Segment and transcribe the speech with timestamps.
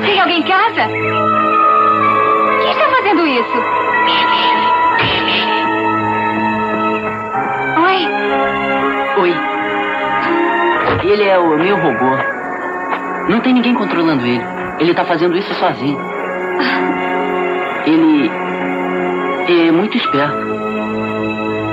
[0.00, 0.88] Tem alguém em casa?
[2.60, 3.58] Quem está fazendo isso?
[7.82, 8.08] Oi?
[9.22, 9.34] Oi.
[11.04, 12.16] Ele é o meu robô.
[13.28, 14.44] Não tem ninguém controlando ele.
[14.78, 15.98] Ele tá fazendo isso sozinho.
[17.86, 18.30] Ele
[19.48, 20.44] é muito esperto.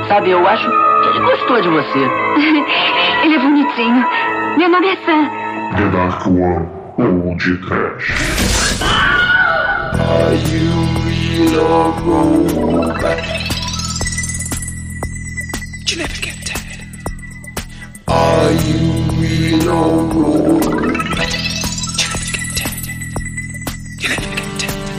[0.07, 1.99] Sabe, eu acho que ele gostou de você.
[3.23, 4.05] Ele é bonitinho.
[4.57, 5.29] Meu nome é Sam.
[5.73, 6.67] The Dark One
[6.97, 8.11] ou de Trash.
[9.93, 10.71] Are you
[11.41, 13.23] your robot?
[15.87, 16.83] You never get tired.
[18.07, 18.79] Are you
[19.21, 21.31] your robot?
[21.97, 22.87] You never get tired.
[23.97, 24.91] You never get tired.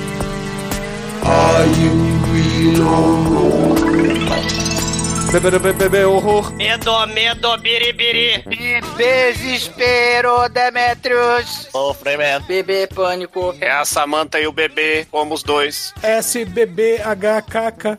[1.23, 1.93] Are you
[2.62, 3.83] your robot?
[5.33, 6.53] Bebê, bebê, bebê, horror.
[6.57, 8.45] Medo, medo, biribiri.
[8.97, 11.69] Desespero, Demetrius.
[11.71, 12.47] Sofrimento.
[12.47, 13.55] Bebê pânico.
[13.61, 15.93] É a Samantha e o bebê, como os dois.
[16.03, 17.97] SBBHKK.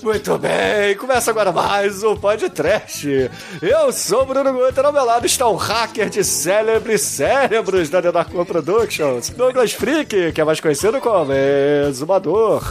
[0.02, 3.30] Muito bem, começa agora mais um podcast.
[3.60, 7.98] Eu sou o Bruno Guter, ao meu lado está um hacker de célebres cérebros da
[7.98, 12.62] One Productions, Douglas Freak, que é mais conhecido como Exumador.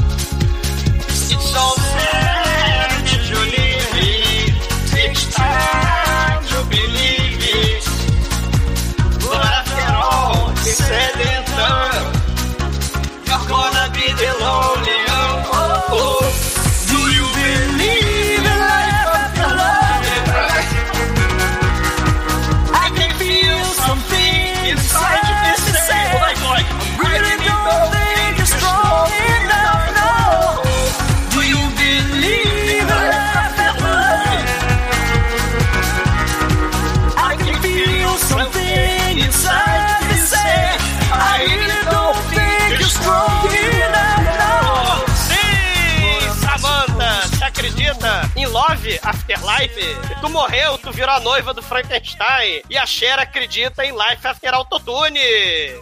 [49.03, 52.63] Afterlife, tu morreu, tu virou a noiva do Frankenstein.
[52.69, 55.21] E a Cher acredita em Life After Autotune.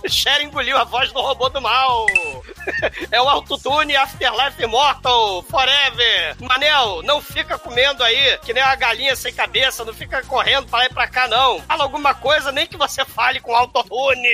[0.09, 2.07] Cher engoliu a voz do robô do mal.
[3.11, 6.37] É o Autotune Afterlife Immortal Forever.
[6.41, 10.81] Manel, não fica comendo aí que nem uma galinha sem cabeça, não fica correndo pra
[10.81, 11.61] lá e pra cá, não.
[11.63, 14.29] Fala alguma coisa, nem que você fale com Autotune.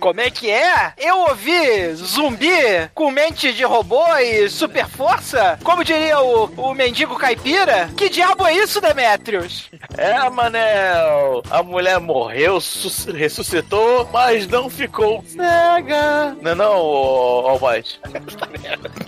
[0.00, 0.92] Como é que é?
[0.98, 2.50] Eu ouvi zumbi
[2.94, 5.58] com mente de robô e super força?
[5.62, 7.90] Como diria o, o mendigo caipira?
[7.96, 9.68] Que diabo é isso, Demetrius?
[9.96, 11.42] É, Manel.
[11.50, 16.36] A mulher morreu, sus- ressuscitou, mas não ficou cega.
[16.40, 18.00] Não é não, Almighty?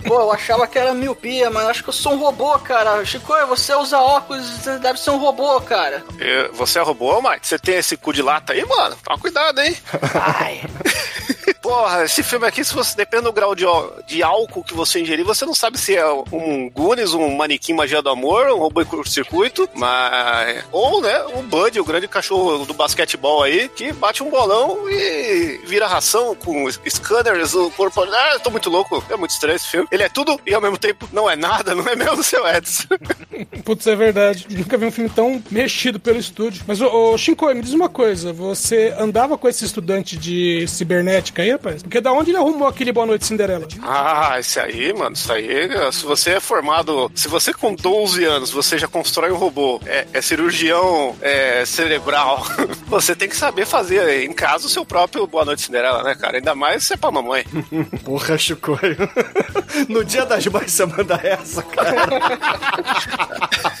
[0.05, 3.03] Pô, eu achava que era miopia, mas acho que eu sou um robô, cara.
[3.05, 6.03] Chico, você usa óculos, você deve ser um robô, cara.
[6.19, 7.45] Eu- Você é robô, Mike?
[7.47, 8.95] Você tem esse cu de lata aí, mano?
[9.03, 9.75] Toma cuidado, hein?
[10.13, 10.61] Ai.
[11.67, 13.65] Porra, esse filme aqui, se você depende do grau de,
[14.05, 18.01] de álcool que você ingerir, você não sabe se é um Goonies, um manequim magia
[18.01, 20.63] do amor, um robô curto-circuito, mas.
[20.71, 25.59] Ou, né, um Bud, o grande cachorro do basquetebol aí, que bate um bolão e
[25.65, 28.01] vira ração com scanners no corpo.
[28.01, 29.03] Ah, eu tô muito louco.
[29.09, 29.89] É muito estranho esse filme.
[29.91, 32.87] Ele é tudo e ao mesmo tempo não é nada, não é mesmo, seu Edson?
[33.65, 34.47] Putz, é verdade.
[34.49, 36.63] Nunca vi um filme tão mexido pelo estúdio.
[36.65, 38.31] Mas, ô, ô Shinko, me diz uma coisa.
[38.31, 41.83] Você andava com esse estudante de cibernética aí, rapaz?
[41.83, 43.67] Porque da onde ele arrumou aquele Boa Noite Cinderela?
[43.81, 48.51] Ah, esse aí, mano, isso aí, se você é formado, se você com 12 anos,
[48.51, 52.45] você já constrói um robô, é, é cirurgião é, cerebral,
[52.87, 56.37] você tem que saber fazer em casa o seu próprio Boa Noite Cinderela, né, cara?
[56.37, 57.43] Ainda mais se é pra mamãe.
[58.05, 58.77] Porra, Chicoio.
[59.87, 62.07] No dia das mães você manda essa, cara.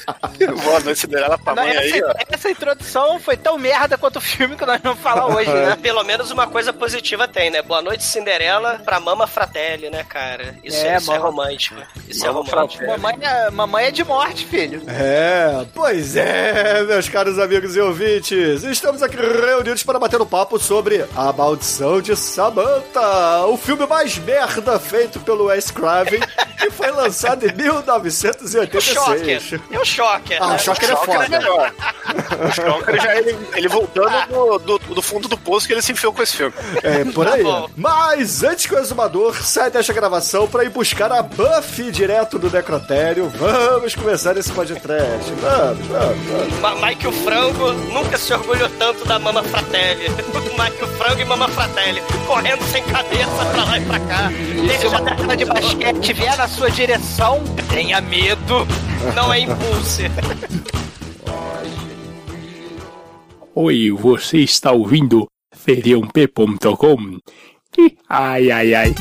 [0.63, 2.13] Boa Noite Cinderela pra mãe aí, essa, ó.
[2.29, 5.77] essa introdução foi tão merda quanto o filme que nós vamos falar hoje, né?
[5.81, 7.61] Pelo menos uma coisa positiva tem, né?
[7.61, 10.55] Boa noite, Cinderela, pra Mama Fratelli, né, cara?
[10.63, 11.75] Isso é, É, isso é romântico.
[12.07, 12.83] Isso é Mama romântico.
[12.83, 13.01] Fratelli.
[13.01, 14.81] Mamãe é, mamãe é de morte, filho.
[14.87, 18.63] É, pois é, meus caros amigos e ouvintes.
[18.63, 24.17] Estamos aqui reunidos para bater um papo sobre A Maldição de Samantha, o filme mais
[24.17, 26.19] merda feito pelo Wes Craven,
[26.59, 29.25] que foi lançado em O Shocker.
[29.25, 29.61] 1986.
[29.71, 30.55] E o Shocker, Ah, né?
[30.55, 31.29] o Shocker é Shocker é foda.
[31.39, 31.71] melhor.
[32.45, 35.81] O Stalker já é ele, ele voltando do, do, do fundo do poço que ele
[35.81, 36.53] se enfiou com esse filme.
[36.83, 37.43] É, por aí.
[37.43, 37.69] bom.
[37.75, 42.49] Mas antes que o exumador saia desta gravação pra ir buscar a Buffy direto do
[42.49, 45.31] necrotério, vamos começar esse podcast.
[45.41, 46.59] Vamos, vamos, vamos.
[46.59, 50.07] Ma- Mike o Frango nunca se orgulhou tanto da Mama Fratelli.
[50.57, 54.29] Mike o Frango e Mama Fratelli correndo sem cabeça pra lá e pra cá.
[54.29, 58.67] Se Ele uma bola de basquete vier na sua direção, tenha medo.
[59.15, 59.76] não é impulso.
[63.53, 67.19] Oi, você está ouvindo feriump.com?
[68.09, 68.95] Ai, ai, ai.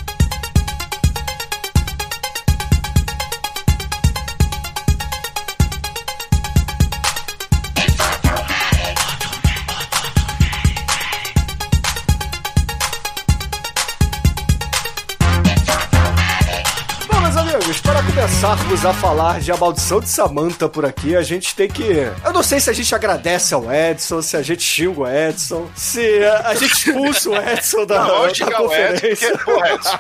[18.27, 22.11] Começarmos a falar de A Maldição de Samantha por aqui, a gente tem que.
[22.25, 25.69] Eu não sei se a gente agradece ao Edson, se a gente xinga o Edson,
[25.77, 29.31] se a gente expulsa o Edson da, Não, da o Edson, conferência.
[29.31, 29.99] porque, porra, Edson.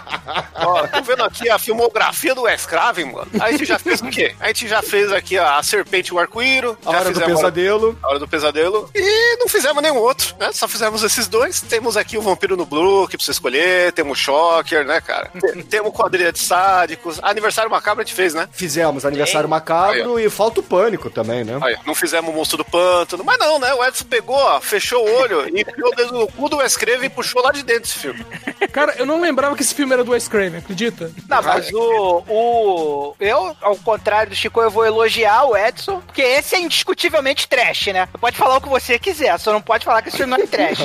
[0.56, 3.28] Ó, tô vendo aqui a filmografia do Wes Craven, mano.
[3.38, 4.34] A gente já fez o quê?
[4.40, 6.76] A gente já fez aqui a Serpente e o Arco-Íro.
[6.84, 7.96] A hora do pesadelo.
[8.02, 8.90] A Hora do Pesadelo.
[8.92, 10.50] E não fizemos nenhum outro, né?
[10.52, 11.60] Só fizemos esses dois.
[11.60, 13.92] Temos aqui o Vampiro no Brook pra você escolher.
[13.92, 15.30] Temos o Shocker, né, cara?
[15.40, 17.20] Tem- Temos Quadrilha de Sádicos.
[17.22, 18.48] Aniversário Macabro a gente fez, né?
[18.52, 21.58] Fizemos aniversário macabro e falta o pânico também, né?
[21.62, 23.22] Aí, não fizemos o Monstro do Pântano.
[23.22, 23.72] Mas não, né?
[23.74, 26.76] O Edson pegou, ó, fechou o olho e enfiou o dedo no cu do Wes
[26.76, 28.24] Craven e puxou lá de dentro esse filme.
[28.72, 31.12] Cara, eu não lembrava que esse filme era do Wes Craven, acredita?
[31.28, 33.14] Não, mas o, o.
[33.20, 37.88] Eu, ao contrário do Chico, eu vou elogiar o Edson, porque esse é indiscutivelmente trash,
[37.88, 38.08] né?
[38.10, 40.42] Você pode falar o que você quiser, só não pode falar que esse filme não
[40.42, 40.78] é trash.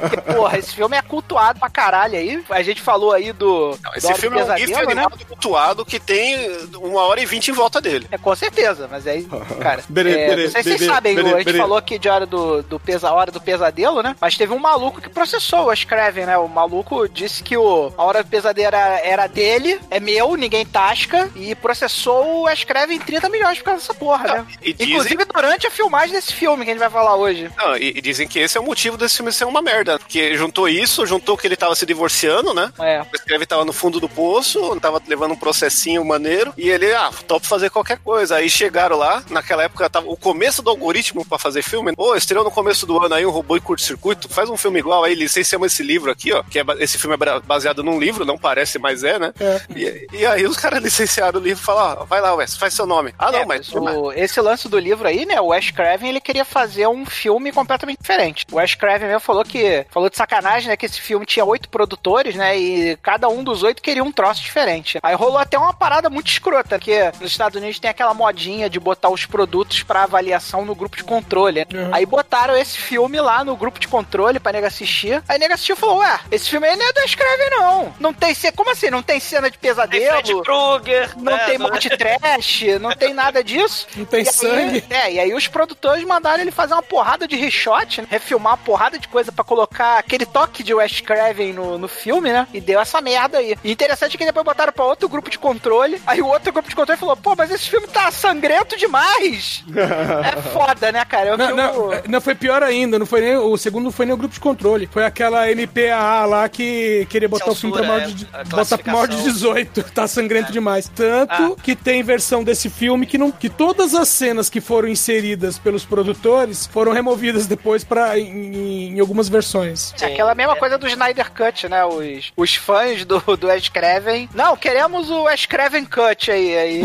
[0.00, 2.42] porque, porra, esse filme é cultuado pra caralho aí.
[2.50, 3.76] A gente falou aí do.
[3.82, 4.80] Não, esse do filme é um GIF né?
[4.80, 8.06] animado cultuado que tem uma hora e vinte em volta dele.
[8.10, 9.24] É, com certeza, mas aí,
[9.60, 9.82] cara.
[9.96, 12.78] É, não sei se vocês sabem, bere- a gente falou aqui de hora do, do
[12.80, 14.16] pesa, hora do pesadelo, né?
[14.20, 16.38] Mas teve um maluco que processou o Craven, né?
[16.38, 20.64] O maluco disse que o, a hora do pesadelo era, era dele, é meu, ninguém
[20.64, 24.46] tasca, e processou o Craven em 30 milhões por causa dessa porra, né?
[24.62, 27.50] e dizem- Inclusive durante a filmagem desse filme que a gente vai falar hoje.
[27.56, 29.98] Não, e, e dizem que esse é o motivo desse filme ser uma merda.
[29.98, 32.72] Porque juntou isso, juntou que ele tava se divorciando, né?
[32.80, 33.00] É.
[33.02, 37.10] O escreve tava no fundo do poço, tava levando um processinho maneiro, e ele, ah,
[37.26, 38.36] topo fazer qualquer coisa.
[38.36, 41.94] Aí chegaram lá, naquela época tava o começo do algoritmo pra fazer filme.
[41.94, 45.04] Pô, estreou no começo do ano aí um robô e curto-circuito, faz um filme igual
[45.04, 48.38] aí, licenciamos esse livro aqui, ó, que é, esse filme é baseado num livro, não
[48.38, 49.32] parece, mas é, né?
[49.74, 52.74] E, e aí os caras licenciaram o livro e falaram, ó, vai lá, Wes, faz
[52.74, 53.14] seu nome.
[53.18, 53.72] Ah, não, É, mas...
[53.72, 55.40] o- esse lance do livro aí, né?
[55.40, 58.46] O Wes Craven, ele queria fazer um filme completamente diferente.
[58.50, 60.76] O Wes Craven mesmo falou que falou de sacanagem, né?
[60.76, 62.56] Que esse filme tinha oito produtores, né?
[62.58, 64.98] E cada um dos oito queria um troço diferente.
[65.02, 68.78] Aí rolou até uma parada muito escrota, que nos Estados Unidos tem aquela modinha de
[68.80, 71.66] botar os produtos pra avaliação no grupo de controle.
[71.70, 71.88] né?
[71.92, 75.22] Aí botaram esse filme lá no grupo de controle pra nega assistir.
[75.28, 77.94] Aí nega assistiu e falou: Ué, esse filme aí não é do Wes Craven, não.
[78.00, 78.52] Não tem cena.
[78.56, 78.90] Como assim?
[78.90, 80.12] Não tem cena de Tem pesadelo?
[80.12, 81.10] Fred Krueger.
[81.18, 83.86] Não né, tem morte trash, não tem nada disso.
[83.96, 84.84] Não tem E aí- sangue.
[84.90, 88.06] é, e aí os produtores mandaram ele fazer uma porrada de reshoot, né?
[88.10, 92.32] refilmar uma porrada de coisa pra colocar aquele toque de Wes Craven no, no filme,
[92.32, 92.46] né?
[92.52, 93.56] E deu essa merda aí.
[93.64, 96.68] E interessante é que depois botaram pra outro grupo de controle, aí o outro grupo
[96.68, 99.64] de controle falou, pô, mas esse filme tá sangrento demais.
[99.74, 101.30] é foda, né, cara?
[101.30, 101.62] É Não, filme...
[101.62, 104.34] não, não, foi pior ainda, não foi nem, o segundo não foi nem o grupo
[104.34, 108.24] de controle, foi aquela MPAA lá que queria botar o filme pra Censura, maior de,
[108.32, 109.32] é, botar pra maior de classificação.
[109.32, 110.90] 18, tá sangrento demais.
[110.94, 111.62] Tanto Ah.
[111.62, 115.84] que tem versão desse filme que, não, que todas as cenas que foram inseridas pelos
[115.84, 119.94] produtores foram removidas depois pra, em, em algumas versões.
[120.00, 121.84] É aquela mesma coisa do Snyder Cut, né?
[121.84, 124.28] Os, os fãs do, do Wes Craven.
[124.34, 126.56] Não, queremos o Wes Craven Cut aí.
[126.56, 126.82] Aí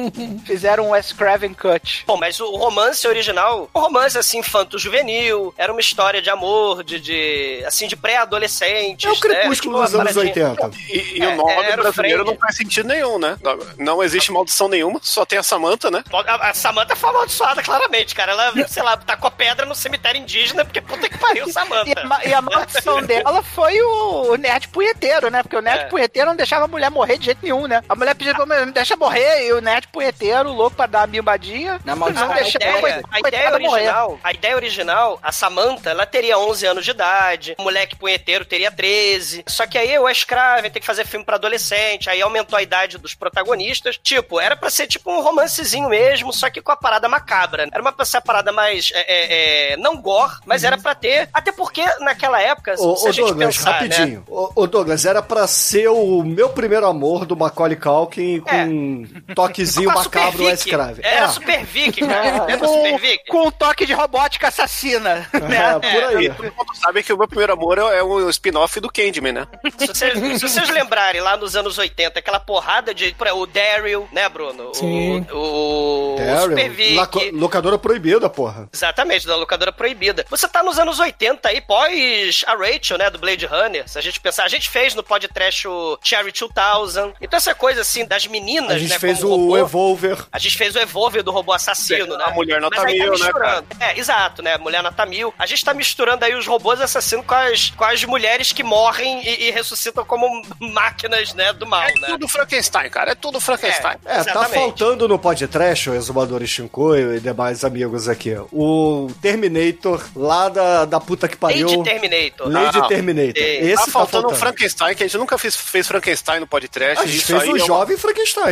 [0.46, 2.04] fizeram um Wes Craven Cut.
[2.06, 7.00] Bom, mas o romance original, o romance assim infanto-juvenil, era uma história de amor, de,
[7.00, 9.06] de assim de pré-adolescentes.
[9.06, 9.20] É o né?
[9.20, 10.70] crepúsculo Tipo, dos anos paradinha- 80.
[10.88, 13.36] E, e É, o nome brasileiro não faz sentido nenhum, né?
[13.78, 16.02] Não, existe maldição nenhuma, só tem a Samantha, né?
[16.12, 18.32] A, a Samantha foi amaldiçoada, claramente, cara.
[18.32, 22.00] Ela, sei lá, tacou pedra no cemitério indígena, porque puta que pariu, E Samantha.
[22.00, 25.42] a, ma- e a maldição dela foi o, o nerd punheteiro, né?
[25.42, 25.84] Porque o nerd É.
[25.88, 27.82] punheteiro não deixava a mulher morrer de jeito nenhum, né?
[27.88, 28.14] A mulher mulher,
[28.46, 32.30] me deixa morrer, e o nerd punheteiro, louco pra dar uma bimbadinha, Na não maldição.
[32.30, 33.68] A deixava ideia, a ideia morrer.
[33.68, 38.44] original, a ideia original, a Samantha, ela teria 11 anos de idade, o moleque punheteiro
[38.44, 39.44] teria 13.
[39.46, 42.62] Só que aí o Wes Craven tem que fazer filme pra adolescente, aí aumentou a
[42.62, 43.98] idade dos protagonistas.
[44.02, 47.68] Tipo, era pra ser tipo um romancezinho mesmo, só que com a parada macabra macabra.
[47.70, 48.90] Era uma essa parada mais.
[48.94, 51.28] é, é, é, não gore, mas era pra ter.
[51.32, 53.70] Até porque naquela época, Ô, se a ô gente Douglas, pensar.
[53.70, 53.76] Né?
[53.96, 54.24] rapidinho.
[54.26, 59.06] Ô, ô, Douglas, era pra ser o meu primeiro amor do Macaulay Culkin com um
[59.34, 60.70] toquezinho Com macabro Super Wes Vic.
[60.70, 61.00] Crave.
[61.02, 62.58] Era Super Vic, cara.
[62.58, 63.24] Com, Super Vic?
[63.28, 65.26] com um toque de robótica assassina.
[65.32, 66.26] É, por aí.
[66.26, 69.32] E todo mundo sabe que o meu primeiro amor é é o spin-off do Candyman,
[69.32, 69.46] né?
[69.78, 73.14] Se vocês, se vocês lembrarem lá nos anos 80, aquela porrada de.
[73.34, 74.70] O Daryl, né, Bruno?
[74.70, 75.26] O- Sim.
[75.32, 76.94] O, o, Daryl, Super Vic.
[76.94, 78.68] laco- locadora proibida, porra.
[78.72, 80.24] Exatamente, da locadora proibida.
[80.30, 83.88] Você tá nos anos 80 aí, pós a Rachel, né, do Blade Runner.
[83.88, 87.14] Se a gente pensar, a gente fez no podcast o Cherry 2000.
[87.20, 89.58] Então essa coisa assim das meninas, A gente né, fez como o robô.
[89.58, 90.18] Evolver.
[90.32, 92.24] A gente fez o Evolver do robô assassino, né?
[92.26, 93.66] A mulher nota Mas aí tá mil, né, misturando.
[93.80, 94.58] É, exato, né?
[94.58, 95.32] Mulher nota mil.
[95.38, 99.22] A gente tá misturando aí os robôs assassinos com as, com as mulheres que morrem
[99.26, 102.06] e, e ressuscitam como máquinas, né, do mal, É né?
[102.08, 103.12] tudo Frankenstein, cara.
[103.12, 103.96] É tudo Frankenstein.
[104.04, 104.54] É, tá Exatamente.
[104.54, 111.00] faltando no podcast, o Exumador Shinkoio e demais amigos aqui, o Terminator lá da, da
[111.00, 111.68] puta que pariu.
[111.68, 112.48] Lady Terminator.
[112.48, 112.88] Lady Não.
[112.88, 113.42] Terminator.
[113.42, 114.34] É, Esse tá tá, faltando faltando.
[114.34, 117.02] o Frankenstein, que a gente nunca fez, fez Frankenstein no podcast.
[117.02, 118.09] A gente Isso fez aí o é uma- jovem Frankenstein,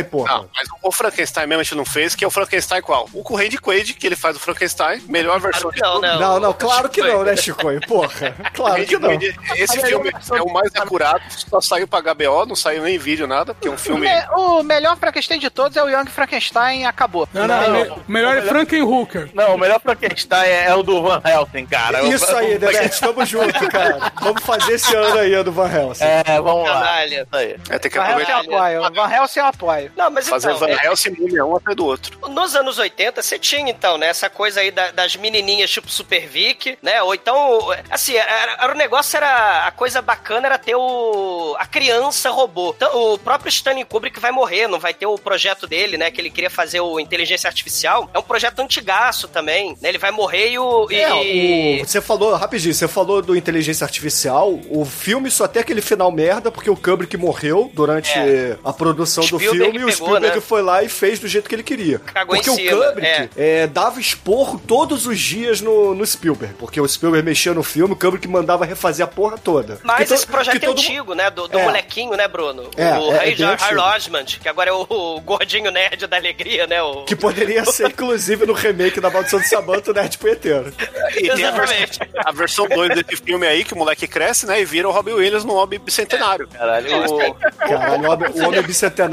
[0.09, 0.33] porra.
[0.35, 3.07] Não, mas o Frankenstein mesmo a gente não fez, que é o Frankenstein qual?
[3.13, 6.01] O com Randy Quaid, que ele faz o Frankenstein, melhor versão de Não, tudo.
[6.07, 6.19] não.
[6.19, 7.79] Não, não, claro que não, né, Chicoio?
[7.87, 9.11] Porra, claro que não.
[9.55, 13.27] Esse filme é o mais acurado, só saiu pra HBO, não saiu nem em vídeo,
[13.27, 14.01] nada, porque é um O, filme...
[14.07, 17.27] me- o melhor Frankenstein de todos é o Young Frankenstein acabou.
[17.33, 19.29] Não, não, Não, me- o melhor é Frankenhooker.
[19.33, 22.01] Não, o melhor Frankenstein é, é o do Van Helsing, cara.
[22.03, 24.11] Isso O- aí, o- Demet, tamo junto, cara.
[24.21, 26.03] Vamos fazer esse ano aí, do Van Helsing.
[26.03, 27.01] É, vamos lá.
[27.05, 28.37] É, tem que Van Helsing eu
[28.83, 28.91] aproveitar.
[28.91, 29.91] Van Helsing eu apoio.
[29.95, 32.17] Não, mas fazer então, Van é- Helsing e Múmia um atrás do outro.
[32.29, 36.27] Nos anos 80, você tinha, então, né, essa coisa aí da- das menininhas tipo Super
[36.27, 38.31] Vic, né, ou então, assim, era,
[38.63, 42.73] era- o negócio era, a coisa bacana era ter o, a criança robô.
[42.75, 46.19] Então, o próprio Stanley Kubrick vai morrer, não vai ter o projeto dele, né, que
[46.21, 50.51] ele queria fazer o Inteligência Artificial, é um projeto antigaço também, né, ele vai morrer
[50.51, 50.87] e o...
[50.91, 55.61] e- É, o- você falou, rapidinho, você falou do Inteligência Artificial, o filme só tem
[55.61, 58.57] aquele final merda, porque o Kubrick morreu durante É.
[58.63, 60.41] a produção do Spielberg filme e o pegou, Spielberg né?
[60.41, 61.99] foi lá e fez do jeito que ele queria.
[61.99, 66.55] Cagou porque em o cima, Kubrick é, dava esporro todos os dias no, no Spielberg,
[66.55, 69.79] porque o Spielberg mexia no filme, o Kubrick mandava refazer a porra toda.
[69.83, 71.29] Mas Que to- esse projeto é todo- antigo, né?
[71.29, 71.63] Do, do É.
[71.63, 72.69] molequinho, né, Bruno?
[72.75, 73.49] É, o é, é antigo.
[73.63, 76.81] Harlodgement, que agora é o, o gordinho nerd da alegria, né?
[76.81, 77.03] O...
[77.03, 80.73] Que poderia ser, inclusive, no remake da Maldição do Samantha, o Nerd Punheteiro.
[81.15, 81.99] E tem a Exatamente.
[81.99, 84.91] versão, a versão 2 desse filme aí, que o moleque cresce, né, e vira o
[84.91, 86.47] Robin Williams no Hobby Bicentenário.
[86.47, 88.47] Caralho, o- Caralho, o homem- o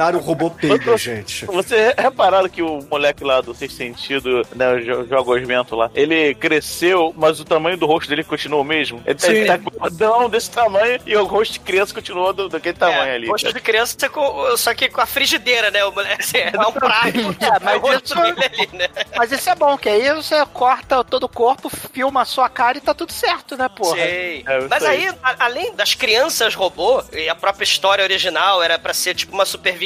[0.06, 1.44] bicentenário roubou peido, gente.
[1.46, 6.34] Você repararam que o moleque lá do Sexto Sentido, né, o jo- jogosmento lá, ele
[6.34, 9.02] cresceu, mas o tamanho do rosto dele continua o mesmo?
[9.06, 9.44] Ele tá, Sim.
[9.46, 13.28] tá gordão desse tamanho e o rosto de criança continua do, daquele tamanho ali.
[13.28, 15.84] Rosto de criança, com, só que com a frigideira, né?
[15.84, 17.06] O moleque, assim, dá um prato.
[17.46, 18.88] É, mas o rosto dele ali, né?
[19.16, 22.78] Mas isso é bom, que aí você corta todo o corpo, filma a sua cara
[22.78, 23.96] e tá tudo certo, né, porra?
[23.96, 24.44] Sei.
[24.46, 25.08] É, Mas aí.
[25.22, 29.44] a- além das crianças robô, e a própria história original era pra ser tipo uma
[29.44, 29.76] super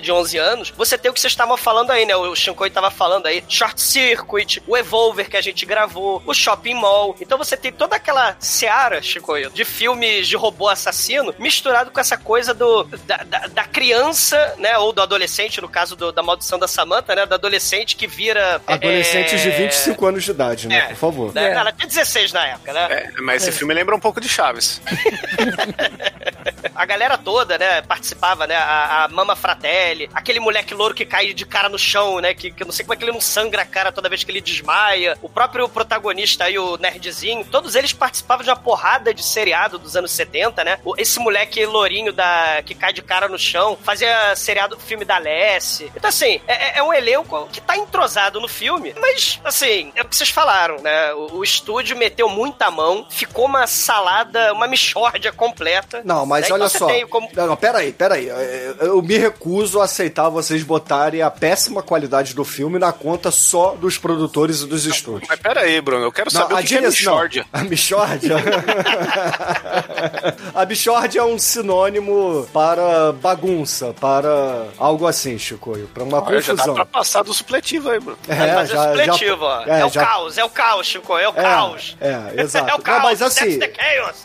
[0.00, 2.14] De 11 anos, você tem o que vocês estavam falando aí, né?
[2.14, 6.74] O Shinkoi tava falando aí, Short Circuit, o Evolver que a gente gravou, o Shopping
[6.74, 7.16] Mall.
[7.20, 12.16] Então você tem toda aquela seara, Shinkoi, de filmes de robô assassino, misturado com essa
[12.16, 14.78] coisa do da, da- da criança, né?
[14.78, 17.26] Ou do adolescente, no caso do- da maldição da Samantha, né?
[17.26, 18.60] Do adolescente que vira...
[18.66, 20.76] Adolescentes de é, 25 anos de idade, né?
[20.78, 20.86] É.
[20.88, 21.34] Por favor.
[21.34, 21.50] né?
[21.52, 22.86] Ela tinha 16 na época, né?
[22.90, 24.80] É, mas esse filme lembra um pouco de Chaves.
[26.74, 28.56] A galera toda, né, participava, né?
[28.56, 32.34] A, a Mama Fratelli, aquele moleque louro que cai de cara no chão, né?
[32.34, 34.24] Que, que eu não sei como é que ele não sangra a cara toda vez
[34.24, 35.16] que ele desmaia.
[35.22, 39.96] O próprio protagonista aí, o Nerdzinho, todos eles participavam de uma porrada de seriado dos
[39.96, 40.78] anos 70, né?
[40.98, 45.90] Esse moleque lourinho da, que cai de cara no chão fazia seriado filme da Lessie.
[45.94, 50.04] Então, assim, é, é um elenco que tá entrosado no filme, mas, assim, é o
[50.04, 51.12] que vocês falaram, né?
[51.14, 56.02] O, o estúdio meteu muita mão, ficou uma salada, uma mixórdia completa.
[56.04, 56.48] Não, mas né?
[56.52, 56.88] olha só.
[57.08, 58.28] como- Não, não, peraí, peraí.
[58.28, 63.30] Eu- Eu me recuso a aceitar vocês botarem a péssima qualidade do filme na conta
[63.30, 65.28] só dos produtores e dos estúdios.
[65.28, 67.46] Mas pera aí, Bruno, eu quero Não, saber o que, que é Michórdia.
[67.52, 68.36] A Michórdia?
[70.54, 76.52] a Michórdia é um sinônimo para bagunça, para algo assim, Chicoio, para uma Olha, já
[76.52, 76.74] dá confusão.
[76.74, 78.18] pra passar do supletivo aí, Bruno.
[78.28, 79.62] É, mas é supletivo, ó.
[79.64, 81.96] É, o caos, é o caos, Chico, é o caos.
[82.00, 82.66] É, exato.
[82.66, 83.58] É o Não, caos, mas assim,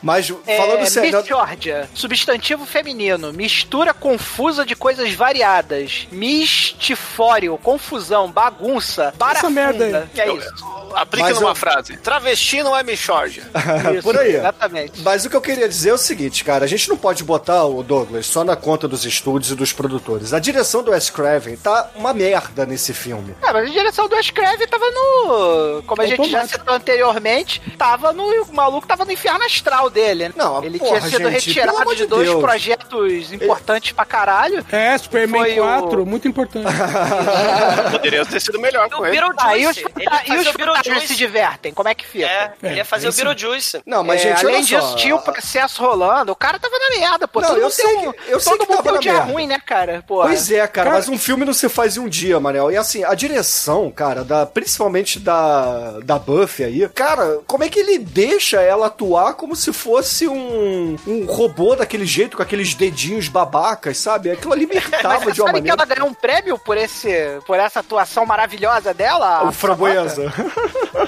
[0.01, 1.89] mas É, falando sério, Michórdia.
[2.01, 3.31] Substantivo feminino.
[3.31, 6.07] Mistura confusa de coisas variadas.
[6.11, 9.49] Mistifório, confusão, bagunça, barafunda.
[9.51, 10.81] merda Que é isso.
[10.95, 11.95] Aplica Mas numa eu- frase.
[11.97, 13.43] Travesti não é Michorgia.
[13.95, 14.35] Isso, Por aí.
[14.35, 15.01] Exatamente.
[15.01, 17.63] Mas o que eu queria dizer é o seguinte, cara, a gente não pode botar
[17.65, 20.33] o Douglas só na conta dos estúdios e dos produtores.
[20.33, 23.33] A direção do Wes Craven tá uma merda nesse filme.
[23.41, 25.81] É, mas a direção do Screve tava no.
[25.87, 28.23] Como a gente já citou anteriormente, tava no.
[28.43, 30.33] O maluco tava no inferno astral dele, né?
[30.35, 32.41] Não, Ele porra, tinha sido gente, retirado de de dois Deus.
[32.41, 34.65] projetos importantes pra caralho.
[34.71, 36.65] É, Superman Foi o- 4, muito importante.
[37.91, 39.85] Poderia ter sido melhor O os, Beetlejuice.
[40.09, 40.57] Ah, e os o fantasmas se
[40.89, 41.15] Beetlejuice.
[41.15, 42.25] divertem, como é que fica?
[42.25, 43.81] É, ele ia fazer o esse- Beetlejuice.
[43.85, 44.95] Não, mas É, gente, além disso, só.
[44.95, 46.31] tinha o processo rolando.
[46.31, 47.41] O cara tava na merda, pô.
[47.41, 48.91] Não, todo eu mundo sei tem um, que- eu sei todo que mundo tava tem
[48.91, 49.31] um na dia merda.
[49.31, 50.03] ruim, né, cara?
[50.07, 50.27] Porra.
[50.27, 52.71] Pois é, cara, Cara- mas um filme não se faz em um dia, Manel.
[52.71, 57.79] E assim, a direção, cara, da, principalmente da, da Buffy aí, cara, como é que
[57.79, 63.27] ele deixa ela atuar como se fosse um, um robô daquele jeito, com aqueles dedinhos
[63.27, 64.31] babacas, sabe?
[64.31, 65.75] Aquilo ali me irritava Mas de uma sabe que maneira.
[65.83, 67.09] ela ganhou um prêmio por, esse,
[67.45, 69.43] por essa atuação maravilhosa dela?
[69.47, 70.31] O framboesa.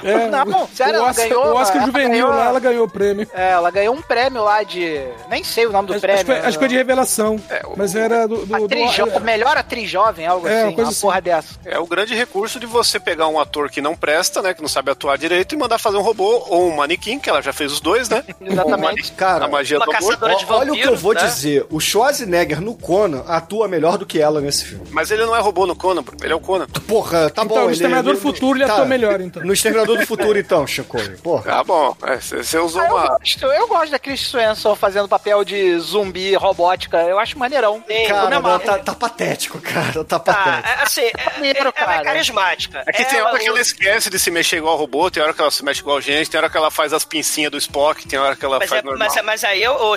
[0.04, 2.86] É, Não, sério, o ela Oscar, ganhou, o Oscar ela juvenil ganhou- lá, ela ganhou
[2.86, 3.28] o prêmio.
[3.34, 5.02] É, ela ganhou um prêmio lá de.
[5.30, 6.20] Nem sei o nome do Acho, prêmio.
[6.22, 7.40] acho que foi, acho que foi de revelação.
[7.76, 8.46] mas era do.
[8.46, 11.02] do, Atriz do- jo- melhor atriz jovem, algo É, assim, uma coisa uma assim.
[11.02, 11.56] porra dessa.
[11.66, 14.54] É o grande recurso de você pegar um ator que não presta, né?
[14.54, 17.42] Que não sabe atuar direito e mandar fazer um robô ou um manequim, que ela
[17.42, 18.24] já fez os dois, né?
[18.42, 19.12] Exatamente.
[19.14, 20.18] Cara, A magia do amor.
[20.58, 21.22] Olha o que eu vou né?
[21.26, 21.66] dizer.
[21.70, 24.86] O Schwarzenegger no Conan atua melhor do que ela nesse filme.
[24.92, 26.68] Mas ele não é robô no Conan, ele é o Conan.
[26.88, 27.66] Porra, tá Então, bom.
[27.66, 29.44] no Exterminador do Futuro ele atua melhor, então.
[29.44, 30.98] No Exterminador do Futuro, então, Chico.
[31.22, 31.60] Porra.
[31.60, 31.96] Ah, bom.
[32.04, 33.08] É, Você você usou Ah, eu, uma.
[33.18, 36.98] gosto, eu gosto da Chris Swenson fazendo papel de zumbi robótica.
[37.04, 37.84] Eu acho maneirão.
[37.88, 38.60] Sim, Cara, amarro.
[38.60, 40.04] tá, tá patético, cara.
[40.04, 40.68] Tá Ah, patético.
[40.68, 42.84] é, assim, é, Maneiro, é- ela é carismática.
[42.88, 45.42] É que tem hora que ela esquece de se mexer igual robô, tem hora que
[45.42, 48.18] ela se mexe igual gente, tem hora que ela faz as pincinhas do Spock, tem
[48.20, 49.08] hora que ela Mas, faz é, normal.
[49.14, 49.96] mas, mas aí, ô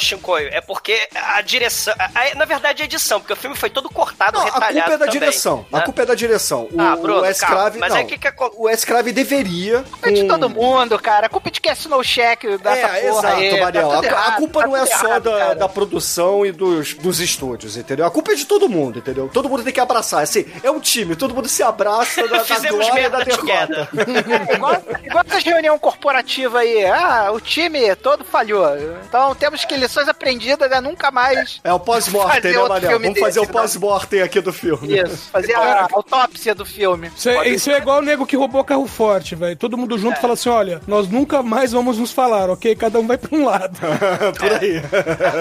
[0.53, 1.95] É porque a direção.
[1.99, 4.75] a- a- na verdade, a edição, porque o filme foi todo cortado, Não, a retalhado.
[4.75, 5.67] culpa é da também, direção.
[5.73, 5.85] A né?
[5.85, 6.69] culpa é da direção.
[6.73, 7.99] O, Ah, Bruno, o Craven, mas não.
[8.01, 9.83] aí que que acon- O Wes Craven deveria.
[9.91, 11.27] Culpa de com- todo mundo, cara.
[11.27, 13.61] A culpa de que é no cheque dessa É, porra exato, aí.
[13.61, 13.89] Mariel.
[13.89, 15.55] Tá a, tudo a errado, culpa tá não é só errado, da, cara.
[15.55, 18.07] da produção e dos, dos estúdios, entendeu?
[18.07, 19.29] A culpa é de todo mundo, entendeu?
[19.33, 20.23] Todo mundo tem que abraçar.
[20.23, 23.89] Assim, é um time, todo mundo se abraça da, da glória e da merda derrota.
[24.49, 26.85] É, igual, igual essa reunião corporativa aí.
[26.87, 28.67] Ah, o time todo falhou.
[29.09, 31.61] Então temos que lições aprendidas é nunca mais.
[31.65, 34.99] É o pós-mortem, Fazer né, filme Vamos fazer desse, o pós-mortem aqui do filme.
[34.99, 37.11] Isso, fazer a autópsia do filme.
[37.17, 39.57] Isso é, isso é igual o nego que roubou carro forte, velho.
[39.57, 39.99] Todo mundo É.
[39.99, 42.75] junto fala assim: olha, nós nunca mais vamos nos falar, ok?
[42.77, 43.79] Cada um vai pra um lado.
[44.39, 44.81] Por aí.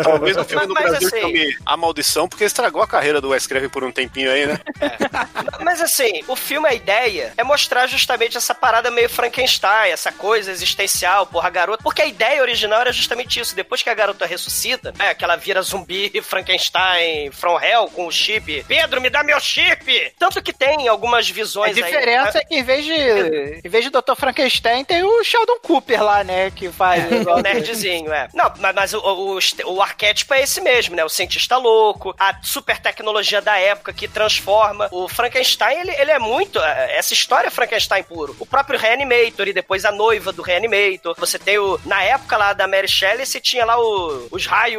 [0.04, 3.20] Talvez o filme Mas- no mas Brasil assim- chame A Maldição, porque estragou a carreira
[3.22, 4.60] do Wes Craven por um tempinho aí, né?
[5.64, 10.52] Mas assim, o filme, a ideia é mostrar justamente essa parada meio Frankenstein, essa coisa
[10.52, 11.82] existencial, porra, garota.
[11.84, 13.56] Porque a ideia original era justamente isso.
[13.56, 18.12] Depois que a garota ressuscita, é, que ela vira zumbi, Frankenstein, From Hell com o
[18.12, 18.64] chip.
[18.68, 20.14] Pedro, me dá meu chip!
[20.18, 21.84] Tanto que tem algumas A visões aí.
[21.84, 23.62] diferença é que em vez de.
[23.64, 24.16] Em vez de Dr.
[24.16, 26.52] Frankenstein, tem o Sheldon Cooper lá, né?
[26.52, 27.04] Que faz.
[27.28, 28.28] O nerdzinho, é.
[28.34, 29.40] Não, mas, mas o, o,
[29.74, 31.04] o arquétipo é esse mesmo, né?
[31.04, 34.88] O cientista louco, a super tecnologia da época que transforma.
[34.92, 36.60] O Frankenstein, ele, ele é muito.
[36.60, 38.36] é, Essa história é Frankenstein puro.
[38.40, 41.16] O próprio Reanimator e depois a noiva do Reanimator.
[41.18, 41.80] Você tem o.
[41.86, 44.75] Na época lá da Mary Shelley, você tinha lá o- os raios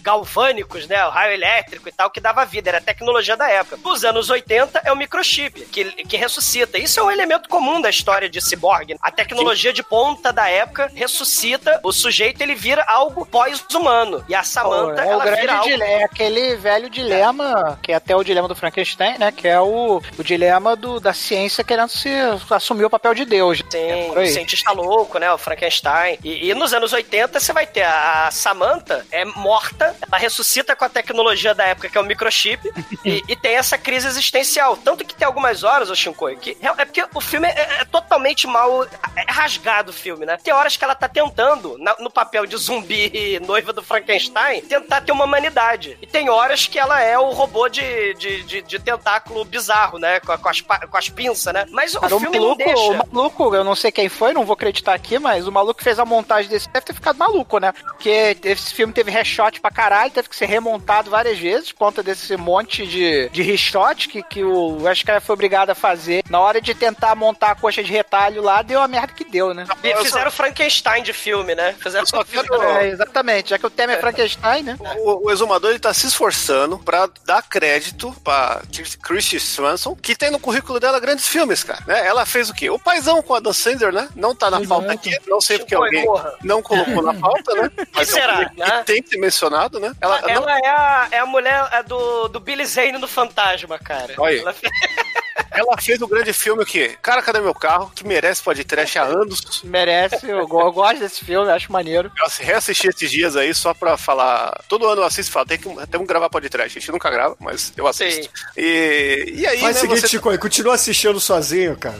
[0.00, 1.04] galvânicos, né?
[1.06, 2.70] O raio elétrico e tal, que dava vida.
[2.70, 3.78] Era a tecnologia da época.
[3.84, 6.78] Nos anos 80 é o microchip, que, que ressuscita.
[6.78, 8.96] Isso é um elemento comum da história de Cyborg.
[9.00, 14.24] A tecnologia de ponta da época ressuscita o sujeito, ele vira algo pós-humano.
[14.28, 15.82] E a Samantha, é o ela vira algo...
[15.82, 19.32] é aquele velho dilema, que é até o dilema do Frankenstein, né?
[19.32, 22.10] Que é o, o dilema do, da ciência querendo se
[22.50, 23.58] assumir o papel de Deus.
[23.70, 25.32] Sim, É o cientista louco, né?
[25.32, 26.18] O Frankenstein.
[26.22, 30.74] E, e nos anos 80 você vai ter a, a Samantha é morta, ela ressuscita
[30.76, 32.62] com a tecnologia da época, que é o microchip,
[33.04, 34.76] e, e tem essa crise existencial.
[34.76, 38.46] Tanto que tem algumas horas, ô Shinkoi, que é porque o filme é, é totalmente
[38.46, 38.84] mal.
[39.16, 40.38] É rasgado o filme, né?
[40.42, 45.00] Tem horas que ela tá tentando, na- no papel de zumbi noiva do Frankenstein, tentar
[45.02, 45.98] ter uma humanidade.
[46.00, 50.20] E tem horas que ela é o robô de, de, de, de tentáculo bizarro, né?
[50.20, 51.66] Com, com as, com as pinças, né?
[51.70, 52.82] Mas o o filme não maluco, deixa.
[52.82, 55.84] o maluco, eu não sei quem foi, não vou acreditar aqui, mas o maluco que
[55.84, 57.72] fez a montagem desse deve ter ficado maluco, né?
[57.72, 62.02] Porque esse filme teve reshot pra caralho, teve que ser remontado várias vezes por conta
[62.02, 66.22] desse monte de, de reshot que, que o acho que ele foi obrigado a fazer.
[66.28, 69.54] Na hora de tentar montar a coxa de retalho lá, deu a merda que deu,
[69.54, 69.64] né?
[69.82, 71.74] E Fizeram Frankenstein de filme, né?
[71.80, 74.78] Fizeram só quero- É, exatamente, já que o tema é Frankenstein, né?
[74.98, 78.62] O, o exumador ele tá se esforçando pra dar crédito pra
[79.02, 81.82] Christy Swanson, que tem no currículo dela grandes filmes, cara.
[81.86, 82.06] né?
[82.06, 82.70] Ela fez o quê?
[82.70, 84.08] O Paizão com a Dan Sandler, né?
[84.16, 84.68] Não tá na Exato.
[84.68, 86.34] pauta aqui, não sei porque alguém porra.
[86.42, 87.70] não colocou na pauta, né?
[87.94, 88.82] Mas é um será, que né?
[88.84, 89.92] tem ser mencionado, né?
[90.00, 93.78] Ela, Ela, não- é, a, é a mulher é do, do Billy Zane no Fantasma,
[93.78, 94.14] cara.
[94.18, 94.54] Olha aí.
[95.50, 97.92] Ela fez- fez um grande filme que, Cara, Cadê Meu Carro?
[97.94, 99.62] Que merece podcast há anos.
[99.62, 102.10] Merece, eu, eu gosto desse filme, acho maneiro.
[102.18, 104.58] Eu reassisti esses dias aí só pra falar.
[104.68, 106.78] Todo ano eu assisto e falo, tem que, temos que gravar podcast.
[106.78, 108.30] A gente nunca grava, mas eu assisto.
[108.56, 111.98] E, e aí, Faz o né, seguinte, você- Chico, aí, continua assistindo sozinho, cara.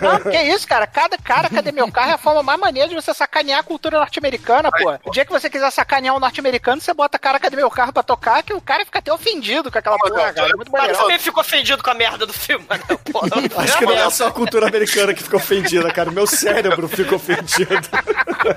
[0.00, 0.86] Não, que isso, cara?
[0.86, 2.10] Cada cara, cadê meu carro?
[2.10, 4.98] É a forma mais maneira de você sacanear a cultura norte-americana, pô.
[5.04, 8.02] O dia que você quiser sacanear um norte-americano, você bota cara, cadê meu carro pra
[8.02, 10.50] tocar, que o cara fica até ofendido com aquela porra, cara.
[10.52, 10.98] É muito Mas maneiro.
[10.98, 12.64] também fico ofendido com a merda do filme.
[12.68, 13.28] mas não, porra.
[13.62, 16.10] Acho que não é só a cultura americana que fica ofendida, cara.
[16.10, 17.88] O meu cérebro fica ofendido.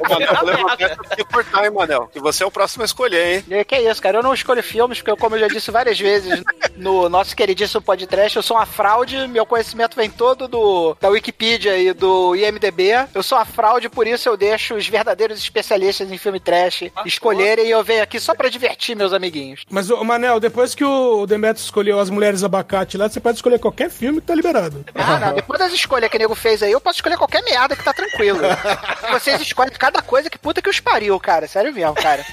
[0.09, 2.07] Ô, Manel, hein, Manel?
[2.11, 3.45] Que você é o próximo a escolher, hein?
[3.49, 4.17] E Que isso, cara?
[4.17, 6.43] Eu não escolho filmes, porque, como eu já disse várias vezes
[6.75, 11.77] no nosso queridíssimo podcast, eu sou uma fraude, meu conhecimento vem todo do, da Wikipedia
[11.77, 13.07] e do IMDB.
[13.13, 17.67] Eu sou uma fraude, por isso eu deixo os verdadeiros especialistas em filme trash escolherem
[17.67, 19.63] e eu venho aqui só pra divertir meus amiguinhos.
[19.69, 23.59] Mas, ô, Manel, depois que o Demetrius escolheu as mulheres abacate lá, você pode escolher
[23.65, 24.85] qualquer filme que tá liberado.
[24.93, 27.75] Ah, não, depois das escolhas que o nego fez aí, eu posso escolher qualquer merda
[27.75, 28.39] que tá tranquilo.
[29.11, 31.47] Vocês escolhem cada coisa que puta que os pariu, cara.
[31.47, 32.23] Sério mesmo, cara.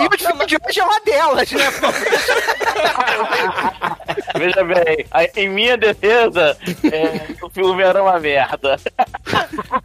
[0.00, 1.64] E o filme de hoje é uma delas, né?
[4.36, 8.78] Veja bem, em minha defesa, é, o filme era uma merda.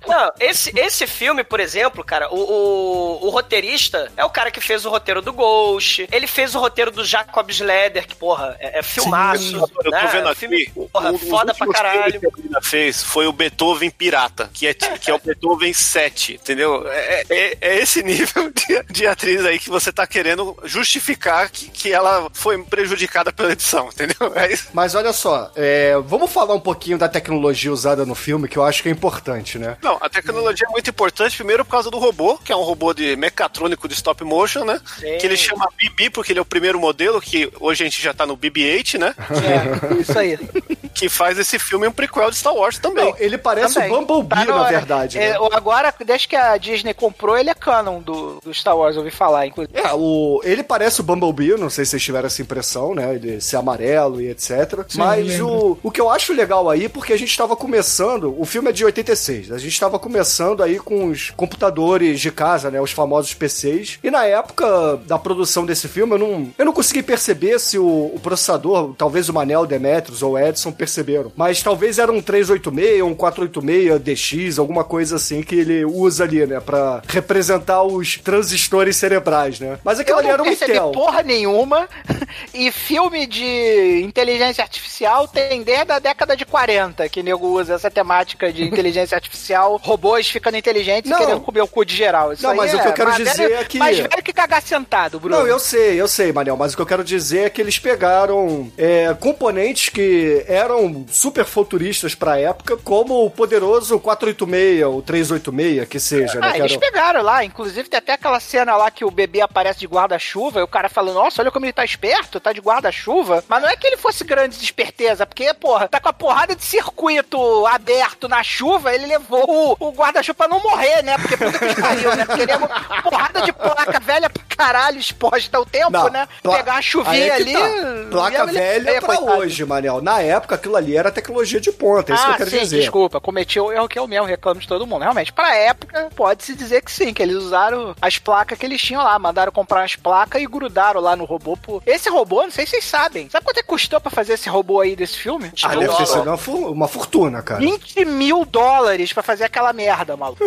[0.08, 4.60] Não, esse, esse filme, por exemplo, cara, o, o, o roteirista é o cara que
[4.62, 8.80] fez o roteiro do Ghost, ele fez o roteiro do Jacob Schroeder, que, porra, é,
[8.80, 9.56] é filmaço.
[9.58, 10.10] Eu tô né?
[10.12, 10.72] vendo Filme, aqui.
[10.92, 12.04] porra, um- um foda pra caralho.
[12.14, 15.74] filmes que a menina fez foi o Beethoven Pirata, que é, que é o Beethoven
[15.74, 16.86] 7, entendeu?
[16.88, 21.70] É, é- é esse nível de, de atriz aí que você tá querendo justificar que,
[21.70, 24.32] que ela foi prejudicada pela edição, entendeu?
[24.36, 24.68] É isso.
[24.74, 28.64] Mas olha só, é, vamos falar um pouquinho da tecnologia usada no filme, que eu
[28.64, 29.78] acho que é importante, né?
[29.82, 32.94] Não, a tecnologia é muito importante, primeiro por causa do robô, que é um robô
[32.94, 34.80] de mecatrônico de stop motion, né?
[35.00, 35.18] Sim.
[35.18, 38.14] Que ele chama BB, porque ele é o primeiro modelo, que hoje a gente já
[38.14, 39.16] tá no BB-8, né?
[39.20, 40.38] É, isso aí.
[41.00, 43.06] que faz esse filme um prequel de Star Wars também.
[43.06, 43.94] Não, ele parece Também.
[43.94, 45.18] o Bumblebee, Tá na verdade.
[45.18, 45.48] é, né?
[45.54, 49.12] agora, desde que a Disney comprou, ele é canon do, do Star Wars, eu ouvi
[49.12, 49.78] falar, inclusive.
[49.80, 53.16] É, o, ele parece o Bumblebee, não sei se vocês tiveram essa impressão, né?
[53.16, 54.86] Ele ser amarelo e etc.
[54.88, 58.46] Sim, Mas o, o que eu acho legal aí, porque a gente tava começando, o
[58.46, 62.82] filme é de 86, a gente tava começando aí com os computadores de casa, né?
[62.82, 64.00] Os famosos PCs.
[64.04, 68.12] E na época da produção desse filme, eu não, eu não consegui perceber se o,
[68.14, 73.10] o processador, talvez o Manel, Demetrius ou Edson perceberam, mas talvez era um 386 ou
[73.10, 76.60] um 486 DX, alguma coisa assim que ele usa ali, né?
[76.60, 79.69] Pra representar os transistores cerebrais, né?
[79.84, 80.92] Mas aquilo Eu ali não era um percebi Intel.
[80.92, 81.88] porra nenhuma.
[82.54, 87.90] E filme de inteligência artificial tem desde a década de 40 que nego usa essa
[87.90, 91.18] temática de inteligência artificial, robôs ficando inteligentes Não.
[91.18, 92.34] e querendo comer o cu de geral.
[92.34, 94.24] Isso Não, aí mas o que eu quero mais dizer velho- é que- Mais velho
[94.24, 95.38] que cagar sentado, Bruno.
[95.40, 97.78] Não, eu sei, eu sei, Manel, mas o que eu quero dizer é que eles
[97.80, 105.88] pegaram é, componentes que eram super futuristas pra época, como o poderoso 486 ou 386,
[105.88, 106.48] que seja, né?
[106.48, 109.42] Ah, que eles eram- pegaram lá, inclusive tem até aquela cena lá que o bebê
[109.42, 112.60] aparece de guarda-chuva e o cara fala, nossa, olha como ele tá esperto, tá de
[112.62, 113.44] guarda-chuva.
[113.48, 116.56] Mas não é que ele fosse grande de esperteza, porque, porra, tá com a porrada
[116.56, 121.18] de circuito aberto na chuva, ele levou o, o guarda-chuva pra não morrer, né?
[121.18, 122.26] Porque puta que pariu, né?
[122.26, 126.28] Porque ele é porrada de placa velha pra caralho exposta ao tempo, Não, né?
[126.44, 127.54] pla- Pegar uma aí chuvinha é que ali.
[127.54, 128.10] tá.
[128.12, 129.38] Placa velha é, pra coitado.
[129.40, 130.02] hoje, Manel.
[130.02, 132.60] Na época, aquilo ali era tecnologia de ponta, é isso que ah, eu quero sim,
[132.60, 132.80] dizer.
[132.80, 135.02] desculpa, cometi o erro que eu mesmo reclamo de todo mundo.
[135.02, 139.04] Realmente, pra época, pode-se dizer que sim, que eles usaram as placas que eles tinham
[139.04, 141.58] lá, mandaram comprar umas placas e grudaram lá no robô.
[141.58, 141.82] Por...
[141.86, 143.30] Esse robô, não sei se vocês sabem.
[143.30, 145.52] Sabe quanto é que custou pra fazer esse robô aí desse filme?
[145.64, 146.24] Ah, deve ter sido
[146.72, 147.60] uma, fortuna, cara.
[147.60, 150.44] 20 mil dólares pra fazer aquela merda, maluco.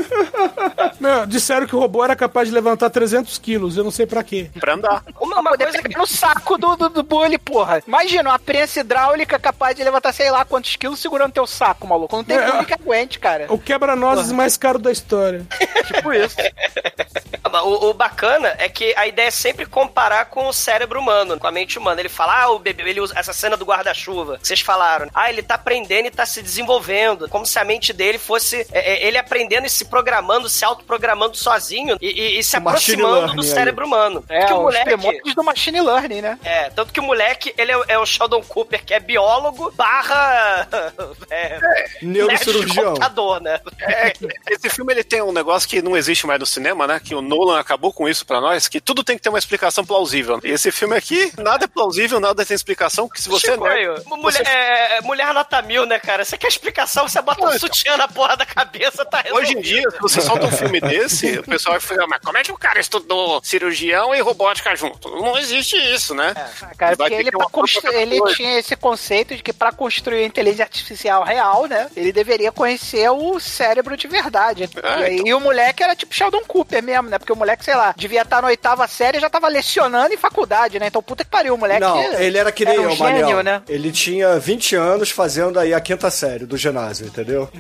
[1.01, 4.23] Meu, disseram que o robô era capaz de levantar 300 quilos, eu não sei pra
[4.23, 4.51] quê.
[4.59, 5.05] Pra andar.
[5.21, 7.83] Uma, uma coisa pegar no saco do, do, do bully, porra.
[7.87, 12.17] Imagina, uma prensa hidráulica capaz de levantar sei lá quantos quilos segurando teu saco, maluco.
[12.17, 13.47] Não tem É, bully que aguente, cara.
[13.49, 15.47] O quebra-nozes mais caro da história.
[15.87, 16.37] Tipo isso.
[17.65, 21.47] O, o bacana é que a ideia é sempre comparar com o cérebro humano, com
[21.47, 22.01] a mente humana.
[22.01, 25.09] Ele fala, ah, o bebê, ele usa essa cena do guarda-chuva, que vocês falaram.
[25.15, 27.29] Ah, ele tá aprendendo e tá se desenvolvendo.
[27.29, 31.37] Como se a mente dele fosse é, é, ele aprendendo e se programando, se autoprogramando
[31.37, 33.47] sozinho e, e- e se O aproximando do aí.
[33.49, 34.25] cérebro humano.
[34.29, 35.35] É, Porque o os moleque.
[35.35, 36.39] do machine learning, né?
[36.45, 40.69] É, tanto que o moleque, ele é, é o Sheldon Cooper, que é biólogo barra.
[41.31, 41.59] É,
[42.03, 42.85] Neurocirurgião.
[42.89, 43.59] computador, né?
[43.81, 44.13] É,
[44.51, 47.01] esse filme ele tem um negócio que não existe mais no cinema, né?
[47.03, 49.85] Que o Nolan acabou com isso pra nós, que tudo tem que ter uma explicação
[49.85, 50.41] plausível.
[50.45, 53.53] E esse filme aqui, nada é plausível, nada tem explicação, que se você...
[53.53, 56.25] Chico, né, aí, mulher, é, mulher nota mil, né, cara?
[56.25, 59.43] Você quer explicação, você bota um sutiã na porra da cabeça, tá resolvido.
[59.43, 62.39] Hoje em dia, se você solta um filme desse, o pessoal vai falar, mas como
[62.39, 65.09] é que o cara estudou cirurgião e robótica junto?
[65.11, 66.35] Não existe isso, né?
[66.77, 70.65] Cara, Vai porque ele, constru- ele tinha esse conceito de que pra construir a inteligência
[70.65, 71.89] artificial real, né?
[71.97, 74.69] Ele deveria conhecer o cérebro de verdade.
[74.83, 75.27] É, e, aí, então.
[75.27, 77.19] e o moleque era tipo Sheldon Cooper mesmo, né?
[77.19, 80.79] Porque o moleque, sei lá, devia estar na oitava série já tava lecionando em faculdade,
[80.79, 80.87] né?
[80.87, 81.81] Então puta que pariu, o moleque.
[81.81, 83.63] Não, ele era que nem um eu, gênio, né?
[83.69, 87.49] Ele tinha 20 anos fazendo aí a quinta série do ginásio, entendeu?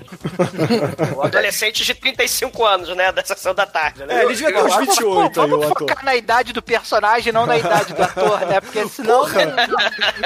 [1.17, 3.13] O adolescente de 35 anos, né?
[3.13, 4.21] Da sessão da tarde, né?
[4.21, 5.79] É, ele devia ter uns 28 aí, Vamos o ator.
[5.79, 8.61] focar na idade do personagem, não na idade do ator, né?
[8.61, 9.27] Porque senão.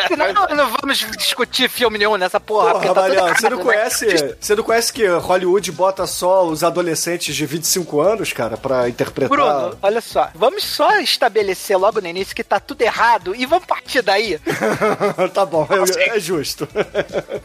[0.09, 2.73] senão não, não vamos discutir filme nenhum nessa porra.
[2.79, 3.65] Porra, tá você não né?
[3.65, 4.37] conhece.
[4.41, 9.29] Você não conhece que Hollywood bota só os adolescentes de 25 anos, cara, pra interpretar.
[9.29, 10.31] Bruno, olha só.
[10.35, 14.39] Vamos só estabelecer logo no início que tá tudo errado e vamos partir daí.
[15.33, 15.85] tá bom, eu-
[16.15, 16.69] é justo.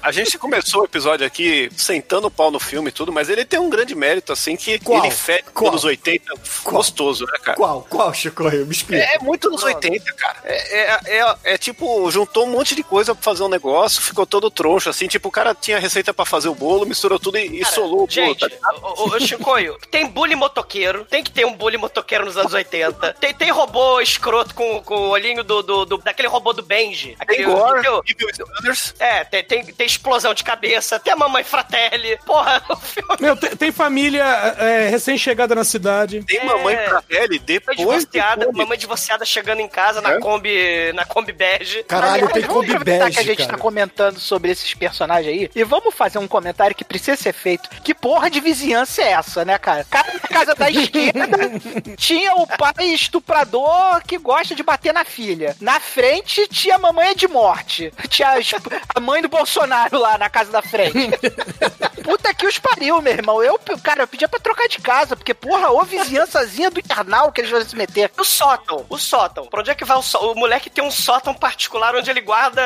[0.01, 3.45] A gente começou o episódio aqui sentando o pau no filme e tudo, mas ele
[3.45, 5.03] tem um grande mérito, assim, que Qual?
[5.05, 5.69] ele fede Qual?
[5.71, 7.55] anos 80 gostoso, né, cara?
[7.57, 7.87] Qual?
[7.89, 8.43] Qual, Chico?
[8.43, 9.01] Me explica.
[9.03, 10.37] É muito anos 80, cara.
[10.43, 14.25] É, é, é- é tipo, juntou um monte de coisa pra fazer um negócio, ficou
[14.25, 17.61] todo troncho, assim, tipo, o cara tinha receita pra fazer o bolo, misturou tudo e,
[17.61, 18.09] e solou o bolo.
[18.09, 22.25] Gente, tá ô, ô, ô, Chicoio, tem bully motoqueiro, tem que ter um bully motoqueiro
[22.25, 23.15] nos anos 80.
[23.21, 27.09] Tem, tem robô escroto com, com o olhinho do, do, do- daquele robô do Benji.
[27.09, 28.01] Tem Aquele, gore, entendeu?
[28.07, 28.93] Evil Stunners.
[28.99, 32.17] É, tem, tem, tem explosão de cabeça, tem a mamãe fratelli.
[32.25, 34.23] Porra, o filme Meu, tem, tem família
[34.57, 36.23] é, recém-chegada na cidade.
[36.25, 37.01] Tem mamãe É.
[37.07, 38.57] pele Foi depois do divorciada, Kombi.
[38.57, 40.01] mamãe divorciada chegando em casa É?
[40.01, 41.83] na Kombi, na Kombi bege.
[41.83, 43.51] Caralho, Aliás, tem vamos Kombi bege, que a gente cara.
[43.51, 47.69] tá comentando sobre esses personagens aí e vamos fazer um comentário que precisa ser feito.
[47.83, 49.85] Que porra de vizinhança é essa, né, cara?
[49.89, 51.27] Cara na casa da esquerda
[51.97, 52.73] tinha o pai
[53.21, 55.55] estuprador que gosta de bater na filha.
[55.59, 57.93] Na frente tinha a mamãe de morte.
[58.09, 58.29] Tinha
[58.95, 61.09] a mãe do Bolsonaro lá na casa da frente.
[62.03, 63.43] Puta que os pariu, meu irmão.
[63.43, 67.41] Eu, cara, eu pedia pra trocar de casa, porque, porra, ô vizinhançazinha do internal que
[67.41, 68.11] eles vão se meter.
[68.17, 69.45] O sótão, o sótão.
[69.45, 70.31] Pra onde é que vai o sótão?
[70.31, 72.61] O moleque tem um sótão particular onde ele guarda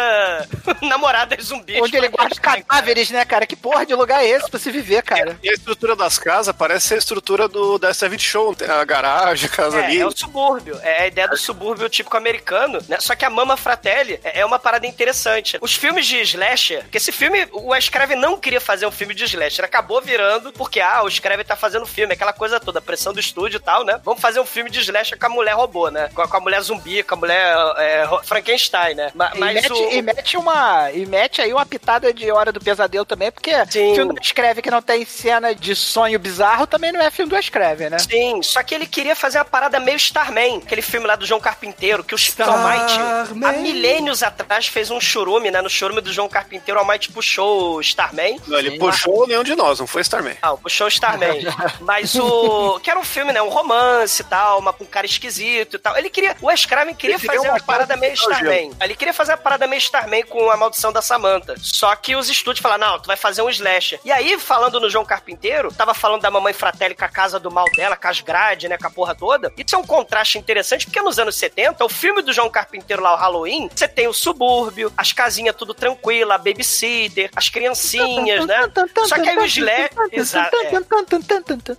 [0.82, 1.82] namoradas zumbis.
[1.82, 3.46] Onde ele guarda cadáveres, né, cara?
[3.46, 5.38] Que porra de lugar é esse pra se viver, cara?
[5.44, 8.84] E a estrutura das casas parece ser a estrutura do da 70 Show, tem a
[8.86, 10.00] garagem, a casa É, ali.
[10.00, 10.80] é o subúrbio.
[10.84, 12.98] É a ideia do subúrbio típico americano, né?
[13.00, 15.58] Só que a Mama Fratelli é é uma parada interessante.
[15.62, 19.24] Os filmes de slasher, porque esse filme, o Escreve não queria fazer um filme de
[19.24, 23.20] slasher, acabou virando porque, ah, o Escreve tá fazendo filme, aquela coisa toda, pressão do
[23.20, 24.00] estúdio e tal, né?
[24.04, 26.10] Vamos fazer um filme de slasher com a mulher robô, né?
[26.14, 29.12] Com a, com a mulher zumbi, com a mulher é, Frankenstein, né?
[29.16, 29.92] Ma- E Mas mete, o...
[29.92, 30.92] e mete uma.
[30.92, 33.96] E mete aí uma pitada de Hora do Pesadelo também, porque Sim.
[33.96, 37.38] filme do Escreve que não tem cena de sonho bizarro também não é filme do
[37.38, 37.98] Escreve, né?
[38.00, 41.42] Sim, só que ele queria fazer uma parada meio Starman, aquele filme lá do João
[41.42, 45.62] Carpinteiro, que o Almighty, há milênios atrás, fez um churume, né?
[45.62, 48.40] No churume do João Carpinteiro, o Almighty puxou o Starman.
[48.48, 50.38] Não, ele puxou nenhum de nós, não foi Starman.
[50.42, 51.42] Não, puxou o Starman.
[51.82, 52.80] Mas o.
[52.80, 53.42] Que era um filme, né?
[53.42, 55.98] Um romance e tal, uma, com um cara esquisito e tal.
[55.98, 56.38] Ele queria.
[56.42, 58.14] O Wes Craven queria Ele fazer uma parada meio.
[58.14, 58.72] Starman.
[58.80, 61.56] Ele queria fazer uma parada meio Starman com a maldição da Samantha.
[61.60, 64.00] Só que os estúdios falaram: não, tu vai fazer um slasher.
[64.06, 67.52] E aí, falando no João Carpinteiro, tava falando da mamãe Fratelli com a casa do
[67.52, 68.78] mal dela, com as grades, né?
[68.78, 69.52] Com a porra toda.
[69.58, 73.14] Isso é um contraste interessante, porque nos anos 70, o filme do João Carpinteiro lá,
[73.14, 78.72] o Halloween, você tem o subúrbio, as casinhas tudo tranquila, a babysitter, as criancinhas, né?
[79.08, 79.90] Só que aí o slasher.
[80.12, 80.56] Exato.
[80.58, 80.70] é.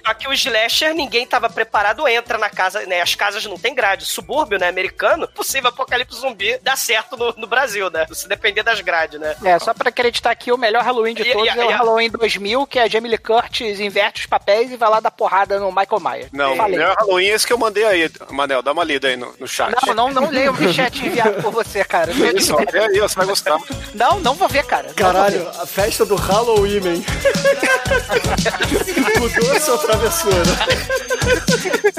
[0.04, 3.00] Só que o slasher, ninguém tava preparado, entra na casa, né?
[3.00, 4.04] As casas não tem grade.
[4.04, 4.68] Subúrbio, né?
[4.68, 8.06] Americano, possível apocalipse zumbi dá certo no, no Brasil, né?
[8.12, 9.36] Se depender das grades, né?
[9.44, 11.74] É, só pra acreditar aqui, o melhor Halloween de E- todos e- é o e-
[11.74, 15.58] Halloween 2000, que a Jamie Lee Curtis inverte os papéis e vai lá dar porrada
[15.60, 16.28] no Michael Myers.
[16.32, 19.16] Não, o melhor Halloween é esse que eu mandei aí, Manel, dá uma lida aí
[19.16, 19.74] no, no chat.
[19.86, 22.10] Não, não, não leia o chat enviado por você, cara.
[22.12, 23.58] Isso, olha aí, você vai gostar.
[23.94, 24.92] Não, não vou ver, cara.
[24.94, 25.60] Caralho, ver.
[25.60, 27.04] a festa do Halloween, hein?
[29.20, 30.56] Mudou a sua travessura.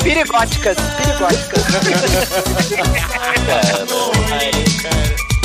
[0.03, 1.63] Pirigóticas, pirigóticas.
[4.81, 5.36] Cara.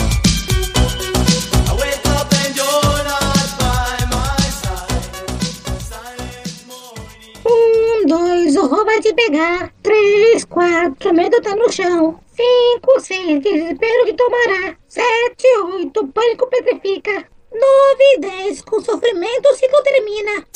[8.12, 9.72] 2, o vai de pegar.
[9.82, 12.20] 3, 4, medo tá no chão.
[12.36, 14.76] 5, 6, desespero que tomará.
[14.86, 15.46] 7,
[15.76, 17.10] 8, pânico petrifica.
[17.50, 20.46] 9, 10, com sofrimento o ciclo termina.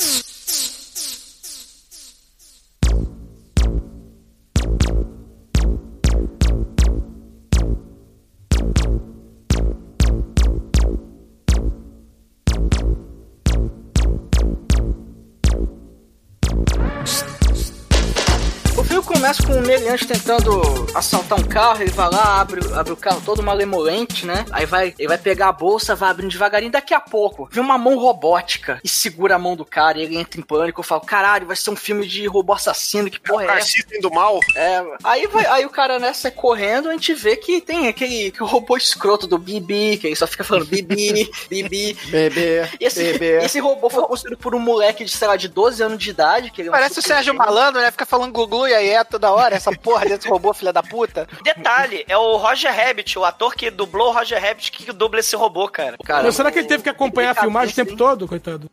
[19.27, 20.61] Começa com o meliante tentando
[20.95, 24.45] assaltar um carro, ele vai lá, abre, abre o carro todo malemolente, né?
[24.51, 27.77] Aí vai, ele vai pegar a bolsa, vai abrindo devagarinho, daqui a pouco vem uma
[27.77, 31.01] mão robótica e segura a mão do cara e ele entra em pânico, eu falo,
[31.01, 33.67] caralho, vai ser um filme de robô assassino, que porra é essa?
[33.67, 34.39] System do mal.
[34.55, 38.49] É, aí, vai, aí o cara nessa correndo, a gente vê que tem aquele, aquele
[38.49, 41.97] robô escroto do Bibi, que ele só fica falando Bibi, Bibi.
[42.09, 43.43] Bebê, E esse, bebê.
[43.43, 46.49] esse robô foi construído por um moleque de, sei lá, de 12 anos de idade.
[46.49, 47.39] Que ele é um Parece o Sérgio gênio.
[47.39, 47.91] Malandro, né?
[47.91, 51.27] Fica falando Gugu e aí é toda hora, essa porra desse robô, filha da puta.
[51.43, 55.35] Detalhe, é o Roger Rabbit, o ator que dublou o Roger Rabbit, que dubla esse
[55.35, 55.97] robô, cara.
[56.31, 58.69] Será que ele teve que acompanhar a filmagem o tempo todo, coitado?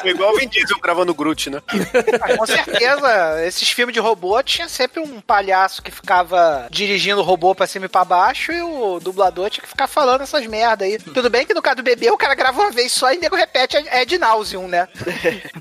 [0.00, 1.62] Foi igual o Vin Diesel gravando o Groot, né?
[2.20, 7.24] Ah, com certeza, esses filmes de robô tinha sempre um palhaço que ficava dirigindo o
[7.24, 10.84] robô pra cima e pra baixo e o dublador tinha que ficar falando essas merda
[10.84, 10.98] aí.
[10.98, 13.36] Tudo bem que no caso do bebê o cara grava uma vez só e nego
[13.36, 14.88] repete é de nauseum, né?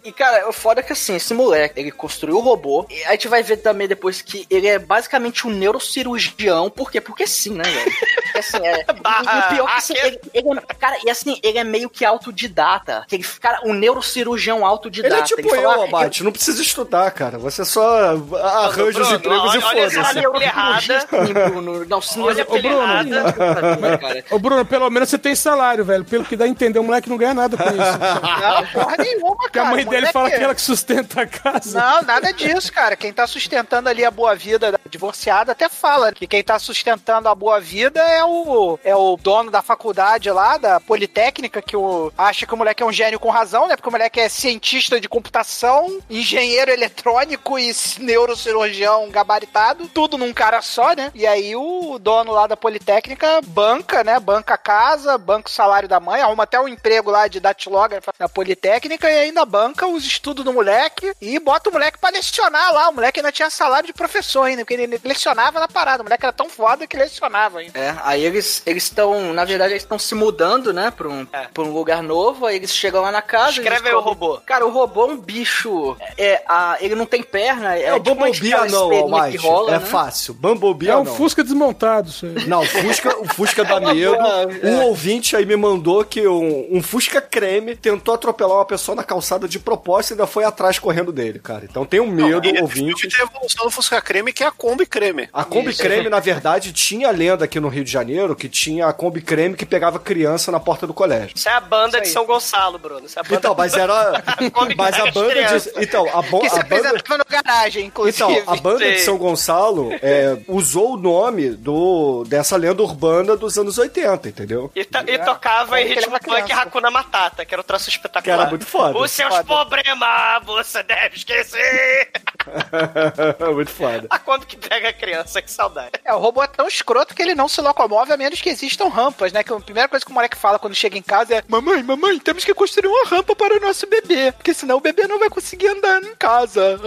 [0.03, 3.11] E, cara, o foda é que, assim, esse moleque, ele construiu o robô, e a
[3.11, 6.99] gente vai ver também depois que ele é basicamente um neurocirurgião, por quê?
[7.01, 7.91] Porque sim, né, velho?
[8.23, 8.83] Porque, assim, é...
[9.01, 11.63] Barra e o pior é que, assim, ele, ele é- cara, e assim, ele é
[11.63, 15.13] meio que autodidata, que ele, cara, um neurocirurgião autodidata.
[15.13, 17.37] Ele é tipo eu, fala, Abate, não precisa estudar, cara.
[17.37, 20.43] Você só arranja os Bruno, empregos e olha- olha foda-se.
[20.43, 20.99] errada.
[21.01, 21.85] Sim, Bruno.
[21.85, 23.33] Não, sim, Olha a ô, Bruno, errada.
[23.33, 24.25] cara.
[24.31, 26.05] Ô, Bruno, pelo menos você tem salário, velho.
[26.05, 27.71] Pelo que dá a entender, o moleque não ganha nada com isso.
[28.41, 29.75] Não, porra nenhuma, Porque a cara.
[29.75, 31.79] mãe dele fala que ela que sustenta a casa.
[31.79, 32.95] Não, nada disso, cara.
[32.95, 37.29] Quem tá sustentando ali a boa vida da divorciada até fala que quem tá sustentando
[37.29, 42.11] a boa vida é o, é o dono da faculdade lá, da Politécnica, que o,
[42.17, 43.75] acha que o moleque é um gênio com razão, né?
[43.75, 50.61] Porque o moleque é cientista de computação, engenheiro eletrônico e neurocirurgião gabaritado, tudo num cara
[50.61, 51.11] só, né?
[51.15, 54.19] E aí o dono lá da Politécnica banca, né?
[54.19, 58.11] Banca a casa, banca o salário da mãe, arruma até um emprego lá de datilógrafo
[58.19, 62.73] na Politécnica e ainda banca os estudos do moleque e bota o moleque pra lecionar
[62.73, 62.89] lá.
[62.89, 66.01] O moleque ainda tinha salário de professor ainda, porque ele lecionava na parada.
[66.01, 67.77] O moleque era tão foda que lecionava ainda.
[67.77, 71.63] É, aí eles eles estão, na verdade, eles estão se mudando, né, pra um, pra
[71.63, 73.51] um lugar novo, aí eles chegam lá na casa.
[73.51, 74.39] Escreve eles aí o robô.
[74.45, 75.95] Cara, o robô é um bicho.
[76.17, 77.75] É, a, ele não tem perna.
[77.77, 79.37] É, É o tipo Bumblebee não, Almighty.
[79.37, 79.85] rola, É né?
[79.85, 80.33] fácil.
[80.33, 81.15] Bumblebee É um não.
[81.15, 82.47] Fusca desmontado, isso aí.
[82.47, 84.15] Não, o Fusca, o Fusca dá medo.
[84.63, 89.03] Um ouvinte aí me mandou que um, um Fusca creme tentou atropelar uma pessoa na
[89.03, 91.65] calçada de propósito e ainda foi atrás correndo dele, cara.
[91.69, 93.09] Então tem um medo, esse ouvinte.
[93.09, 95.27] filme evolução do Fusca Creme, que é a Kombi Creme.
[95.33, 98.93] A Kombi Creme, na verdade, tinha lenda aqui no Rio de Janeiro que tinha a
[98.93, 101.31] Kombi Creme que pegava criança na porta do colégio.
[101.35, 103.05] Isso é a banda de São Gonçalo, Bruno.
[103.05, 104.23] Isso é a banda Então, mas era.
[104.77, 105.71] Mas a banda de.
[105.83, 106.39] Então, a, bo...
[106.41, 106.91] Que se a banda.
[106.91, 108.23] no garagem, inclusive.
[108.23, 109.05] Então, a banda de Sim.
[109.05, 114.71] São Gonçalo é, usou o nome do, dessa lenda urbana dos anos 80, entendeu?
[114.75, 116.51] E, to- e tocava em que ele ritmo funk.
[116.51, 118.21] Hakuna Matata, que era o troço espetacular.
[118.23, 118.97] Que era muito foda.
[118.97, 119.43] Os seus Foda.
[119.43, 122.11] problemas você deve esquecer.
[123.53, 124.07] muito foda.
[124.09, 125.91] A Kombi que pega a criança, que saudade.
[126.03, 128.87] É, o robô é tão escroto que ele não se locomove a menos que existam
[128.87, 129.43] rampas, né?
[129.43, 132.19] Que a primeira coisa que o moleque fala quando chega em casa é: Mamãe, mamãe,
[132.19, 135.29] temos que construir uma rampa para o nosso bebê, porque senão o bebê não vai
[135.29, 136.79] conseguir andar em casa.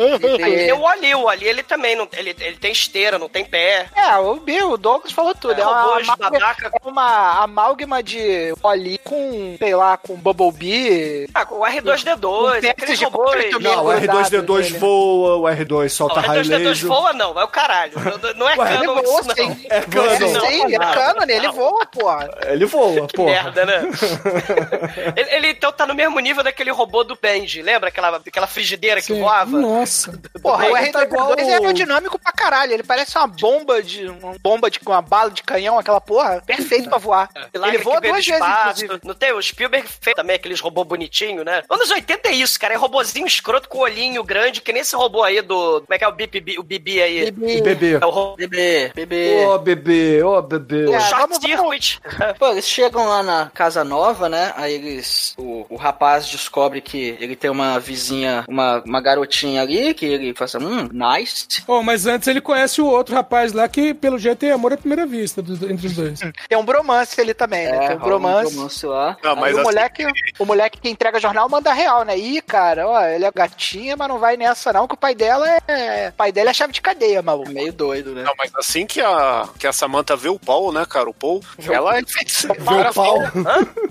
[0.42, 3.44] Aí tem o Ali, o Ali ele também não, ele, ele tem esteira, não tem
[3.44, 3.86] pé.
[3.94, 5.58] É, o Bill, o Douglas falou tudo.
[5.58, 6.70] É, É, uma, robôs, amálgama- babaca.
[6.74, 11.28] é uma amálgama de Oli com, sei lá, com Bumblebee.
[11.34, 13.30] Ah, o R2D2, Um aqueles teste de robôs.
[13.32, 16.86] concreto Não, o R2D2 voa, o R2 solta Não, o raio R2D2 laser.
[16.88, 17.92] voa não, é o caralho.
[18.22, 19.34] Não, não é Ué, canon ele voa, isso não.
[19.34, 19.66] sim.
[19.70, 20.40] É É, canon.
[20.40, 22.30] sim, é canon, ele voa, porra.
[22.46, 23.30] Ele voa, Que porra.
[23.30, 23.82] merda, né?
[25.16, 29.00] ele, ele, então tá no mesmo nível daquele robô do Benji, lembra aquela, aquela frigideira
[29.00, 29.20] que Sim.
[29.20, 29.58] voava?
[29.58, 30.18] Nossa.
[30.42, 32.72] Porra, o Ele tá R2D2 igual é aerodinâmico pra caralho.
[32.72, 34.06] Ele parece uma bomba de.
[34.06, 36.42] Uma bomba de uma bala de canhão, aquela porra.
[36.44, 37.30] Perfeito pra voar.
[37.54, 39.00] Lá Ele que voa duas vezes, inclusive.
[39.04, 39.32] Não tem?
[39.32, 41.62] O Spielberg fez também aqueles robôs bonitinhos, né?
[41.70, 42.74] Anos 80 é isso, cara.
[42.74, 45.80] É robozinho escroto com olhinho grande, que nem esse robô aí do.
[45.82, 47.28] Como é que é o Bibi, o Bibi aí?
[47.28, 47.98] O bebê.
[48.00, 48.36] É o.
[48.36, 49.46] Bebê, bebê.
[49.46, 50.90] Ô, bebê, ô, bebê.
[50.92, 52.00] É, Short vamos- Circuit.
[52.38, 54.52] Pô, eles chegam lá na casa nova, né?
[54.56, 55.34] Aí eles.
[55.38, 60.34] O, o rapaz descobre que ele tem uma vizinha, uma, uma garotinha ali, que ele
[60.34, 61.46] fala assim, hum, nice.
[61.66, 64.76] Oh, mas antes ele conhece o outro rapaz lá que, pelo jeito, tem amor à
[64.76, 66.20] primeira vista do- entre os dois.
[66.48, 67.72] Tem um bromance ali também, né?
[67.72, 68.54] Tem um rola um bromance.
[68.56, 69.16] romance lá.
[69.22, 70.06] Não, Aí mas o, assim, moleque,
[70.38, 72.16] o moleque que entrega jornal manda real, né?
[72.18, 75.46] Ih, cara, ó, ele é gatinha, mas não vai nessa não, que o pai dela
[75.68, 76.12] é.
[76.14, 77.50] O pai dela é chave de cadeia, maluco.
[77.50, 78.22] Meio doido, né?
[78.22, 81.10] Não, mas assim que a, que a Samantha vê o Paul, né, cara?
[81.10, 82.54] O Paul, ela é feiticeira.
[82.56, 83.18] Vê o pau.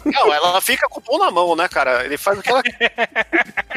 [0.05, 2.05] Não, ela fica com o Paul na mão, né, cara?
[2.05, 2.63] Ele faz o que ela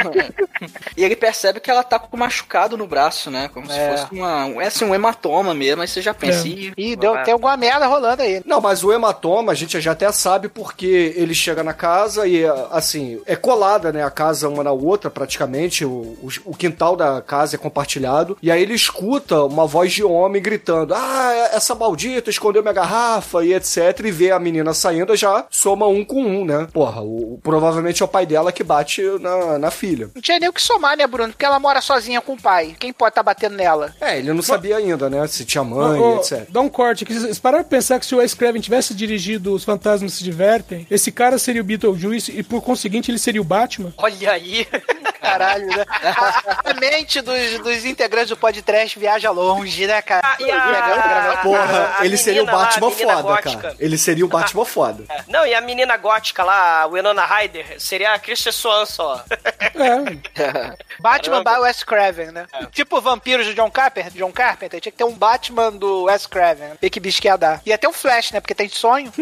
[0.96, 3.48] E ele percebe que ela tá com machucado no braço, né?
[3.52, 3.96] Como se É.
[3.96, 5.82] fosse uma, um- é assim, um hematoma mesmo.
[5.82, 6.50] Aí você já pensa, É.
[6.50, 8.42] ih, Ih, deu, tem alguma merda rolando aí.
[8.44, 12.44] Não, mas o hematoma a gente já até sabe porque ele chega na casa e,
[12.70, 14.04] assim, é colada, né?
[14.04, 15.84] A casa uma na outra, praticamente.
[15.84, 18.35] O, o, o quintal da casa é compartilhado.
[18.42, 23.44] E aí ele escuta uma voz de homem gritando: Ah, essa maldita escondeu minha garrafa
[23.44, 24.00] e etc.
[24.04, 26.68] E vê a menina saindo, já soma um com um, né?
[26.72, 30.10] Porra, o, provavelmente é o pai dela que bate na, na filha.
[30.14, 31.32] Não tinha nem o que somar, né, Bruno?
[31.32, 32.76] Porque ela mora sozinha com o pai.
[32.78, 33.94] Quem pode estar batendo nela?
[34.00, 35.26] É, ele não sabia ainda, né?
[35.26, 36.46] Se tinha mãe, Ô, ô, etc.
[36.48, 37.14] Dá um corte aqui.
[37.14, 40.86] Vocês pararam pra pensar que se o Wes Craven tivesse dirigido Os Fantasmas Se Divertem,
[40.90, 43.92] esse cara seria o Beetlejuice e, por conseguinte, ele seria o Batman?
[43.96, 44.66] Olha aí.
[45.26, 45.84] Caralho, né?
[45.88, 50.22] A, a mente dos, dos integrantes do podcast viaja longe, né, cara?
[50.24, 53.56] Ah, e a- Porra, a ele seria o lá, Batman a foda, gótica.
[53.62, 53.76] cara.
[53.78, 55.04] Ele seria o Batman foda.
[55.16, 55.22] É.
[55.28, 59.24] Não, e a menina gótica lá, a Winona Ryder, seria a Kristen Swan só.
[59.30, 60.76] É.
[61.00, 62.46] Batman by Wes Craven, né?
[62.72, 66.72] Tipo vampiros do John Carpenter, John Carpenter, tinha que ter um Batman do Wes Craven.
[66.80, 67.60] Vê que bicho que ia dar.
[67.64, 68.40] Ia ter um Flash, né?
[68.40, 69.12] Porque tem sonho.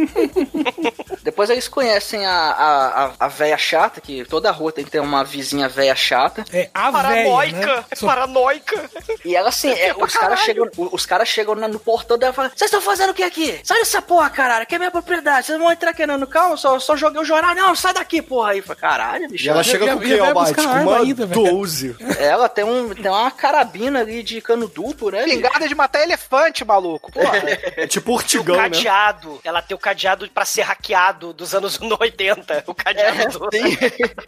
[1.23, 5.01] Depois eles conhecem a, a, a, a véia chata, que toda rua tem que ter
[5.01, 6.45] uma vizinha véia chata.
[6.53, 7.85] É a véia, Paranoica, né?
[7.91, 8.91] é paranoica.
[9.25, 12.37] E ela assim, é, pra os caras chegam, os caras chegam no portão dela e
[12.37, 13.61] falam: Vocês estão fazendo o que aqui?
[13.65, 15.47] Sai dessa porra, caralho, que é minha propriedade.
[15.47, 17.55] Vocês vão entrar aqui não, calma, só, só joguei o jornal.
[17.55, 18.51] Não, sai daqui, porra.
[18.51, 19.47] Aí fala, caralho, bicho.
[19.47, 21.45] E ela chega com o que, uma ainda, velho.
[21.45, 21.97] 12.
[22.19, 25.25] Ela tem, um, tem uma carabina ali de cano duplo, né?
[25.25, 27.13] Pingada de matar elefante, maluco.
[27.13, 27.39] Porra.
[27.77, 28.63] É tipo O urtigão, né?
[28.63, 32.65] cadeado, ela tem o cadeado pra ser hackeado dos anos 80.
[32.67, 33.49] O cadeado do...
[33.53, 33.77] Sim.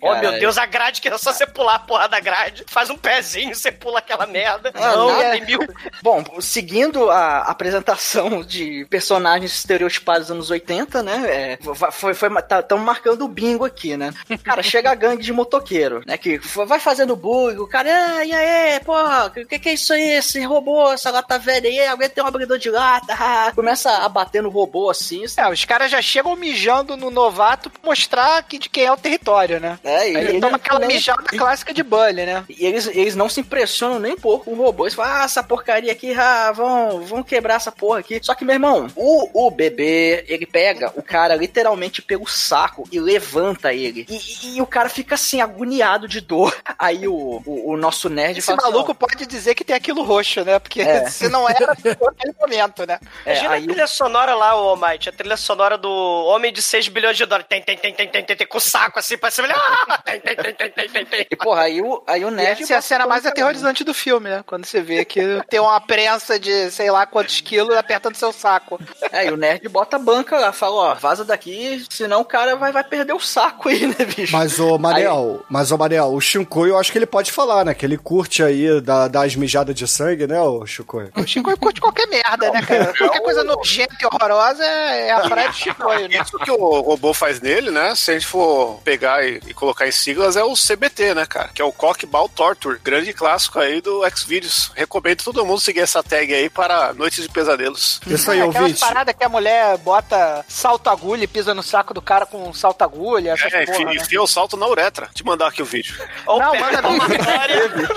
[0.01, 0.33] Oh, meu.
[0.39, 3.55] Deus, a grade que é só você pular a porra da grade, faz um pezinho,
[3.55, 4.71] você pula aquela merda.
[4.75, 5.31] Ah, não, nada.
[5.33, 5.61] tem mil.
[6.03, 11.25] Bom, seguindo a apresentação de personagens estereotipados dos anos 80, né?
[11.27, 11.59] É,
[11.93, 12.29] foi, foi,
[12.61, 14.13] estamos marcando o bingo aqui, né?
[14.43, 16.17] Cara, chega a gangue de motoqueiro, né?
[16.17, 19.93] Que vai fazendo bug, o cara, ah, e aí, porra, o que, que é isso
[19.93, 20.17] aí?
[20.17, 23.15] Esse robô, essa lata velha aí, alguém tem um abridor de lata?
[23.19, 25.25] ah." Começa a bater no robô assim.
[25.37, 28.97] É, os caras já chegam mijando no novato pra mostrar que de quem é o
[28.97, 29.79] território, né?
[29.85, 32.45] É, e Aí ele ele toma aquela também- mijada clássica de Bully, né?
[32.49, 34.85] E eles, eles não se impressionam nem um pouco com o robô.
[34.85, 38.19] Eles falam, ah, essa porcaria aqui, ah, vão, vão quebrar essa porra aqui.
[38.23, 42.99] Só que, meu irmão, o, o bebê, ele pega o cara literalmente pelo saco e
[43.01, 44.07] levanta ele.
[44.09, 46.57] E, e- e o cara fica assim, agoniado de dor.
[46.79, 50.03] Aí o, o, o nosso nerd Esse fala assim, maluco pode dizer que tem aquilo
[50.03, 50.59] roxo, né?
[50.59, 51.07] Porque É.
[51.11, 52.99] se não era, ficou naquele momento, né?
[53.25, 55.89] É, Imagina aí a trilha sonora lá, ô Almighty, a trilha sonora do
[56.27, 57.47] Homem de 6 bilhões de dólares.
[57.49, 59.47] Tem, tem, tem, tem, tem, tem, tem, com o saco assim pra cima.
[59.89, 61.26] Ah, tem, tem, tem, tem, tem, tem, tem.
[61.31, 62.63] E, porra, aí o, aí o nerd...
[62.63, 64.45] Essa é a cena mais aterrorizante do filme, né?
[64.47, 68.81] Quando você vê que tem uma prensa de sei lá quantos quilos apertando seu saco.
[69.13, 72.57] É, e o nerd bota a banca lá, fala, ó, vaza daqui, senão o cara
[72.57, 74.33] vai, vai perder o saco aí, né, bicho?
[74.33, 77.75] Mas, ô Manel, mas, ô Manel, o Shinkoi eu acho que ele pode falar, né?
[77.75, 81.11] Que ele curte aí da, das mijadas de sangue, né, ô Shinkoi?
[81.17, 82.93] O Chico curte qualquer merda, né, cara?
[82.97, 86.09] Qualquer coisa nojenta e horrorosa é a praia do Chico, né?
[86.23, 87.95] Isso que o robô faz nele, né?
[87.95, 91.49] Se a gente for pegar e, e colocar em siglas, é o CBT, né, cara?
[91.53, 94.71] Que é o Cock Ball Torture, grande clássico aí do Xvideos.
[94.75, 98.01] Recomendo todo mundo seguir essa tag aí para Noites de Pesadelos.
[98.07, 98.81] Isso aí, É, Aquelas ouvinte.
[98.81, 103.33] paradas que a mulher bota salto-agulha e pisa no saco do cara com um salto-agulha,
[103.33, 103.95] essas É, porra, enfia, né?
[103.97, 105.09] enfia o salto na uretra.
[105.15, 105.97] Te mandar aqui o vídeo.
[106.27, 106.99] Ou Não, pega manda a não.
[106.99, 107.89] palmatória,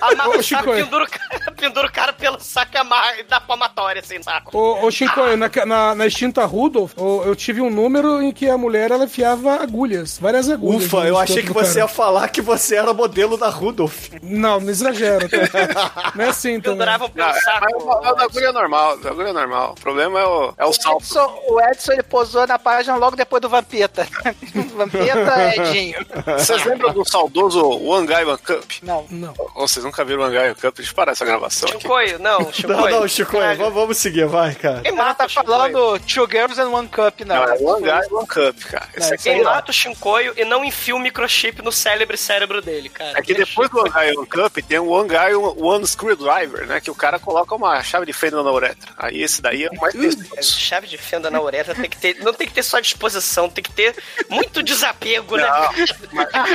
[0.00, 3.40] amarra o saco, pendura o cara, pendura o cara pelo saco e amarra e dá
[3.40, 4.56] palmatória assim, saco.
[4.56, 8.48] Ô, ô Chico, na, na, na extinta Rudolph, ô, eu tive um número em que
[8.48, 10.84] a mulher ela enfiava agulhas, várias agulhas.
[10.86, 11.80] Ufa, eu achei que você cara.
[11.80, 14.08] ia falar que você era modelo da Rudolph.
[14.22, 15.28] Não, não exagera.
[15.28, 16.12] Tá?
[16.14, 16.78] Não é assim também.
[16.78, 17.60] Penduravam pelo Não, é, saco.
[17.60, 19.74] mas é o da agulha normal, da agulha normal.
[19.76, 21.02] O problema é o, é o O salto.
[21.02, 24.06] Edson, o Edson ele posou na página logo depois do Vampeta.
[24.74, 25.98] Vampeta, Edinho.
[26.38, 28.64] Vocês lembram do saudoso One Guy One Cup?
[28.82, 29.06] Não.
[29.10, 29.34] Não.
[29.54, 30.76] Ou vocês nunca viram One Guy One Cup?
[30.76, 31.80] Deixa eu parar essa gravação aqui.
[31.82, 32.78] Chicoio, não, Chicoio.
[32.78, 33.58] Não, não, Chico, Caralho.
[33.58, 34.80] vamos, vamos seguir, vai, cara.
[34.80, 35.46] Quem mata tá o Chicoio?
[35.46, 37.36] falando Two Girls and One Cup, não.
[37.36, 38.88] Não, é One Guy One Cup, cara.
[38.96, 42.88] Esse Quem é mata o Shinkoio e não enfia o microchip no cérebro cérebro dele,
[42.88, 43.18] cara.
[43.18, 46.80] É que depois do One Guy One Cup tem o One Guy One Screwdriver, né?
[46.80, 48.90] Que o cara coloca uma chave de fenda na uretra.
[48.96, 50.58] Aí esse daí é o mais testoso.
[50.58, 52.16] Chave de fenda na uretra tem que ter.
[52.20, 53.94] Não tem que ter só disposição, tem que ter
[54.28, 55.46] muito desapego, né?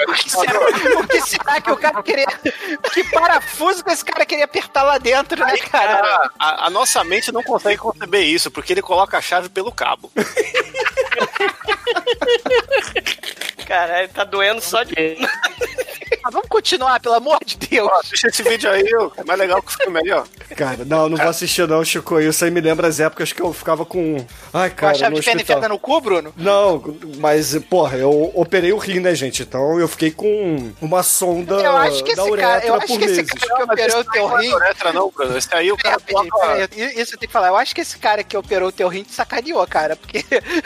[0.07, 0.59] O que será-
[0.99, 2.27] o que será que o cara queria.
[2.93, 5.81] Que parafuso que esse cara queria apertar lá dentro, né, cara?
[6.01, 9.71] Cara, a, a nossa mente não consegue conceber isso, porque ele coloca a chave pelo
[9.71, 10.11] cabo.
[13.67, 14.93] Caralho, tá doendo só de.
[16.23, 17.89] Mas vamos continuar, pelo amor de Deus.
[17.91, 19.09] Ó, deixa esse vídeo aí, ó.
[19.17, 20.23] é mais legal que o filme aí, ó.
[20.55, 22.19] Cara, não, não vou assistir não, Chico.
[22.19, 24.17] Isso aí me lembra as épocas que eu ficava com...
[24.53, 26.34] Ai, Com a cara, chave de enfiada no cu, Bruno?
[26.38, 26.84] Não,
[27.17, 29.41] mas, porra, eu operei o rim, né, gente?
[29.43, 32.99] Então eu fiquei com uma sonda Eu acho que da esse cara, eu acho por
[32.99, 33.32] que esse meses.
[33.32, 34.53] cara que operou o teu Não é rim.
[34.53, 35.38] uretra, não, Bruno.
[35.38, 36.67] Esse aí o cara Peraí, coloca.
[36.67, 37.47] peraí, Isso eu tenho que falar.
[37.47, 39.95] Eu acho que esse cara que operou o teu rim te sacaneou, cara.
[39.95, 40.23] Porque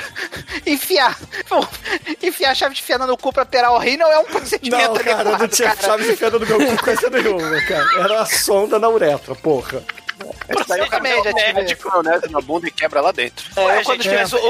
[0.66, 1.18] enfiar,
[2.22, 5.02] enfiar a chave de fenda no cu pra operar o rim não é um procedimento
[5.06, 5.82] cara, eu não tinha cara.
[5.82, 8.04] chave de fenda no meu cu coisa nenhuma, cara.
[8.04, 9.82] Era a sonda na uretra, porra.
[10.50, 11.54] Esse daí eu também já tive.
[11.54, 13.46] Médico maionese na bunda e quebra lá dentro.
[13.58, 14.42] Ué, eu quando gente, mas tive-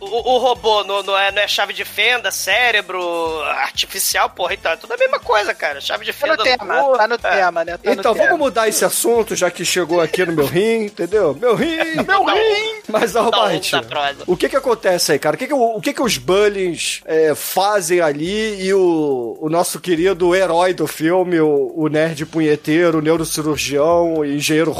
[0.00, 4.54] o, o, o robô não, não, é, não é chave de fenda, cérebro artificial, porra,
[4.54, 5.80] então é tudo a mesma coisa, cara.
[5.80, 7.18] Chave de Tá fenda no tema, cu, tá no é.
[7.18, 7.76] tema, né?
[7.76, 8.26] Tá no Então, tema.
[8.26, 11.34] vamos mudar esse assunto, já que chegou aqui no meu rim, entendeu?
[11.38, 11.76] Meu rim!
[12.06, 12.82] Meu rim!
[12.88, 14.24] Mas, um Albert, prosa.
[14.26, 15.36] o que que acontece aí, cara?
[15.36, 19.48] O que que, o, o que, que os Bullings é, fazem ali e o, o
[19.48, 24.70] nosso querido herói do filme, o, o nerd punheteiro, o neurocirurgião, o engenheiro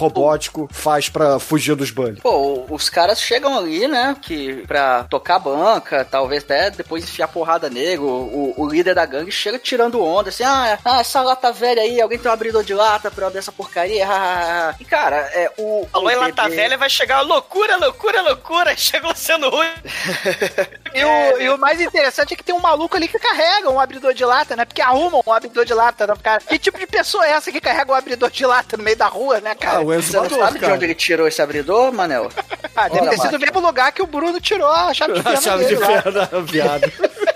[0.70, 2.20] faz pra fugir dos Bullings?
[2.20, 7.28] Pô, os caras chegam ali, né, que pra tocar a banca, talvez até depois enfiar
[7.28, 11.53] porrada negro, o, o líder da gangue chega tirando onda, assim, ah, ah, essa lata
[11.53, 14.70] velha aí, alguém tem um abridor de lata pra eu abrir essa porcaria, ah, ah,
[14.70, 15.87] ah." E, cara, é, o...
[15.95, 18.74] O em lata velha, vai chegar loucura, loucura, loucura.
[18.76, 19.68] Chegou sendo ruim.
[20.95, 23.80] E o, e o mais interessante é que tem um maluco ali que carrega um
[23.80, 24.66] abridor de lata, né?
[24.66, 26.14] Porque arrumam um abridor de lata, né?
[26.22, 28.97] Cara, que tipo de pessoa é essa que carrega um abridor de lata no meio
[28.97, 29.78] da rua, né, cara?
[29.78, 30.75] Ah, o Enzo não sabe de cara.
[30.75, 32.29] onde ele tirou esse abridor, Manel?
[32.75, 35.23] Ah, deve ter sido o mesmo lugar que o Bruno tirou a chave de A
[35.25, 36.03] fenda chave de dele, né?
[36.03, 36.93] fenda, viado.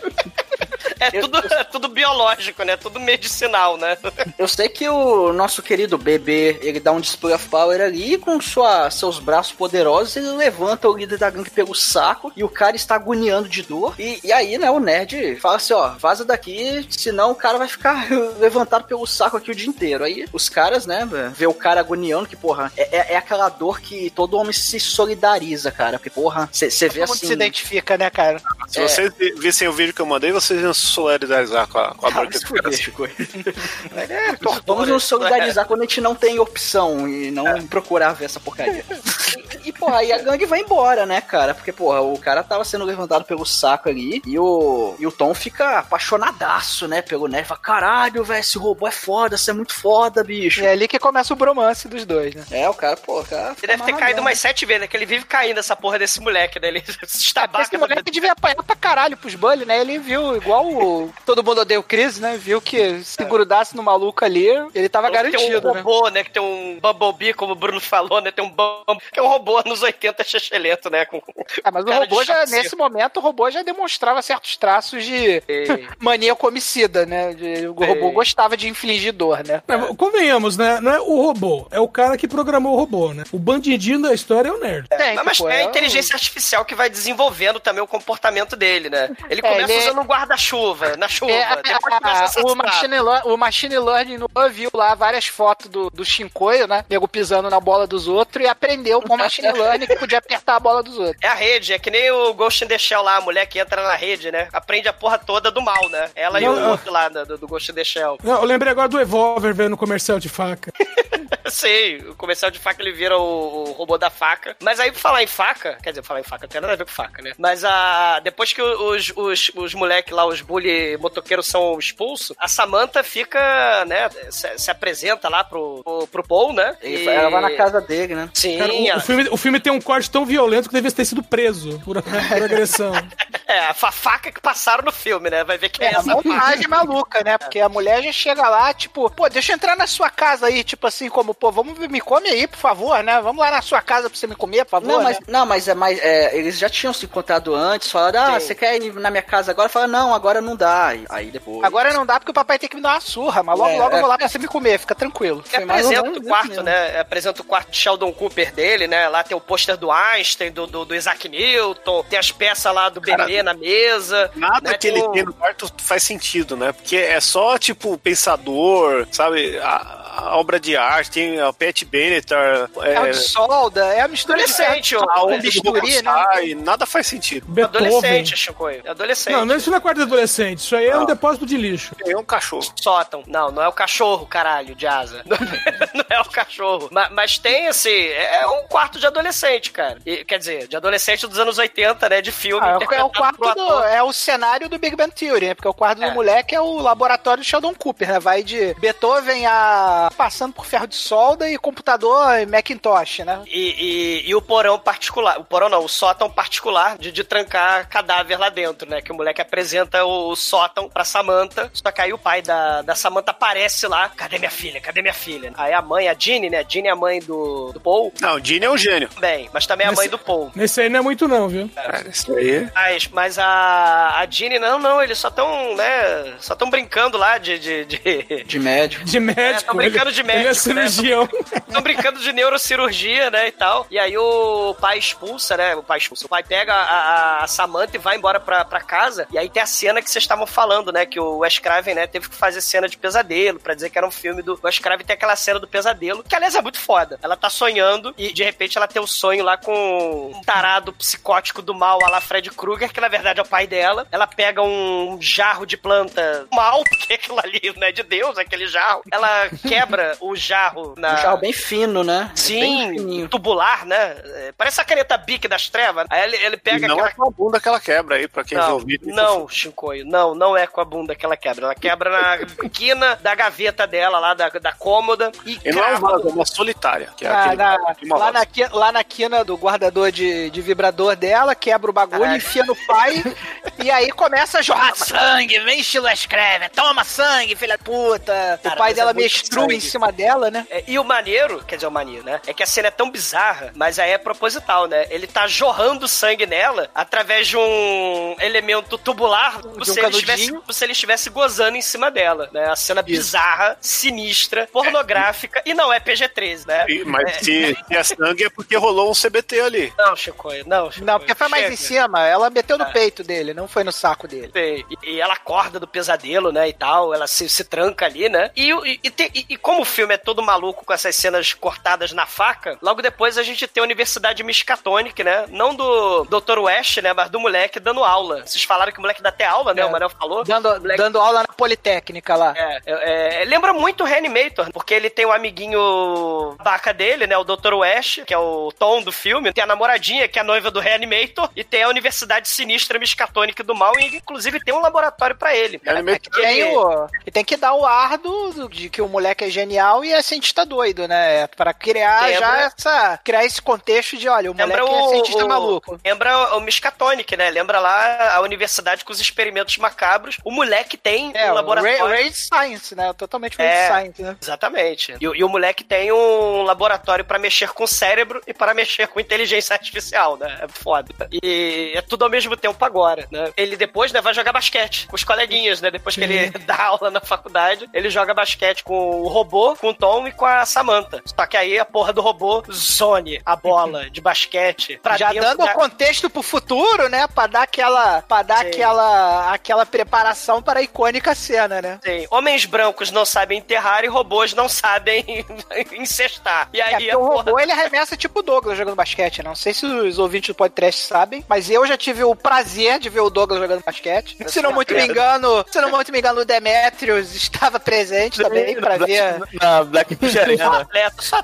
[1.07, 2.77] É tudo, é tudo biológico, né?
[2.77, 3.97] Tudo medicinal, né?
[4.39, 8.19] Eu sei que o nosso querido bebê, ele dá um display of power ali e
[8.19, 12.49] com sua, seus braços poderosos ele levanta o líder da gangue pelo saco e o
[12.49, 13.95] cara está agoniando de dor.
[13.99, 17.69] E, e aí, né, o nerd fala assim, ó, vaza daqui, senão o cara vai
[17.69, 18.07] ficar
[18.41, 20.05] levantado pelo saco aqui o dia inteiro.
[20.05, 23.81] Aí os caras, né, vê o cara agoniando, que porra, é, é- é aquela dor
[23.81, 25.99] que todo homem se solidariza, cara.
[25.99, 27.27] Porque, porra, você vê Todo assim...
[27.27, 28.41] se identifica, né, cara?
[28.69, 28.89] Se É.
[28.89, 32.11] vocês vi- vissem o vídeo que eu mandei, vocês iam solidarizar com a, com a
[32.11, 32.29] dor
[32.65, 32.73] Ah.
[32.73, 33.09] Chico.
[34.67, 38.85] Vamos nos solidarizar quando a gente não tem opção e não procurar ver essa porcaria.
[39.67, 41.53] E, porra, aí a gangue vai embora, né, cara?
[41.53, 45.35] Porque, porra, o cara tava sendo levantado pelo saco ali e o, e o Tom
[45.35, 47.49] fica apaixonadaço, né, pelo nerd.
[47.49, 50.65] Fala, caralho, velho, esse robô é foda, você é muito foda, bicho.
[50.65, 52.45] É ali que começa o bromance dos dois, né?
[52.51, 53.57] É, o cara, pô, cara...
[53.61, 54.87] Ele deve ter caído umas sete vezes, né?
[54.87, 56.69] Que ele vive caindo essa porra desse moleque, né?
[56.69, 57.65] Ele se estabaca.
[57.65, 59.81] Esse moleque devia apanhar pra caralho pros Bully, né?
[59.81, 62.37] Ele viu, igual o Todo Mundo Odeia o Chris, né?
[62.37, 65.81] Viu que se grudasse no maluco ali, ele tava Tem um garantido, né?
[65.81, 66.23] robô, né?
[66.23, 68.31] Que tem um Bumblebee, como o Bruno falou, né?
[68.31, 71.05] Tem um Bumblebee, que é um robô nos 80 chechelento, né?
[71.05, 71.23] Com
[71.65, 75.43] Ah, mas o robô já, nesse momento, o robô já demonstrava certos traços de
[76.01, 77.35] maníaco homicida, né?
[77.35, 79.63] De- o robô gostava de infligir dor, né?
[79.67, 80.81] Mas, convenhamos, né?
[80.81, 83.25] Não é o robô, é o cara que programou o robô, né?
[83.33, 84.89] O bandidinho da história é o nerd.
[84.89, 88.91] Tem, Mas pô, é a o- inteligência artificial que vai desenvolvendo também o comportamento dele,
[88.91, 89.11] né?
[89.31, 92.43] Ele É, começa ele é- usando um guarda-chuva, na chuva, É, depois a- começa a
[92.45, 96.85] o, machine lear- o Machine Learning no- viu lá várias fotos do, do Shinkoio, né?
[96.89, 100.57] Nego pisando na bola dos outros e aprendeu com o Machine Learning que podia apertar
[100.57, 101.17] a bola dos outros.
[101.23, 103.59] É a rede, é que nem o Ghost in the Shell lá, a mulher que
[103.59, 104.49] entra na rede, né?
[104.53, 106.11] Aprende a porra toda do mal, né?
[106.15, 106.71] Ela e Não, o não.
[106.73, 108.19] outro lá do, do Ghost in the Shell.
[108.23, 110.73] Não, eu lembrei agora do Evolver vendo comercial de faca.
[111.49, 114.57] Sei, o comercial de faca ele vira o, o robô da faca.
[114.61, 116.77] Mas aí, por falar em faca, quer dizer, falar em faca, não tem nada a
[116.77, 117.33] ver com faca, né?
[117.39, 122.49] Mas a, depois que os, os, os moleques lá, os bully motoqueiros são expulsos, a
[122.49, 126.77] Samantha fica, né, se, se apresenta lá pro, pro, pro Paul, né?
[126.83, 128.29] Ele- Ela vai na casa dele, né?
[128.35, 130.91] Sim, Cara, o, ela- o filme, o filme tem um corte tão violento que devia
[130.91, 132.93] ter sido preso por, por agressão.
[133.47, 135.45] é, a fa- faca que passaram no filme, né?
[135.45, 137.37] Vai ver quem é, É, essa montagem maluca, né?
[137.37, 140.65] Porque a mulher já chega lá, tipo, pô, deixa eu entrar na sua casa aí,
[140.65, 143.21] tipo assim, como, pô, vamos me come aí, por favor, né?
[143.21, 144.89] Vamos lá na sua casa pra você me comer, por favor.
[144.89, 145.27] Não, mas, né?
[145.29, 145.99] não, mas é mais.
[146.03, 148.47] é, eles já tinham se encontrado antes, falaram, ah, Sim.
[148.47, 149.69] você quer ir na minha casa agora?
[149.69, 150.87] Fala, não, agora não dá.
[150.87, 151.63] Aí, aí depois.
[151.63, 153.77] Agora não dá porque o papai tem que me dar uma surra, mas logo, É,
[153.79, 154.01] logo eu é.
[154.01, 155.43] vou lá pra você me comer, fica tranquilo.
[155.43, 157.01] Que apresenta o quarto, né?
[157.01, 159.09] Apresenta o quarto de Sheldon Cooper dele, né?
[159.09, 162.89] Lá tem o pôster do Einstein, do, do, do Isaac Newton, tem as peças lá
[162.89, 164.31] do bebê na mesa.
[164.35, 164.79] Nada né?
[164.79, 166.73] que ele tem no quarto faz sentido, né?
[166.73, 169.59] Porque é só, tipo, pensador, sabe?
[169.59, 174.01] A, a obra de arte, tem a Pat Bennett, a, É o de solda, é
[174.01, 175.05] a mistura Adolescente, de ó.
[175.11, 175.51] a onda né?
[175.63, 177.47] Bonsai, nada faz sentido.
[177.49, 177.87] Beethoven.
[177.89, 178.83] Adolescente, Chicoio.
[178.85, 179.33] É adolescente.
[179.35, 180.59] Não, não, isso não é quarto de adolescente.
[180.59, 181.07] Isso aí é um Não.
[181.07, 181.95] depósito de lixo.
[182.05, 182.63] É um cachorro.
[182.77, 183.23] Sótão.
[183.27, 185.23] Não, não é o cachorro, caralho, de asa.
[185.95, 186.89] não é o cachorro.
[186.91, 187.91] Ma- Mas, tem esse.
[188.13, 189.99] É um quarto de adolescente, cara.
[190.07, 192.23] E, quer dizer, de adolescente dos anos 80, né?
[192.23, 192.65] De filme.
[192.67, 195.55] Ah, é o- é o quarto do, é o cenário do Big Bang Theory, né?
[195.55, 196.09] Porque o quarto É.
[196.09, 198.19] do moleque é o laboratório de Sheldon Cooper, né?
[198.21, 203.41] Vai de Beethoven a passando por ferro de solda e computador e Macintosh, né?
[203.47, 207.89] E, e- e o porão particular, o porão não, o sótão particular de, de trancar
[207.89, 209.01] cadáver lá dentro, né?
[209.01, 212.83] Que o moleque apresenta o, o sótão pra Samantha, só que aí o pai da,
[212.83, 215.53] da Samantha aparece lá, cadê minha filha, cadê minha filha?
[215.57, 216.65] Aí a mãe, a Jeannie, né?
[216.69, 219.09] Jeannie é a mãe do, do Paul, Não, o Gene é um gênio.
[219.19, 220.51] bem, mas também é a mãe do Paul.
[220.55, 221.71] Nesse aí não é muito não, viu?
[221.77, 222.69] É, isso aí.
[222.75, 226.35] Mas, mas a, a Jeannie, não, não, eles só tão, né?
[226.41, 227.59] Só tão brincando lá de.
[227.59, 228.45] de, de...
[228.45, 229.05] De médico.
[229.05, 229.73] De médico.
[229.73, 229.75] tô
[230.05, 230.89] brincando de ele, Ele é médico, né?
[230.89, 231.29] cirurgião.
[231.67, 233.87] Estão brincando de neurocirurgia, né, e tal.
[233.91, 236.27] E aí o pai expulsa, né, o pai expulsa.
[236.27, 239.27] O pai pega a, a- Samantha e vai embora pra, pra casa.
[239.31, 242.07] E aí tem a cena que vocês estavam falando, né, que o Wes Craven, né,
[242.07, 245.07] teve que fazer cena de pesadelo pra dizer que era um filme do Wes Craven.
[245.07, 247.19] Tem aquela cena do pesadelo, que aliás é muito foda.
[247.23, 251.63] Ela tá sonhando e de repente ela tem um sonho lá com um tarado psicótico
[251.63, 254.07] do mal, a lá Fred Krueger, que na verdade é o pai dela.
[254.11, 258.67] Ela pega um jarro de planta mal, porque aquilo ali não é de Deus, aquele
[258.67, 259.03] jarro.
[259.11, 259.86] Ela quebra
[260.21, 261.15] o jarro na.
[261.15, 262.31] Um jarro bem fino, né?
[262.35, 264.17] Sim, tubular, né?
[264.25, 266.07] É, Parece a caneta Bic das trevas.
[266.11, 267.09] Aí ele, ele E pega não aquela.
[267.11, 269.15] é com a bunda que ela quebra aí, pra quem Não, viu o vídeo.
[269.15, 271.67] não, Shinkoio, não, não é com a bunda que ela quebra.
[271.67, 272.39] Ela quebra na
[272.71, 275.31] quina da gaveta dela, lá da, da cômoda.
[275.45, 277.11] E, E não é um vaso, é uma solitária.
[277.17, 281.15] Que é Ah, na- uma lá, na, lá na quina do guardador de, de vibrador
[281.17, 282.37] dela, quebra o bagulho, Caralho.
[282.39, 283.23] enfia no pai,
[283.83, 288.59] e aí começa a jorrar sangue, vem estilo escreve, toma sangue, filha puta.
[288.63, 289.67] Cara, o pai dela é menstrua.
[289.77, 290.67] Em cima dela, né?
[290.71, 292.41] É, e o maneiro, quer dizer, o maneiro, né?
[292.47, 295.07] É que a cena é tão bizarra, mas aí é proposital, né?
[295.11, 300.53] Ele tá jorrando sangue nela através de um elemento tubular, como um se, ele estivesse,
[300.53, 302.69] como se ele estivesse gozando em cima dela, né?
[302.71, 306.87] A cena bizarra, sinistra, pornográfica, e não é PG-13, né?
[306.89, 307.33] E- Mas É.
[307.39, 309.93] se, se é sangue é porque rolou um CBT ali.
[309.99, 310.91] Não, Chico, não.
[310.91, 312.03] Chico, Não, porque foi mais em chega.
[312.03, 312.93] cima, ela meteu no É.
[312.93, 314.51] peito dele, não foi no saco dele.
[314.55, 318.51] E, e ela acorda do pesadelo, né, e tal, ela se, se tranca ali, né?
[318.57, 322.13] E, e, e tem- e- como o filme é todo maluco com essas cenas cortadas
[322.13, 325.47] na faca, logo depois a gente tem a Universidade Miskatonic, né?
[325.49, 326.59] Não do Dr.
[326.59, 328.47] West, né, mas do moleque dando aula.
[328.47, 329.83] Vocês falaram que o moleque dá até aula, né?
[329.83, 329.85] É.
[329.87, 330.45] O Manel falou.
[330.45, 332.55] Dando, Moleque- dando aula na Politécnica lá.
[332.57, 337.37] É, é, é, lembra muito o Reanimator, porque ele tem o amiguinho baca dele, né?
[337.37, 337.75] O Dr.
[337.75, 339.53] West, que é o Tom do filme.
[339.53, 341.49] Tem a namoradinha, que é a noiva do Reanimator.
[341.57, 343.99] E tem a Universidade Sinistra Miskatonic do Mal.
[343.99, 345.81] E inclusive tem um laboratório pra ele.
[345.85, 349.09] Reanimator Que Tem o, e tem que dar o ar do, do- de que o
[349.09, 351.47] moleque é genial e a cientista doido, né?
[351.49, 353.21] Pra criar Lembra- já essa.
[353.25, 356.01] Criar esse contexto de, olha, o moleque o, é cientista o- maluco.
[356.05, 357.51] Lembra o Miskatonic, né?
[357.51, 360.37] Lembra lá a universidade com os experimentos macabros.
[360.45, 361.99] O moleque tem É, um laboratório.
[362.07, 363.13] Ra- Raid Science, né?
[363.13, 363.89] Totalmente Raid É.
[363.89, 364.37] Science, né?
[364.41, 365.15] Exatamente.
[365.21, 368.75] E, o- e o moleque tem um laboratório pra mexer com o cérebro e para
[368.75, 370.59] mexer com inteligência artificial, né?
[370.63, 371.07] É foda.
[371.31, 373.53] E é tudo ao mesmo tempo agora, né?
[373.57, 375.91] Ele depois, né, vai jogar basquete com os coleguinhas, né?
[375.91, 379.95] Depois que ele dá aula na faculdade, ele joga basquete com o robô, com o
[379.95, 381.21] Tom e com a Samantha.
[381.25, 385.59] Só que aí a porra do robô zone a bola de basquete pra Já dando
[385.59, 385.73] da...
[385.73, 387.27] o contexto pro futuro, né?
[387.29, 388.69] Pra dar aquela, pra dar Sim.
[388.69, 391.99] aquela, aquela preparação para a icônica cena, né?
[392.03, 392.27] Sim.
[392.31, 395.25] Homens brancos não sabem enterrar e robôs não sabem
[395.93, 396.69] incestar.
[396.73, 397.35] E É, aí a o porra...
[397.37, 399.43] robô ele arremessa tipo o Douglas jogando basquete.
[399.43, 403.09] Não sei se os ouvintes do podcast sabem, mas eu já tive o prazer de
[403.09, 404.37] ver o Douglas jogando basquete.
[404.47, 408.75] Se não muito me engano, se não muito me engano, o Demetrius estava presente também
[408.77, 409.26] pra ver.
[409.61, 410.89] Na Black Pitch Arena.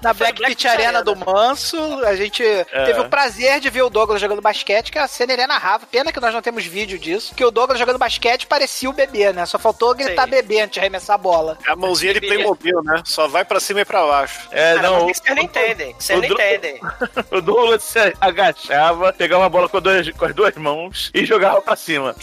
[0.02, 2.42] Na Black, Pitch Arena do Manso, a gente
[2.84, 5.86] teve o prazer de ver o Douglas jogando basquete, que a cena ele narrava.
[5.86, 7.34] Pena que nós não temos vídeo disso.
[7.34, 9.46] Que o Douglas jogando basquete parecia o bebê, né?
[9.46, 10.30] Só faltou gritar Sim.
[10.30, 11.58] bebê antes de arremessar a bola.
[11.66, 13.02] É a mãozinha de Playmobil, né?
[13.04, 14.48] Só vai pra cima e pra baixo.
[14.50, 15.06] É, Cara, não.
[15.06, 15.94] mas vocês não entendem.
[15.98, 16.80] Vocês o não entendem.
[17.30, 21.60] O Douglas se agachava, pegava a bola com, dois, com as duas mãos e jogava
[21.62, 22.14] pra cima.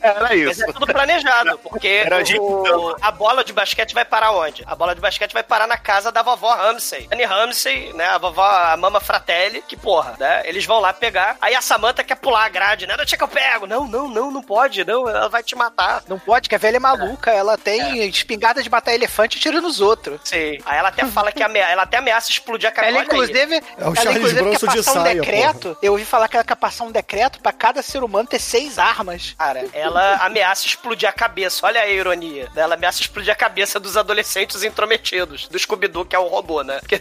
[0.00, 0.64] Era Mas isso.
[0.64, 4.49] é tudo planejado, porque Era o- a bola de basquete vai parar onde?
[4.66, 7.08] A bola de basquete vai parar na casa da vovó Ramsey.
[7.12, 8.06] Anne Ramsey, né?
[8.06, 10.42] A vovó, a mama Fratelli, que porra, né?
[10.44, 11.36] Eles vão lá pegar.
[11.40, 12.96] Aí a Samantha quer pular a grade, né?
[12.96, 13.66] Deixa que eu pego.
[13.66, 15.08] Não, não, não, não pode, não.
[15.08, 16.02] Ela vai te matar.
[16.08, 17.30] Não pode, que a velha é maluca.
[17.30, 20.20] Ela tem espingarda de matar elefante e tira nos outros.
[20.24, 20.58] Sim.
[20.64, 22.94] Aí ela até fala que amea- ela até ameaça explodir a cabeça.
[22.96, 25.78] Ela, inclusive, É o ela, Charles inclusive quer Bronson de passar um saia, decreto.
[25.82, 28.78] Eu ouvi falar que ela quer passar um decreto pra cada ser humano ter 16
[28.78, 29.34] armas.
[29.38, 31.64] Cara, ela ameaça explodir a cabeça.
[31.66, 32.48] Olha a ironia.
[32.56, 35.48] Ela ameaça explodir a cabeça dos adolescentes intrometidos.
[35.48, 36.80] Do Scooby-Doo, que é o robô, né?
[36.80, 36.98] Porque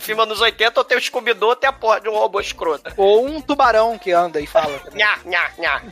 [0.00, 2.92] filme anos 80, ou tem o Scooby-Doo, ou tem a porra de um robô escroto.
[2.96, 4.80] Ou um tubarão que anda e fala.
[4.92, 5.82] Nha, nha, nha.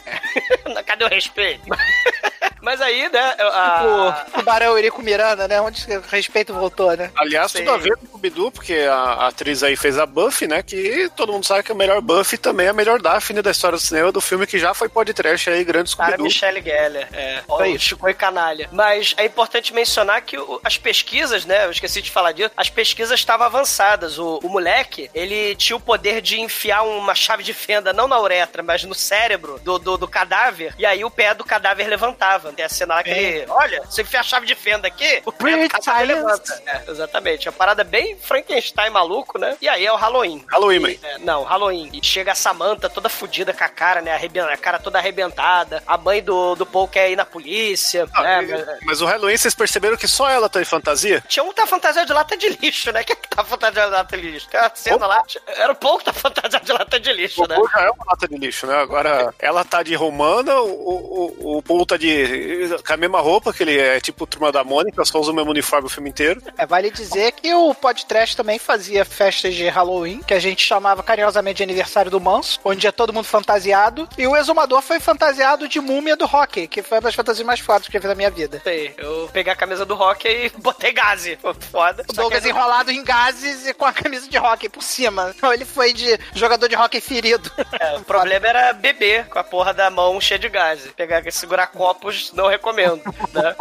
[0.86, 1.62] Cadê o respeito?
[2.60, 3.34] Mas aí, né?
[3.40, 3.84] A...
[3.84, 5.60] O tubarão Irico Miranda, né?
[5.60, 7.10] Onde o respeito voltou, né?
[7.16, 7.58] Aliás, Sim.
[7.58, 10.62] tudo a ver com o Bidu, porque a, a atriz aí fez a Buffy, né?
[10.62, 13.76] Que todo mundo sabe que a melhor Buffy também é a melhor Daphne da história
[13.78, 16.18] do cinema do filme que já foi podcast aí, grande Cara.
[16.18, 17.08] Michelle Geller.
[17.12, 17.74] É, aí.
[17.74, 18.68] o Chico e canalha.
[18.72, 21.64] Mas é importante mencionar que o- as pesquisas, né?
[21.66, 22.50] Eu esqueci de falar disso.
[22.56, 24.18] As pesquisas estavam avançadas.
[24.18, 28.20] O, o moleque, ele tinha o poder de enfiar uma chave de fenda, não na
[28.20, 30.74] uretra, mas no cérebro do, do, do cadáver.
[30.78, 32.49] E aí o pé do cadáver levantava.
[32.52, 35.32] Tem a cena lá que ele, olha, se enfiar a chave de fenda aqui, o
[35.32, 36.06] cadáver science.
[36.06, 36.62] levanta.
[36.66, 37.48] É, exatamente.
[37.48, 39.56] A parada bem Frankenstein maluco, né?
[39.60, 40.44] E aí é o Halloween.
[40.50, 40.90] Halloween, E- man.
[41.02, 41.90] é, não, Halloween.
[41.92, 44.14] E chega a Samantha toda fudida com a cara, né?
[44.52, 45.82] A cara toda arrebentada.
[45.86, 48.06] A mãe do, do Paul quer ir na polícia.
[48.14, 48.42] Ah, né?
[48.42, 51.22] Mas- Mas o Halloween, vocês perceberam que só ela tá em fantasia?
[51.28, 53.04] Tinha um que tá fantasiado de lata de lixo, né?
[53.04, 54.48] Quem é que tá fantasiado de lata de lixo?
[54.48, 55.22] Tem uma cena lá.
[55.46, 57.54] Era o Paul que tá fantasiado de lata de lixo, O né?
[57.56, 58.76] Paul já é uma lata de lixo, né?
[58.80, 62.39] Agora, ela tá de romana, o, o, o Paul tá de.
[62.86, 65.50] Com a mesma roupa, que ele é tipo turma da Mônica, só usa o mesmo
[65.50, 66.42] uniforme o filme inteiro.
[66.56, 71.02] É, vale dizer que o podcast também fazia festas de Halloween, que a gente chamava
[71.02, 74.08] carinhosamente de aniversário do Manso, onde ia todo mundo fantasiado.
[74.18, 77.60] E o exumador foi fantasiado de múmia do hockey, que foi uma das fantasias mais
[77.60, 78.60] fodas que eu vi na minha vida.
[78.62, 81.38] Sei, Eu peguei a camisa do rock e botei gaze.
[81.70, 82.04] Foda.
[82.08, 85.32] O Douglas que- enrolado em gases e com a camisa de hockey por cima.
[85.36, 87.50] Então ele foi de jogador de hockey ferido.
[87.80, 90.80] É, o problema era beber com a porra da mão cheia de gás.
[90.96, 93.02] Pegar e segurar copos, não recomendo.
[93.32, 93.54] Né?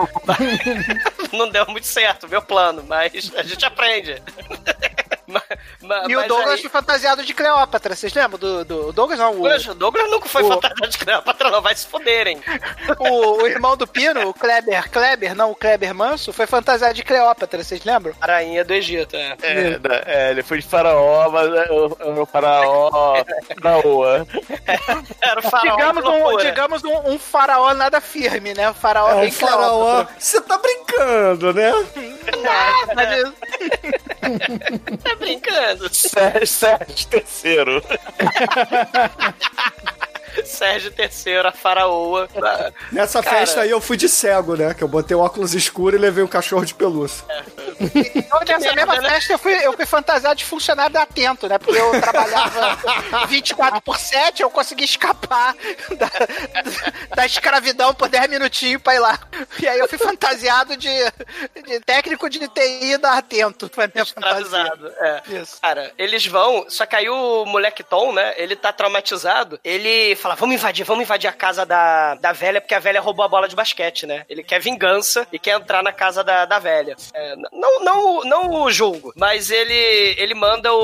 [1.33, 4.21] não deu muito certo, meu plano, mas a gente aprende.
[5.29, 5.43] Ma-
[5.81, 8.91] ma- E o mas Douglas aí- foi fantasiado de Cleópatra, vocês lembram do, do o
[8.93, 9.19] Douglas?
[9.19, 12.41] Não, o, Poxa, o Douglas nunca foi o- fantasiado de Cleópatra, não, vai se foderem.
[12.99, 17.03] o, o irmão do Pino, o Kleber, Kleber, não o Kleber Manso, foi fantasiado de
[17.03, 18.13] Cleópatra, vocês lembram?
[18.19, 19.37] Rainha do Egito, é.
[19.41, 23.15] É, da- é, ele foi de faraó, mas é, o, o faraó
[23.63, 24.25] na rua.
[25.21, 28.69] Era o faraó digamos um, digamos um, um faraó nada firme, né?
[28.69, 30.05] Um faraó É bem um faraó.
[30.17, 31.69] Você tá brincando, né?
[31.69, 33.33] É, mas-
[35.03, 35.93] Tá brincando.
[35.93, 37.83] Sérgio, Sérgio terceiro.
[40.45, 42.27] Sérgio III, a faraoa.
[42.91, 43.37] Nessa Cara.
[43.37, 44.73] festa aí eu fui de cego, né?
[44.73, 47.25] Que eu botei o óculos escuro e levei um cachorro de pelúcia.
[48.15, 49.09] Então, nessa mesma né?
[49.09, 51.57] festa, eu fui, eu fui fantasiado de funcionário da Atento, né?
[51.57, 52.77] Porque eu trabalhava
[53.27, 55.55] 24 por 7, eu consegui escapar
[55.97, 56.11] da,
[57.15, 59.19] da escravidão por 10 minutinhos pra ir lá.
[59.61, 60.89] E aí eu fui fantasiado de,
[61.65, 63.69] de técnico de TI da Atento.
[63.73, 64.03] Foi fantasia.
[64.03, 65.21] Escravizado, é.
[65.27, 65.57] Isso.
[65.61, 70.35] Cara, eles vão, só que aí o moleque Tom, né, ele tá traumatizado, ele fala,
[70.35, 73.47] vamos invadir, vamos invadir a casa da, da velha, porque a velha roubou a bola
[73.47, 74.25] de basquete, né?
[74.29, 76.95] Ele quer vingança e quer entrar na casa da, da velha.
[77.13, 79.73] É, não, não, não o julgo, mas ele,
[80.17, 80.77] ele manda o,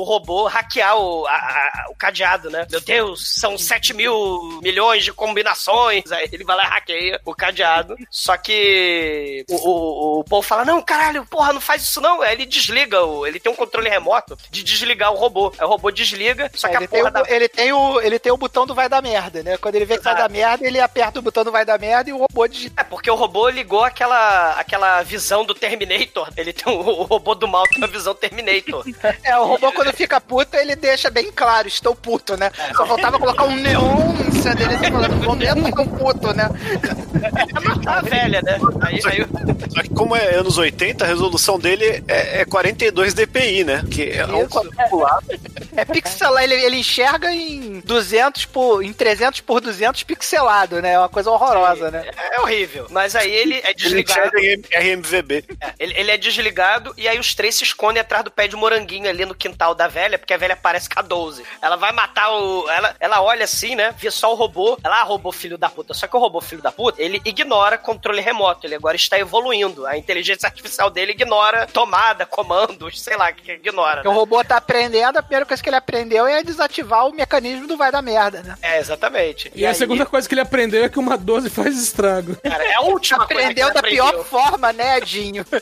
[0.00, 2.66] o robô hackear o, a- a- o cadeado, né?
[2.70, 6.10] Meu Deus, são 7 mil milhões de combinações.
[6.12, 7.96] Aí ele vai lá e hackeia o cadeado.
[8.10, 12.22] Só que o, o, o Paul fala: Não, caralho, porra, não faz isso não.
[12.22, 15.52] Aí ele desliga, o, ele tem um controle remoto de desligar o robô.
[15.58, 17.22] Aí o robô desliga, só que É, a tem, porra o, da.
[17.28, 19.56] ele, tem o, ele tem o botão do vai dar merda, né?
[19.56, 22.10] Quando ele vê que vai dar merda, ele aperta o botão do vai dar merda
[22.10, 22.80] e o robô digita.
[22.80, 26.28] É, porque o robô ligou aquela, aquela visão do Terminator.
[26.36, 28.84] Ele tem o, o robô do mal tem uma visão Terminator.
[29.22, 32.50] É, o robô quando fica puto, ele deixa bem claro, estou puto, né?
[32.76, 34.12] Só faltava colocar um neon
[34.52, 36.48] dele assim, falando, momento estou puto, né?
[37.56, 38.58] É matar a velha, né?
[38.82, 39.26] Aí, aí
[39.70, 43.84] Só que como é anos 80, a resolução dele é, é 42 dpi, né?
[43.90, 45.26] Que é um quadriculado.
[45.76, 50.92] É pixelado, ele, ele enxerga em 200 por, em 300 por 200 pixelado, né?
[50.92, 52.08] É uma coisa horrorosa, né?
[52.30, 52.86] é horrível.
[52.88, 54.38] Mas aí ele é Ele desligado.
[54.38, 55.44] em RMVB.
[55.60, 58.54] É, ele, ele é desligado e aí os três se escondem atrás do pé de
[58.54, 61.44] moranguinho ali no quintal da velha, porque a velha parece com a 12.
[61.60, 62.70] Ela vai matar o.
[62.70, 63.92] Ela, ela olha assim, né?
[63.98, 64.78] Vê só o robô.
[64.84, 65.92] Ela, ah, robô filho da puta.
[65.92, 68.66] Só que o robô filho da puta, ele ignora controle remoto.
[68.66, 69.84] Ele agora está evoluindo.
[69.84, 73.96] A inteligência artificial dele ignora tomada, comandos, sei lá, que ignora.
[73.96, 74.16] Porque o né?
[74.16, 77.90] robô tá aprendendo, a primeira coisa que ele aprendeu é desativar o mecanismo do vai
[77.90, 78.54] dar merda, né?
[78.62, 79.50] É, exatamente.
[79.54, 82.36] E, a aí, segunda coisa que ele aprendeu é que uma 12 faz estrago.
[82.36, 84.04] Cara, é a última coisa que Aprendeu ele da aprendeu.
[84.12, 85.44] pior forma, né, Edinho?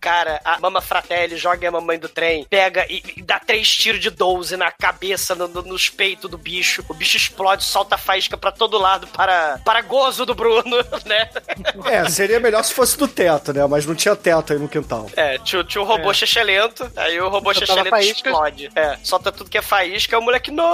[0.00, 4.00] Cara, a Mama Fratelli joga a mamãe do trem, pega e, e dá três tiros
[4.00, 6.84] de 12 na cabeça, no- no- nos peitos do bicho.
[6.88, 11.28] O bicho explode, solta faísca pra todo lado para, para gozo do Bruno, né?
[11.86, 13.66] É, seria melhor se fosse do teto, né?
[13.66, 15.10] Mas não tinha teto aí no quintal.
[15.16, 16.12] É, tinha, tinha um robô
[16.44, 17.52] lento, aí o robô
[17.90, 18.28] faísca.
[18.28, 18.70] explode.
[18.74, 20.65] É, solta tudo que é faísca, o moleque, não!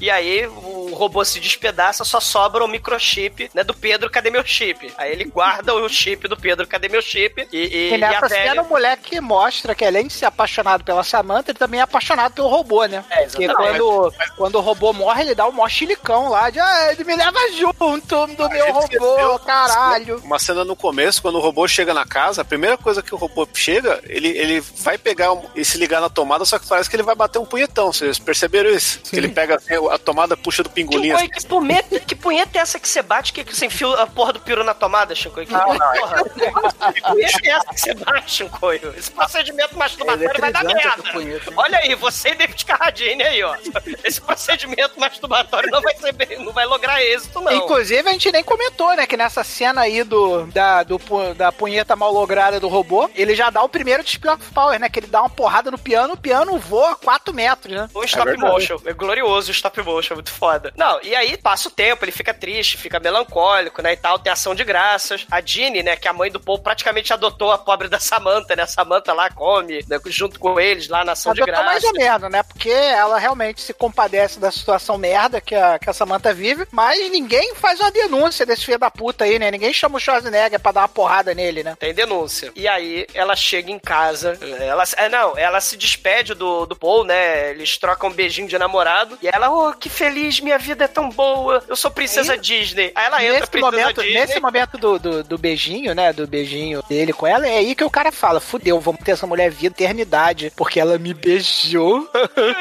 [0.00, 4.44] E aí o robô se despedaça, só sobra o microchip, né, do Pedro, cadê meu
[4.44, 4.92] chip?
[4.96, 7.46] Aí ele guarda o chip do Pedro, cadê meu chip?
[7.52, 8.50] E, e, E e nessa a velha...
[8.50, 12.32] cena o moleque mostra que além de ser apaixonado pela Samantha, ele também é apaixonado
[12.32, 13.04] pelo robô, né?
[13.10, 13.78] É, Porque exatamente.
[13.78, 17.16] quando, quando o robô morre, ele dá um mó chilicão lá de ah, ele me
[17.16, 19.38] leva junto do meu ele robô, esqueceu.
[19.40, 20.18] caralho.
[20.24, 23.18] Uma cena no começo, quando o robô chega na casa, a primeira coisa que o
[23.18, 26.88] robô chega, ele, ele vai pegar um- e se ligar na tomada, só que parece
[26.88, 27.92] que ele vai bater um punhetão.
[27.92, 29.00] Vocês perceberam isso?
[29.00, 31.16] Que ele pega assim, a tomada, puxa do pingolim.
[31.16, 31.28] Chico, assim.
[31.28, 34.32] que, punheta, que punheta é essa que você bate que, que você enfia a porra
[34.32, 35.40] do peru na tomada, Chico?
[35.40, 38.72] Que, porra, que punheta é essa que você bate, Chico?
[38.72, 41.52] Esse procedimento masturbatório vai dar Eletrizante merda.
[41.56, 43.56] Olha aí, você e David Carradine aí, ó.
[44.04, 47.52] Esse procedimento masturbatório não vai ser bem, não vai lograr êxito, não.
[47.52, 49.06] Inclusive, a gente nem comentou, né?
[49.06, 51.00] Que nessa cena aí do, da, do,
[51.36, 54.88] da punheta mal lograda do robô, ele já dá o primeiro display of power, né?
[54.88, 57.88] Que ele dá uma porrada no piano, o piano voa 4 metros, né?
[57.94, 58.52] O stop verdade.
[58.52, 58.78] motion.
[58.84, 60.72] É glorioso o stop motion, é muito foda.
[60.76, 64.32] Não, e aí passa o tempo, ele fica triste, fica melancólico, né, e tal, tem
[64.32, 65.26] ação de graças.
[65.30, 68.56] A Jeannie, né, que é a mãe do Paul, praticamente adotou a pobre da Samantha,
[68.56, 71.82] né, a Samantha lá come, né, junto com eles lá na ação de Adotou graças.
[71.82, 72.42] mais ou menos, né?
[72.42, 77.10] Porque ela realmente se compadece da situação merda que a, que a Samantha vive, mas
[77.10, 79.50] ninguém faz uma denúncia desse filho da puta aí, né?
[79.50, 81.76] Ninguém chama o Schwarzenegger pra dar uma porrada nele, né?
[81.78, 82.52] Tem denúncia.
[82.54, 84.38] E aí ela chega em casa.
[84.60, 87.50] Ela, é, não, ela se despede do, do Paul, né?
[87.50, 89.13] Eles trocam um beijinho de namorado.
[89.22, 91.62] E ela, oh, que feliz, minha vida é tão boa.
[91.68, 92.92] Eu sou princesa Disney.
[92.94, 94.20] Aí ela entra, Nesse princesa momento, Disney.
[94.20, 96.12] nesse momento do, do, do beijinho, né?
[96.12, 99.26] Do beijinho dele com ela, é aí que o cara fala: fudeu, vamos ter essa
[99.26, 102.08] mulher vida eternidade, porque ela me beijou.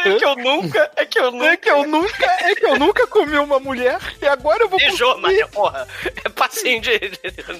[0.05, 1.43] É que eu nunca, é que eu nunca.
[1.53, 4.79] É que eu nunca, é que eu nunca comi uma mulher e agora eu vou
[4.79, 5.41] Beijou, conseguir.
[5.41, 5.87] mas porra.
[6.25, 6.99] É passinho de.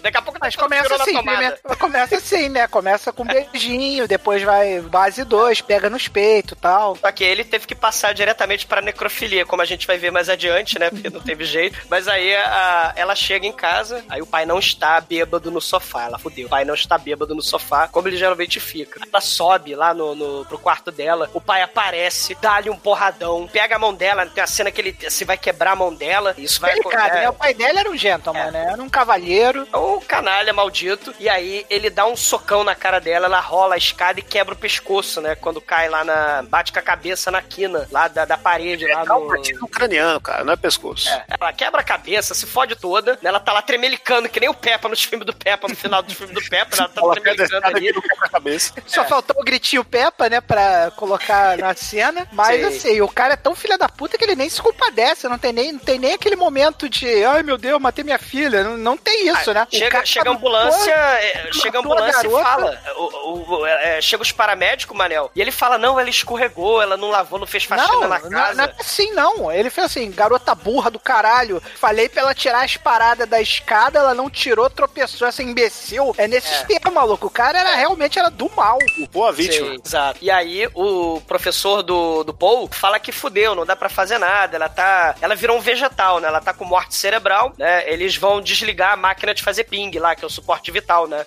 [0.02, 1.58] Daqui a pouco Mas começa assim, né?
[1.80, 2.68] Começa assim, né?
[2.68, 6.96] Começa com beijinho, depois vai base 2, pega nos peitos e tal.
[6.96, 10.30] Só que ele teve que passar diretamente pra necrofilia, como a gente vai ver mais
[10.30, 10.90] adiante, né?
[10.90, 11.78] Porque não teve jeito.
[11.90, 16.06] Mas aí a- ela chega em casa, aí o pai não está bêbado no sofá.
[16.06, 16.48] Ela fudeu.
[16.48, 19.00] O pai não está bêbado no sofá, como ele geralmente fica.
[19.12, 23.76] Ela sobe lá no, no- pro quarto dela, o pai aparece, dá-lhe um porradão, pega
[23.76, 26.34] a mão dela, tem a cena que ele se vai quebrar a mão dela.
[26.36, 27.30] Isso vai Delicado, é, né?
[27.30, 28.70] O pai dela era um gentleman, né?
[28.72, 29.68] Era um cavalheiro.
[29.76, 31.14] um canalha maldito.
[31.20, 34.56] E aí ele dá um socão na cara dela, ela rola a escada e quebra
[34.56, 35.36] o pescoço, né?
[35.36, 36.42] Quando cai lá na.
[36.42, 39.28] bate com a cabeça na quina, lá da, da parede, lá É um no.
[39.28, 41.10] partido ucraniano, cara, não é pescoço.
[41.10, 43.30] É, ela quebra a cabeça, se fode toda, né?
[43.30, 46.14] Ela tá lá tremelicando, que nem o Peppa nos filmes do Peppa, no final dos
[46.14, 47.94] filmes do Peppa, ela tá Ela tremelicando ali.
[47.94, 48.74] quebra a cabeça.
[48.86, 50.42] Só faltou o gritinho Peppa, né?
[50.42, 52.28] Pra colocar na cena.
[52.32, 52.66] Mas Sim.
[52.90, 55.28] assim, o cara é tão filha da puta que ele nem se compadece.
[55.28, 58.64] Não tem nem, não tem nem aquele momento de ai meu Deus, matei minha filha.
[58.64, 59.68] Não, não tem isso, né?
[59.72, 62.82] O Chega, chega a ambulância, é, chega a ambulância e fala.
[62.98, 66.96] O, o- o- é, chega os paramédicos, Manel, e ele fala: não, ela escorregou, ela
[66.98, 68.68] não lavou, não fez faxina Não, na não, casa.
[68.68, 69.52] não é assim não.
[69.52, 71.62] Ele fez assim, garota burra do caralho.
[71.76, 76.14] Falei pra ela tirar as paradas da escada, ela não tirou, tropeçou, essa imbecil.
[76.18, 76.58] É nesse É.
[76.58, 77.28] esquema, maluco.
[77.28, 78.78] O cara era realmente era do mal.
[79.12, 79.70] Boa vítima.
[79.72, 80.20] Sim, exato.
[80.22, 84.56] E aí o professor do, do Paul fala que fudeu, não dá pra fazer nada.
[84.56, 85.16] Ela tá.
[85.22, 86.28] Ela virou um vegetal, né?
[86.28, 87.84] Ela tá com morte cerebral, né?
[87.92, 91.26] Eles vão desligar a máquina de fazer ping lá, que é o suporte vital, né?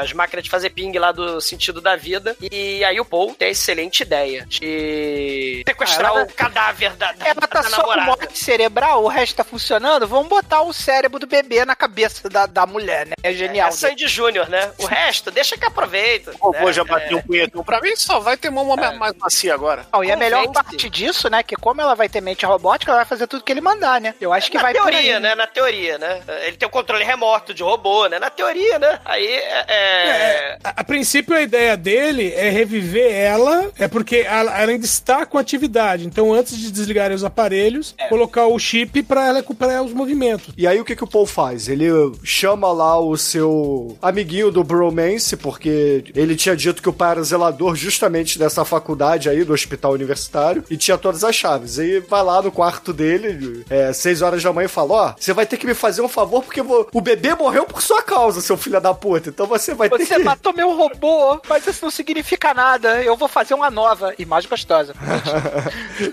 [0.00, 2.36] As máquinas de fazer ping lá do sentido da vida.
[2.40, 7.12] E aí o Paul tem a excelente ideia de sequestrar Ah, ela- o cadáver da,
[7.12, 8.06] da, Ela tá da só com namorada.
[8.06, 10.06] morte cerebral, o resto tá funcionando.
[10.06, 13.12] Vamos botar o cérebro do bebê na cabeça da, da mulher, né?
[13.22, 13.68] É genial.
[13.68, 14.70] É Sandy Júnior, né?
[14.78, 16.32] O resto, deixa que aproveita.
[16.40, 16.72] O robô né?
[16.72, 18.92] já bateu um punhetão pra mim, só vai ter mão É.
[18.96, 19.86] mais macia agora.
[19.92, 21.42] Não, e a melhor parte disso, né?
[21.42, 24.14] Que como ela vai ter mente robótica, ela vai fazer tudo que ele mandar, né?
[24.20, 25.34] Eu acho que na vai por teoria, né?
[25.34, 26.20] Na teoria, né?
[26.44, 28.18] Ele tem o controle remoto de robô, né?
[28.18, 29.00] Na teoria, né?
[29.04, 29.64] Aí é.
[29.68, 34.84] é- A, a princípio, a ideia dele é reviver ela, é porque ela, ela ainda
[34.84, 36.04] está com atividade.
[36.06, 38.08] Então, antes de desligarem os aparelhos, É.
[38.08, 40.52] colocar o chip pra ela recuperar os movimentos.
[40.56, 41.68] E aí o que, que o Paul faz?
[41.68, 41.86] Ele
[42.24, 47.22] chama lá o seu amiguinho do bromance, porque ele tinha dito que o pai era
[47.22, 51.78] zelador justamente dessa faculdade aí, do hospital universitário, e tinha todas as chaves.
[51.78, 55.32] E vai lá no quarto dele, é, seis horas da manhã, e fala, ó, você
[55.32, 58.56] vai ter que me fazer um favor, porque o bebê morreu por sua causa, seu
[58.56, 59.28] filho da puta.
[59.30, 60.24] Então você vai ter Você que...
[60.24, 63.02] matou meu robô, mas isso não significa nada.
[63.02, 64.94] Eu vou fazer uma nova e mais gostosa.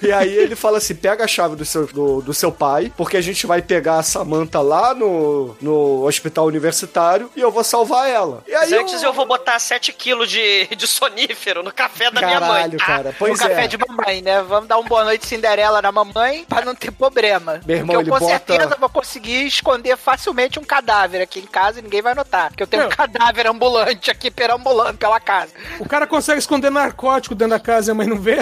[0.01, 3.17] e aí ele fala assim: pega a chave do seu, do, do seu pai, porque
[3.17, 8.09] a gente vai pegar a Samantha lá no, no hospital universitário e eu vou salvar
[8.09, 8.43] ela.
[8.47, 12.21] E aí Mas antes eu vou botar 7 quilos de, de sonífero no café da
[12.21, 12.49] minha mãe.
[12.49, 13.09] Caralho, cara.
[13.09, 13.67] o Pois café é.
[13.67, 14.41] de mamãe, né?
[14.43, 17.61] Vamos dar um boa noite Cinderela na mamãe pra não ter problema.
[17.65, 21.39] Meu irmão, Porque eu ele com bota- certeza vou conseguir esconder facilmente um cadáver aqui
[21.39, 22.49] em casa e ninguém vai notar.
[22.49, 22.89] Porque eu tenho Não.
[22.89, 25.51] um cadáver ambulante aqui perambulando pela casa.
[25.79, 28.37] O cara consegue esconder narcótico dentro da casa e a mãe não vê.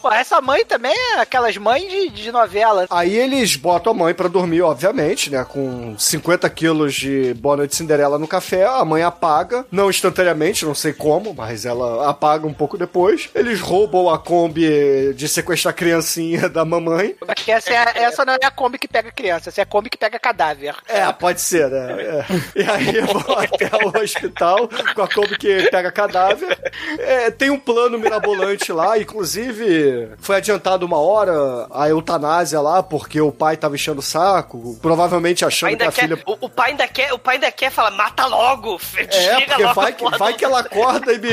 [0.00, 2.86] Pô, essa mãe também é aquelas mães de, de novela.
[2.90, 5.44] Aí eles botam a mãe pra dormir, obviamente, né?
[5.44, 8.66] Com 50 quilos de Boa Noite Cinderela no café.
[8.66, 13.28] A mãe apaga, não instantaneamente, não sei como, mas ela apaga um pouco depois.
[13.34, 17.16] Eles roubam a Kombi de sequestrar a criancinha da mamãe.
[17.18, 19.90] Porque essa, é essa não é a Kombi que pega criança, essa é a Kombi
[19.90, 20.74] que pega cadáver.
[20.88, 21.96] É, pode ser, né?
[22.00, 22.24] É.
[22.56, 26.58] E aí vão até o hospital com a Kombi que pega cadáver.
[26.98, 33.20] É, tem um plano mirabolante lá, inclusive foi adiantado uma hora a eutanásia lá, porque
[33.20, 36.22] o pai tava enchendo o saco, provavelmente achando que a quer, filha.
[36.26, 39.74] o, o pai ainda quer, o pai ainda quer falar, mata logo, É, porque logo
[39.74, 41.28] vai que, vai que ela acorda e me.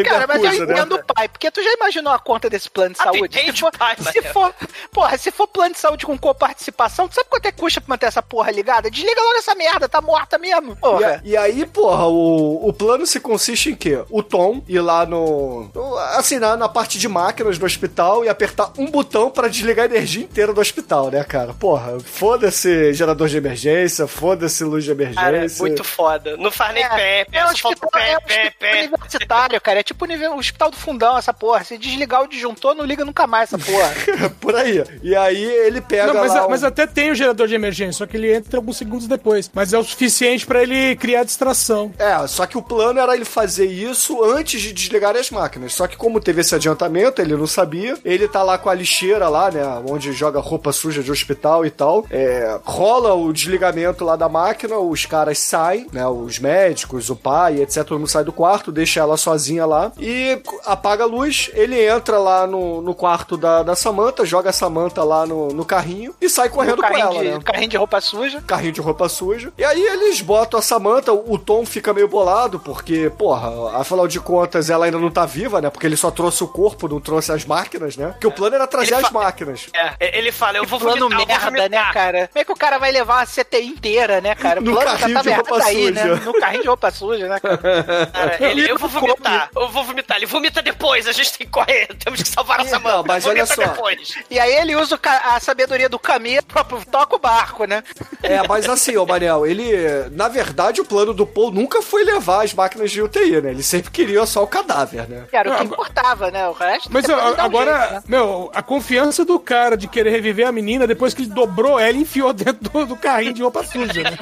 [0.00, 0.72] E Cara, me mas acusa, eu né?
[0.74, 3.38] entendo o pai, porque tu já imaginou a conta desse plano de saúde?
[3.38, 3.72] Se for,
[4.12, 4.54] se for,
[4.92, 7.92] porra, se for plano de saúde com coparticipação, tu sabe quanto é que custa pra
[7.94, 8.90] manter essa porra ligada?
[8.90, 10.72] Desliga logo essa merda, tá morta mesmo.
[10.72, 11.06] E, Porra.
[11.16, 14.02] a- e aí, porra, o, o plano se consiste em quê?
[14.10, 15.70] O Tom ir lá no.
[15.74, 19.84] no- assim, na, na parte de máquinas do hospital e apertar um botão pra desligar
[19.86, 21.52] a energia inteira do hospital, né, cara?
[21.54, 25.22] Porra, foda-se gerador de emergência, foda-se luz de emergência.
[25.22, 26.36] Cara, é muito foda.
[26.36, 29.60] Não faz nem pé, pé, É um só falta hospital, pé, é um pé, universitário,
[29.60, 29.80] cara.
[29.80, 31.64] É tipo o hospital do fundão, essa porra.
[31.64, 33.92] Se desligar o disjuntor, não liga nunca mais essa porra.
[34.40, 34.82] Por aí.
[35.02, 36.40] E aí ele pega Não, mas, lá.
[36.40, 39.06] a- um- mas até tem o gerador de emergência, só que ele entra alguns segundos
[39.06, 39.50] depois.
[39.54, 41.92] Mas é o suficiente pra ele criar distração.
[41.98, 45.74] É, só que o plano era ele fazer isso antes de desligar as máquinas.
[45.74, 47.96] Só que como teve esse adiantamento, ele não sabia.
[48.04, 49.62] Ele tá lá com a lixeira lá, né?
[49.88, 52.04] Onde joga roupa suja de hospital e tal.
[52.10, 56.06] É, rola o desligamento lá da máquina, os caras saem, né?
[56.06, 57.84] Os médicos, o pai, etc.
[57.84, 61.50] Todo mundo sai do quarto, deixa ela sozinha lá e apaga a luz.
[61.54, 65.64] Ele entra lá no, no quarto da, da Samantha, joga a Samantha lá no, no
[65.64, 67.40] carrinho e sai correndo com ela, de- né?
[67.44, 68.40] Carrinho de roupa suja.
[68.46, 69.52] carrinho de roupa suja.
[69.58, 74.20] E aí eles botam a Samantha, o Tom fica meio bolado, porque, porra, afinal de
[74.20, 75.70] contas, ela ainda não tá viva, né?
[75.70, 78.11] Porque ele só trouxe o corpo, não trouxe as máquinas, né?
[78.12, 79.66] Porque o plano era trazer Ele as máquinas.
[79.74, 81.92] É, ele fala, eu vou Plano vomitar, merda, né, vomitar.
[81.92, 82.28] cara?
[82.28, 84.60] Como é que o cara vai levar a CTI inteira, né, cara?
[84.60, 86.02] O No plano já carrinho tá de merda roupa aí, né?
[86.02, 86.14] suja.
[86.24, 87.58] No carrinho de roupa suja, né, cara?
[88.12, 90.16] Cara, ele, eu vou vomitar, eu vou vomitar.
[90.16, 93.04] Ele vomita depois, a gente tem que correr, temos que salvar a Samanta.
[93.06, 93.56] mas olha só.
[93.56, 94.14] depois.
[94.30, 97.82] E aí ele usa a sabedoria do caminho pra toca o barco, né?
[98.22, 99.72] É, mas assim, ô Manel, ele.
[100.12, 103.50] Na verdade, o plano do Paul nunca foi levar as máquinas de UTI, né?
[103.50, 105.24] Ele sempre queria só o cadáver, né?
[105.32, 106.48] Era o que importava, né?
[106.48, 106.88] O resto.
[106.92, 108.01] Mas um agora, jeito, né?
[108.06, 111.96] Meu, a confiança do cara de querer reviver a menina depois que ele dobrou ela
[111.96, 114.18] e enfiou dentro do, do carrinho de roupa suja, né?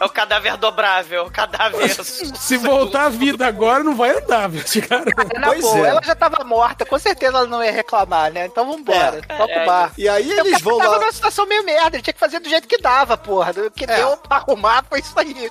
[0.00, 1.88] É o cadáver dobrável, o cadáver.
[1.94, 5.04] Se voltar à vida agora, não vai andar, viu, esse cara.
[5.38, 5.90] Na Pois boa, é.
[5.90, 8.46] ela já tava morta, com certeza ela não ia reclamar, né?
[8.46, 9.36] Então vambora, É.
[9.36, 9.94] toca o barco.
[9.98, 10.98] E aí Então, eles o vão tava lá.
[10.98, 13.52] numa situação meio merda, ele tinha que fazer do jeito que dava, porra.
[13.66, 13.96] O que É.
[13.96, 15.50] deu pra arrumar foi isso aí.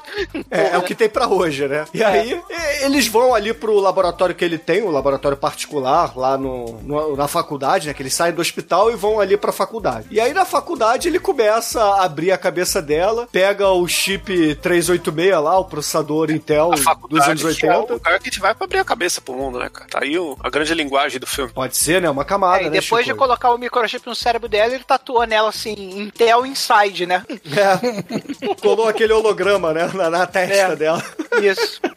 [0.51, 1.85] É, é o que tem pra hoje, né?
[1.93, 6.37] E aí, e- eles vão ali pro laboratório que ele tem, o laboratório particular, lá
[6.37, 7.93] no, no- na faculdade, né?
[7.93, 10.07] Que eles saem do hospital e vão ali pra faculdade.
[10.09, 15.31] E aí, na faculdade, ele começa a abrir a cabeça dela, pega o chip 386
[15.43, 17.93] lá, o processador Intel A dos anos que é 80.
[17.93, 19.87] o lugar que a gente vai pra abrir a cabeça pro mundo, né, cara?
[19.89, 21.51] Tá aí o- a grande linguagem do filme.
[21.51, 22.09] Pode ser, né?
[22.09, 23.19] Uma camada, Aí né, depois de Chico?
[23.19, 27.25] colocar o microchip no cérebro dela, ele tatuou nela assim, Intel Inside, né?
[27.29, 28.55] É.
[28.61, 29.91] Colou aquele holograma, né?
[29.93, 30.75] Na, na testa É.
[30.75, 31.03] dela.
[31.41, 31.81] Isso.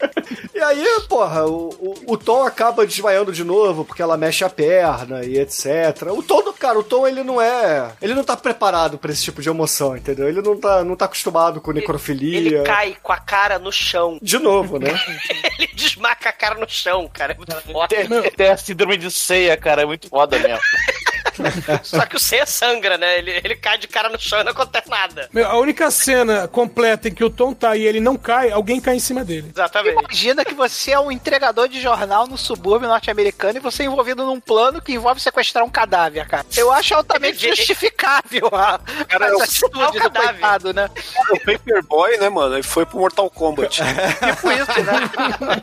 [0.55, 4.48] E aí, porra, o, o, o Tom acaba desmaiando de novo porque ela mexe a
[4.48, 5.66] perna e etc.
[6.10, 7.92] O Tom, cara, o Tom ele não é.
[8.00, 10.28] Ele não tá preparado pra esse tipo de emoção, entendeu?
[10.28, 12.38] Ele não tá, não tá acostumado com necrofilia.
[12.38, 14.18] Ele cai com a cara no chão.
[14.20, 14.88] De novo, né?
[15.58, 17.32] Ele desmaca a cara no chão, cara.
[17.32, 17.88] É muito foda.
[17.88, 20.60] Tem, tem a síndrome de ceia, cara, é muito foda mesmo.
[21.83, 23.18] Só que o ceia sangra, né?
[23.18, 25.29] Ele, ele cai de cara no chão e não acontece nada.
[25.33, 28.81] Meu, a única cena completa em que o Tom tá e ele não cai, alguém
[28.81, 29.51] cai em cima dele.
[29.55, 29.99] Exatamente.
[29.99, 34.24] Imagina que você é um entregador de jornal no subúrbio norte-americano e você é envolvido
[34.24, 36.45] num plano que envolve sequestrar um cadáver, cara.
[36.57, 40.31] Eu acho altamente Ele- justificável a, Cara, essa atitude o do cadáver.
[40.33, 40.91] coitado, né?
[41.31, 42.55] O Paperboy, né, mano?
[42.57, 43.83] Ele foi pro Mortal Kombat.
[44.27, 45.62] Tipo isso, né?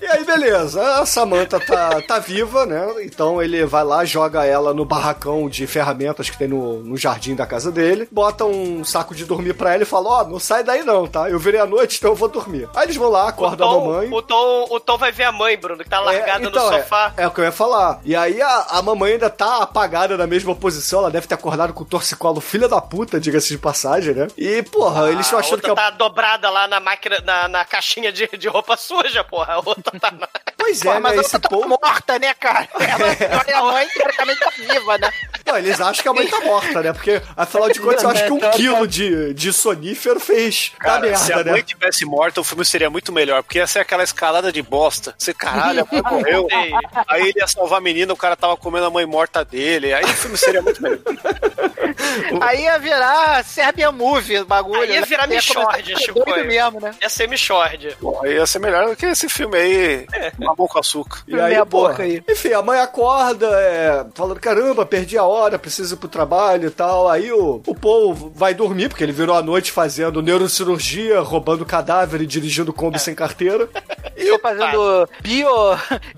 [0.00, 1.00] E aí, beleza.
[1.00, 2.86] A Samantha tá, tá viva, né?
[3.04, 7.34] Então ele vai lá, joga ela no barracão de ferramentas que tem no, no jardim
[7.34, 10.62] da casa dele, bota um saco de dormir pra ela e fala: Ó, não sai
[10.64, 11.28] daí não, tá?
[11.30, 12.68] Eu virei à noite, então eu vou dormir.
[12.74, 14.12] Aí eles vão lá, acordam a mamãe.
[14.12, 16.74] o, Tom, o Tom vai ver a mãe, Bruno, que tá largada É, então, no
[16.76, 17.12] é- sofá.
[17.16, 18.00] É, o que eu ia falar.
[18.04, 21.00] E aí a, a mamãe ainda tá apagada na mesma posição.
[21.00, 24.28] Ela deve ter acordado com o torcicolo filha da puta, diga-se de passagem, né?
[24.36, 25.90] E, porra, eles estão a achando que outra é.
[25.90, 29.54] tá dobrada lá na máquina, na, na caixinha de, de roupa suja, porra.
[29.54, 30.28] A outra tá na...
[30.56, 31.18] Pois é, Pô, mas né?
[31.18, 31.68] a Esse tá Paul.
[31.68, 32.68] morta, né, cara?
[32.78, 35.10] Ela, a mãe, teoricamente, tá viva, né?
[35.44, 36.92] Não, eles acham que a mãe tá morta, né?
[36.92, 41.16] Porque, afinal de contas, eu acho que um quilo de, de sonífero fez da Cara,
[41.16, 41.66] se a merda, mãe né?
[41.66, 45.14] tivesse morta, o filme seria muito melhor, porque ia ser aquela escalada de bosta.
[45.18, 46.48] Você, caralho, a mãe morreu.
[47.08, 49.92] Aí ele ia salvar a menina, o cara tava comendo a mãe morta dele.
[49.92, 50.98] Aí o filme seria muito melhor.
[52.40, 54.82] Aí ia virar Serbian Movie o bagulho.
[54.82, 55.06] Aí ia né?
[55.06, 56.94] virar a Michord, doido mesmo, né?
[57.00, 57.96] Ia ser Michord.
[58.24, 60.06] Ia ser melhor do que esse filme aí,
[60.38, 61.22] Mamão com Açúcar.
[61.26, 62.22] E aí, Meia porra, boca aí.
[62.28, 66.70] Enfim, a mãe acorda, é, falando, caramba, perdi a hora, preciso ir pro trabalho e
[66.70, 67.08] tal.
[67.08, 72.20] Aí o, o Paul vai dormir, porque ele virou a noite fazendo neurocirurgia, roubando cadáver
[72.20, 73.68] e dirigindo Kombi sem carteira.
[74.32, 75.48] Tô fazendo bio,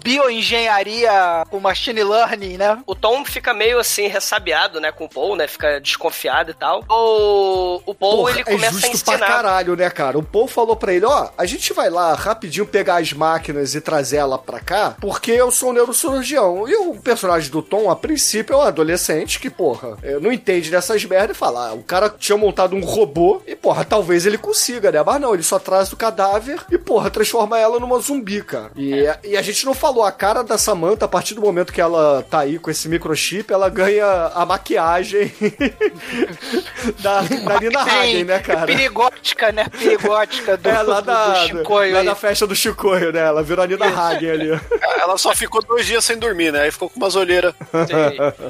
[0.02, 2.78] bioengenharia com machine learning, né?
[2.86, 5.46] O Tom fica meio assim, ressabiado, né, com o Paul, né?
[5.46, 6.84] Fica desconfiado e tal.
[6.88, 9.26] O, o Paul, Porra, ele é começa a justo pra ensinar.
[9.26, 10.18] caralho, né, cara?
[10.18, 13.80] O Paul falou pra ele, ó, a gente vai lá rapidinho pegar as máquinas e
[13.80, 16.68] trazer ela pra cá, porque eu sou um neurocirurgião.
[16.68, 20.70] E o personagem do Tom, a princípio, é um adolescente que, porra, eh, não entende
[20.70, 24.38] dessas merdas e fala, ah, o cara tinha montado um robô e, porra, talvez ele
[24.38, 25.02] consiga, né?
[25.04, 28.70] Mas não, ele só traz o cadáver e, porra, transforma ela numa zumbi, cara.
[28.76, 31.80] E, e a gente não falou, a cara da Samantha, a partir do momento que
[31.80, 35.32] ela tá aí com esse microchip, ela ganha a maquiagem
[37.00, 38.66] da, da Nina Hagen, né, cara?
[38.66, 39.66] Perigótica, né?
[39.68, 42.06] Perigótica do, É, lá do, da, do Chicoio lá aí.
[42.06, 43.20] da festa do Chicoio, né?
[43.20, 44.60] Ela virou a Nina Hagen ali.
[45.00, 46.62] Ela só ficou dois dias sem dormir, né?
[46.62, 47.54] Aí ficou com umas olheiras.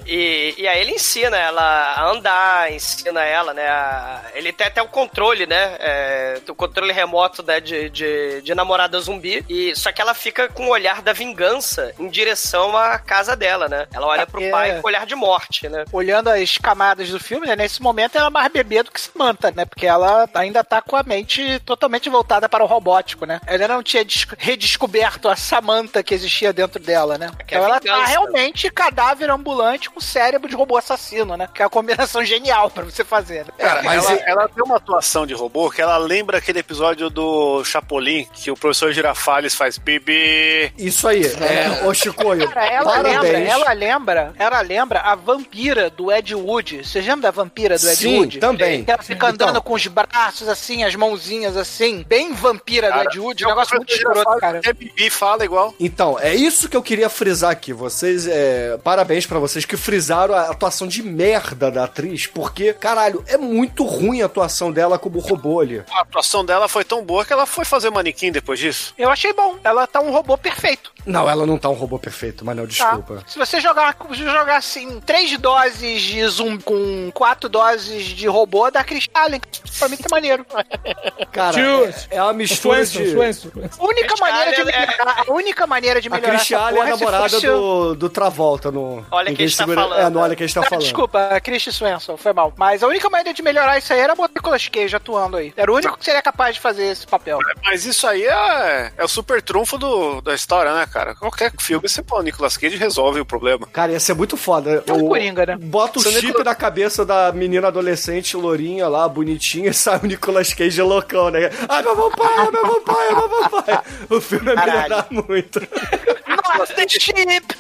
[0.07, 3.67] E, e aí ele ensina ela a andar, ensina ela, né?
[3.69, 5.77] a- ele tem até o controle, né?
[5.81, 9.45] É, o controle remoto né, de, de, de namorada zumbi.
[9.49, 13.69] E, só que ela fica com o olhar da vingança em direção à casa dela,
[13.69, 13.87] né?
[13.93, 14.51] Ela olha pro É.
[14.51, 15.85] pai com olhar de morte, né?
[15.93, 17.57] Olhando as camadas do filme, né?
[17.57, 19.65] Nesse momento ela é mais bebê do que Samantha, né?
[19.65, 23.41] Porque ela ainda tá com a mente totalmente voltada para o robótico, né?
[23.47, 27.31] Ela não tinha des- redescoberto a Samantha que existia dentro dela, né?
[27.39, 28.11] É Então ela tá vingança.
[28.11, 31.49] realmente cadáver ambulante com cérebro de robô assassino, né?
[31.53, 33.45] Que é a combinação genial pra você fazer.
[33.45, 33.53] Né?
[33.59, 37.63] Cara, mas ela, ela tem uma atuação de robô que ela lembra aquele episódio do
[37.65, 40.73] Chapolin, que o professor Girafales faz bebê.
[40.79, 46.13] Isso aí, é, ô Chicoio, Cara, ela lembra, ela lembra, ela lembra a vampira do
[46.13, 46.85] Ed Wood.
[46.85, 48.39] Você lembra da vampira do Ed Sim, Wood?
[48.39, 48.85] também.
[48.85, 49.63] Que ela fica andando Então.
[49.63, 53.43] com os braços assim, as mãozinhas assim, bem vampira do Cara, Ed Wood.
[53.43, 54.61] é Um o negócio muito escroto, cara.
[54.65, 55.75] É bebê, fala igual.
[55.79, 57.73] Então, é isso que eu queria frisar aqui.
[57.73, 63.23] Vocês, é, parabéns pra vocês que frisaram a atuação de merda da atriz, porque, caralho,
[63.29, 65.83] é muito ruim a atuação dela como robô ali.
[65.93, 68.95] A atuação dela foi tão boa que ela foi fazer manequim depois disso.
[68.97, 69.57] Eu achei bom.
[69.63, 70.93] Ela tá um robô perfeito.
[71.05, 72.69] Não, ela não tá um robô perfeito, mas não, Tá?
[72.71, 73.23] desculpa.
[73.27, 78.83] Se você jogar, jogar assim, três doses de zoom com quatro doses de robô, dá
[78.83, 79.41] Chris Allen.
[79.79, 80.47] Pra mim tá maneiro.
[81.31, 83.13] Cara, é, é uma mistura Swenson, de...
[83.13, 83.49] Swenson.
[83.79, 86.55] A única Chris maneira de Allen é- melhorar, a única maneira de A melhorar é
[86.55, 88.94] a porra é se namorada fosse- do, do Travolta no...
[89.11, 90.01] Olha quem está segura- falando.
[90.01, 90.83] É, no Olha quem está Ah, falando.
[90.83, 92.53] Desculpa, a Christy Swenson, foi mal.
[92.57, 95.53] Mas a única maneira de melhorar isso aí era botar Nicolas Cage atuando aí.
[95.57, 97.39] Era o único que seria capaz de fazer esse papel.
[97.65, 101.15] Mas isso aí é, é o super trunfo do, da história, né, cara?
[101.15, 103.67] Qualquer filme você põe o Nicolas Cage resolve o problema.
[103.73, 104.83] Cara, ia ser muito foda.
[104.87, 105.57] É um Coringa, né?
[105.61, 109.99] Bota o Seu chip Nicolas- na cabeça da menina adolescente, lourinha lá, bonitinha, e sai
[110.03, 111.51] o Nicolas Cage loucão, né?
[111.69, 113.79] Ai, meu vampire, meu vampire, meu vampire.
[114.11, 114.83] O filme ia Caralho.
[114.83, 115.61] melhorar muito.
[116.59, 117.15] Not the ship,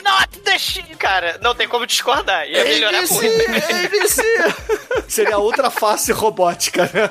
[0.04, 0.96] not the ship.
[0.96, 2.46] Cara, não tem como discordar.
[2.48, 3.74] Ia melhorar ABC, muito.
[3.86, 4.22] ABC.
[5.08, 7.10] Seria outra face robótica, né?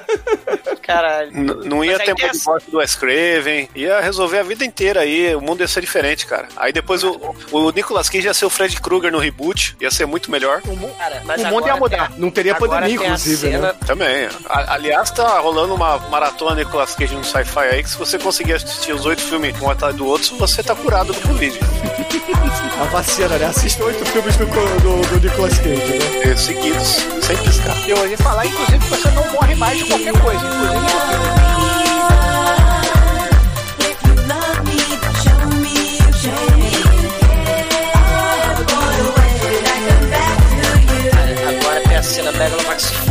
[0.81, 1.31] Caralho.
[1.31, 5.33] N- não ia ter mais morte do Wes Craven, ia resolver a vida inteira aí,
[5.35, 6.47] o mundo ia ser diferente, cara.
[6.57, 10.05] Aí depois o, o Nicolas Cage ia ser o Fred Krueger no reboot, ia ser
[10.05, 10.61] muito melhor.
[10.97, 12.09] Cara, mas O mundo ia mudar.
[12.09, 13.79] tem- Não teria pandemia, a inclusive, cena- né?
[13.85, 14.27] Também.
[14.45, 18.53] A- aliás, tá rolando uma maratona Nicolas Cage no sci-fi aí, que se você conseguir
[18.53, 21.57] assistir os oito filmes um atrás do outro, você tá curado do Covid.
[22.79, 23.45] A vacina, né?
[23.45, 26.31] Assista oito filmes do, do, do Nicolas Cage, né?
[26.31, 27.77] É, Seguidos, sem piscar.
[27.87, 31.52] Eu ouvi falar, inclusive, que você não morre mais de qualquer coisa, inclusive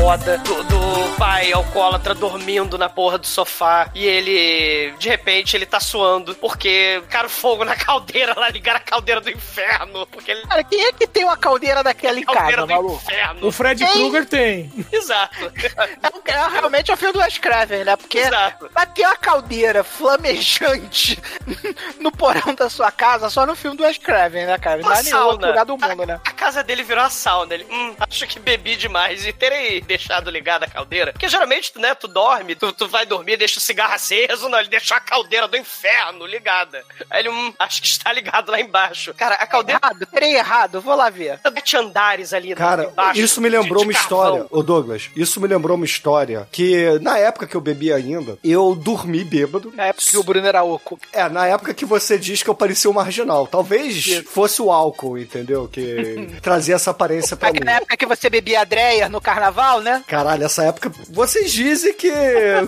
[0.03, 5.65] foda do, do pai alcoólatra dormindo na porra do sofá e ele, de repente, ele
[5.65, 10.05] tá suando porque cara fogo na caldeira lá, ligaram a caldeira do inferno.
[10.09, 12.97] Porque ele Cara, quem é que tem uma caldeira daquela em caldeira casa, do maluco?
[12.97, 13.47] inferno.
[13.47, 13.87] O Fred?
[13.87, 14.73] Krueger tem.
[14.91, 15.53] Exato.
[15.55, 17.95] É, é realmente é o filme do Wes Craven, né?
[17.95, 18.69] Porque Exato.
[18.71, 21.17] pra ter uma caldeira flamejante
[22.01, 24.83] no porão da sua casa, só no filme do Wes Craven, né, cara?
[24.83, 26.21] Não é nenhum lugar do mundo, né?
[26.27, 27.55] A casa dele virou uma sauna.
[27.55, 31.13] Ele, hum, acho que bebi demais e terei deixado ligada a caldeira.
[31.13, 34.69] Porque geralmente, né, tu dorme, tu, tu vai dormir, deixa o cigarro aceso, não, ele
[34.69, 36.83] deixou a caldeira do inferno ligada.
[37.11, 39.13] Aí ele, hum, acho que está ligado lá embaixo.
[39.15, 39.81] Cara, a caldeira.
[39.83, 41.39] Errado, terei errado, vou lá ver.
[41.43, 43.21] Sete andares ali Cara, embaixo.
[43.21, 45.11] isso me lembrou de- de uma história, ô Douglas.
[45.17, 49.73] Isso me lembrou uma história que, na época que eu bebi ainda, eu dormi bêbado.
[49.75, 50.99] Na época que o Bruno era oco.
[51.13, 53.47] É, na época que você diz que eu parecia um marginal.
[53.47, 55.69] Talvez fosse o álcool, entendeu?
[55.69, 57.61] Que trazia essa aparência pra mim.
[57.65, 60.03] Na época que você bebia Dreyer no carnaval, né?
[60.07, 60.91] Caralho, essa época.
[61.11, 62.11] Vocês dizem que,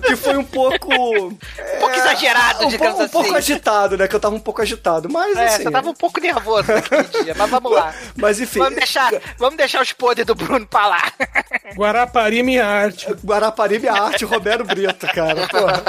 [0.07, 0.93] que foi um pouco.
[1.75, 3.53] Um pouco exagerado, um, digamos pouco, um pouco assim.
[3.53, 4.09] agitado, né?
[4.09, 5.09] Que eu tava um pouco agitado.
[5.11, 5.63] Mas É, assim.
[5.65, 7.95] você tava um pouco nervoso naquele dia, mas vamos lá.
[8.17, 8.59] Mas enfim.
[8.61, 11.13] Vamos deixar, vamos deixar os podres do Bruno pra lá.
[11.77, 13.07] Guarapari, minha arte.
[13.25, 15.47] Guarapari, minha arte, Romero Brito, cara.
[15.49, 15.83] Porra.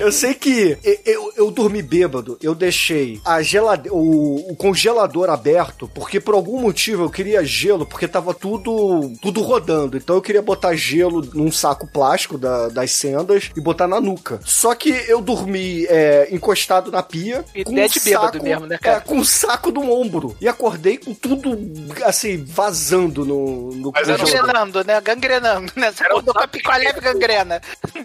[0.00, 3.88] Eu sei que eu, eu, eu dormi bêbado, eu deixei a gelade...
[3.90, 9.42] o, o congelador aberto, porque por algum motivo eu queria gelo, porque tava tudo, tudo
[9.42, 9.96] rodando.
[9.96, 14.38] Então eu queria botar gelo num saco plástico da- das sendas e botar na nuca.
[14.44, 17.44] Só que eu dormi é, encostado na pia.
[17.54, 18.98] Ideia de bêbado mesmo, né, cara?
[18.98, 20.36] É, com um saco no ombro.
[20.40, 21.58] E acordei com tudo,
[22.04, 24.26] assim, vazando no, no congelador.
[24.30, 25.00] Gangrenando, né?
[25.00, 25.90] Gangrenando, né?
[25.92, 27.60] Você acordou com a picolé de gangrena.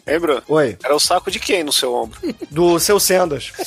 [0.05, 0.43] Lembra?
[0.47, 0.77] Oi.
[0.83, 2.19] Era o saco de quem no seu ombro?
[2.49, 3.51] Do seu Sendas.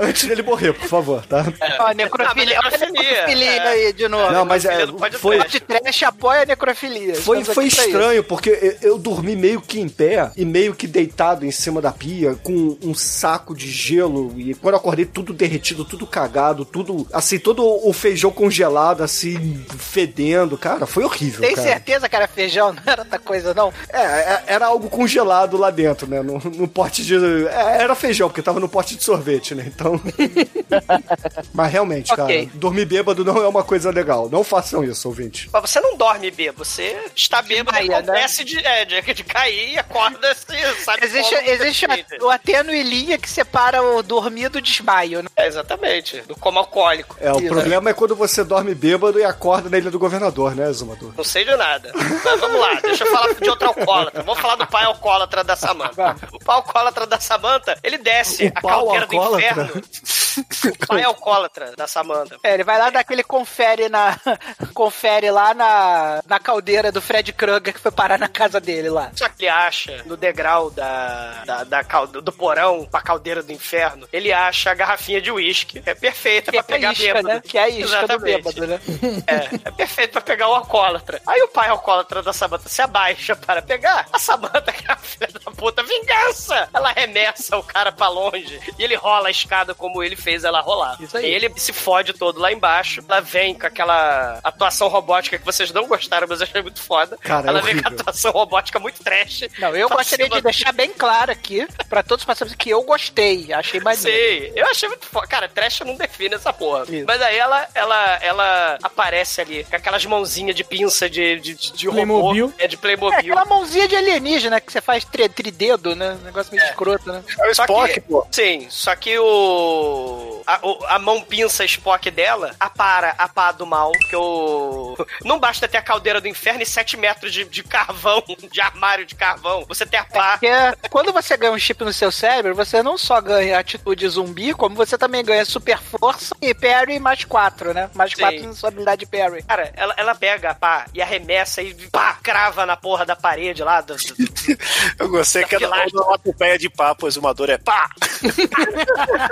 [0.00, 1.44] Antes dele morrer, por favor, tá?
[1.80, 2.58] Ó, necrofilia.
[2.58, 3.68] Ah, Olha a necrofilia, necrofilia é.
[3.68, 4.32] aí de novo.
[4.32, 4.86] Não, mas é,
[5.18, 5.52] foi, Trash.
[5.52, 7.14] De trash apoia a necrofilia.
[7.16, 11.44] foi, foi estranho, porque eu, eu dormi meio que em pé e meio que deitado
[11.44, 14.32] em cima da pia, com um saco de gelo.
[14.40, 19.62] E quando eu acordei, tudo derretido, tudo cagado, tudo assim, todo o feijão congelado, assim,
[19.78, 20.56] fedendo.
[20.56, 21.42] Cara, foi horrível.
[21.42, 21.68] Tem cara.
[21.68, 22.72] certeza que era feijão?
[22.80, 23.72] Não era outra coisa, não?
[23.92, 26.22] É, é, era algo congelado lá dentro, né?
[26.22, 27.16] No, no pote de.
[27.48, 29.64] é, era feijão, porque tava no pote de sorvete, né?
[29.66, 29.89] Então.
[31.52, 32.46] Mas realmente, Ok.
[32.46, 34.28] cara, dormir bêbado não é uma coisa legal.
[34.28, 35.48] Não façam isso, ouvinte.
[35.52, 37.96] Mas você não dorme bêbado, você está bêbado e né?
[37.96, 42.82] acontece de, é, de, de cair e acorda, você sabe Existe, existe a, a tênue
[42.82, 45.28] linha que separa o dormir do desmaio, né?
[45.36, 47.16] É, exatamente, do como alcoólico.
[47.20, 47.48] É, o Isso.
[47.48, 51.12] problema é quando você dorme bêbado e acorda na ilha do governador, né, Zumador?
[51.16, 51.92] Não sei de nada.
[52.24, 54.22] Mas vamos lá, deixa eu falar de outro alcoólatra.
[54.22, 56.16] Vamos falar do pai alcoólatra da Samanta.
[56.32, 59.79] O pai alcoólatra da Samanta, ele desce O a pau caldeira do inferno.
[59.80, 62.38] O pai alcoólatra da Samanta.
[62.42, 64.18] É, ele vai lá dar aquele confere na.
[64.74, 69.10] confere lá na, na caldeira do Fred Krueger que foi parar na casa dele lá.
[69.14, 73.52] Só que ele acha, no degrau da, da, da cal- do porão pra caldeira do
[73.52, 75.82] inferno, ele acha a garrafinha de uísque.
[75.84, 77.28] É perfeita Que é pra pegar a isca, bêbado.
[77.28, 77.40] né?
[77.44, 78.42] Que é a isca do Exatamente.
[78.42, 78.80] bêbado, né?
[79.26, 81.20] É, é perfeito pra pegar o alcoólatra.
[81.26, 84.06] Aí o pai alcoólatra da Samanta se abaixa para pegar.
[84.12, 86.68] A Samanta, que é a filha da puta, vingança!
[86.72, 90.60] Ela arremessa o cara pra longe e ele rola a escada como ele fez ela
[90.60, 90.96] rolar.
[91.00, 91.26] Isso aí.
[91.26, 93.02] E ele se fode todo lá embaixo.
[93.08, 97.16] Ela vem com aquela atuação robótica que vocês não gostaram, mas eu achei muito foda.
[97.18, 99.44] Cara, é ela vem com a atuação robótica muito trash.
[99.58, 102.82] Não, eu gostaria cima de deixar bem claro aqui, pra todos os participantes, que eu
[102.82, 103.52] gostei.
[103.52, 104.02] Achei maneiro.
[104.02, 105.26] Sei, eu achei muito foda.
[105.26, 106.84] Cara, trash não define essa porra.
[106.88, 107.04] Isso.
[107.06, 111.86] Mas aí ela, ela, ela aparece ali com aquelas mãozinhas de pinça de, de, de
[111.86, 111.94] robô.
[111.96, 112.52] Playmobil.
[112.58, 113.18] É de É Playmobil.
[113.18, 116.16] aquela mãozinha de alienígena que você faz tri, tridedo, né?
[116.20, 117.22] Um negócio meio escroto, né?
[117.38, 118.26] É o Só Spock, que- pô.
[118.30, 123.92] Sim, só que o o- a mão pinça Spock dela apara a pá do mal,
[123.92, 128.22] que o não basta ter a caldeira do inferno e 7 metros de, de carvão,
[128.50, 129.64] de armário de carvão.
[129.68, 130.32] Você tem a pá.
[130.38, 134.52] Porque quando você ganha um chip no seu cérebro, você não só ganha atitude zumbi,
[134.54, 137.90] como você também ganha super força e parry mais 4, né?
[137.94, 138.20] Mais Sim.
[138.22, 139.42] 4 na sua habilidade parry.
[139.44, 143.62] Cara, ela, ela pega a pá e arremessa e pá, crava na porra da parede
[143.62, 143.80] lá.
[143.80, 144.00] Do, do-
[144.98, 145.90] Eu gostei Da que ela pilastra.
[145.98, 147.88] uma onomatopeia de papo, o exumador é pá!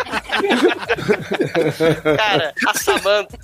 [2.16, 3.38] Cara, a Samantha,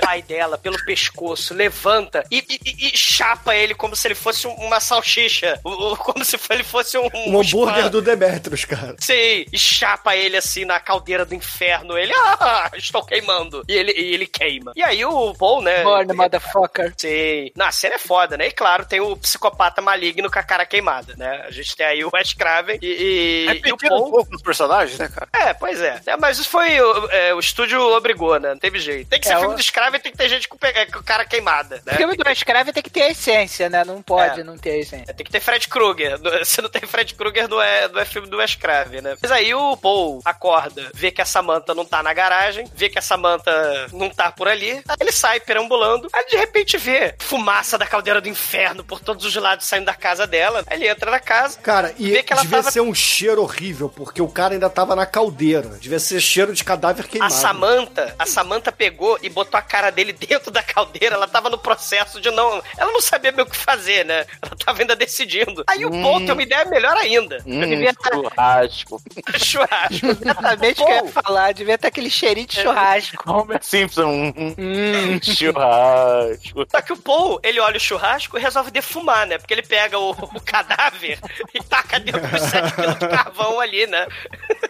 [0.00, 4.54] pai dela, pelo pescoço, levanta e, e- e- chapa ele como se ele fosse um-
[4.54, 5.58] uma salsicha.
[5.62, 7.06] Como se ele fosse um.
[7.26, 8.94] Um hambúrguer do Demetrius, cara.
[8.98, 11.96] Sim, e chapa ele assim na caldeira do inferno.
[11.96, 13.64] Ele, ah, estou queimando.
[13.68, 14.72] E ele, e ele queima.
[14.76, 15.82] E aí o Paul, né?
[15.82, 16.92] Burn, motherfucker.
[16.96, 17.50] Sim.
[17.56, 18.48] Na cena é foda, né?
[18.48, 21.44] E claro, tem o psicopata maligno com a cara queimada, né?
[21.46, 24.10] A gente tem aí o Wes Craven e, e, e o Repetindo um Paul.
[24.10, 25.28] pouco os personagens, né, cara?
[25.32, 25.85] É, pois é.
[26.06, 26.80] É, mas isso foi.
[26.80, 28.50] o- é, o estúdio obrigou, né?
[28.50, 29.08] Não teve jeito.
[29.08, 30.86] Tem que ser É, filme o- dos Craven Crave tem que ter gente com, pe-
[30.92, 31.94] com cara queimada, né?
[31.94, 33.84] Filme do Wes Craven tem que ter a essência, né?
[33.84, 34.44] Não pode É.
[34.44, 35.14] não ter a essência.
[35.14, 36.18] Tem que ter Fred Krueger.
[36.44, 39.16] Se não tem Fred Krueger, não é, não é filme do Wes Craven, né?
[39.22, 42.98] Mas aí o Paul acorda, vê que a Samantha não tá na garagem, vê que
[42.98, 43.52] a Samantha
[43.92, 48.20] não tá por ali, aí ele sai perambulando, aí de repente vê fumaça da caldeira
[48.20, 50.64] do inferno por todos os lados saindo da casa dela.
[50.66, 52.70] Aí ele entra na casa, Cara, e vê que ela devia tava...
[52.72, 55.75] ser um cheiro horrível, porque o cara ainda tava na caldeira.
[55.80, 57.32] Devia ser cheiro de cadáver A queimado.
[57.32, 61.14] Samantha, a Samantha pegou e botou a cara dele dentro da caldeira.
[61.16, 62.62] Ela tava no processo de não.
[62.76, 64.26] Ela não sabia bem o que fazer, né?
[64.42, 65.64] Ela tava ainda decidindo.
[65.66, 66.02] Aí o Hum.
[66.02, 67.38] Paul tem uma ideia melhor ainda.
[67.46, 69.02] Hum, devia estar- churrasco.
[69.38, 70.06] Churrasco.
[70.06, 71.52] Exatamente o que eu ia falar.
[71.52, 73.22] Devia ter aquele cheirinho de churrasco.
[73.30, 74.32] Homer Simpson.
[74.36, 76.66] Hum, churrasco.
[76.70, 79.38] Só que o Paul, ele olha o churrasco e resolve defumar, né?
[79.38, 81.18] Porque ele pega o, o cadáver
[81.54, 84.06] e taca dentro dos 7 quilos de carvão ali, né?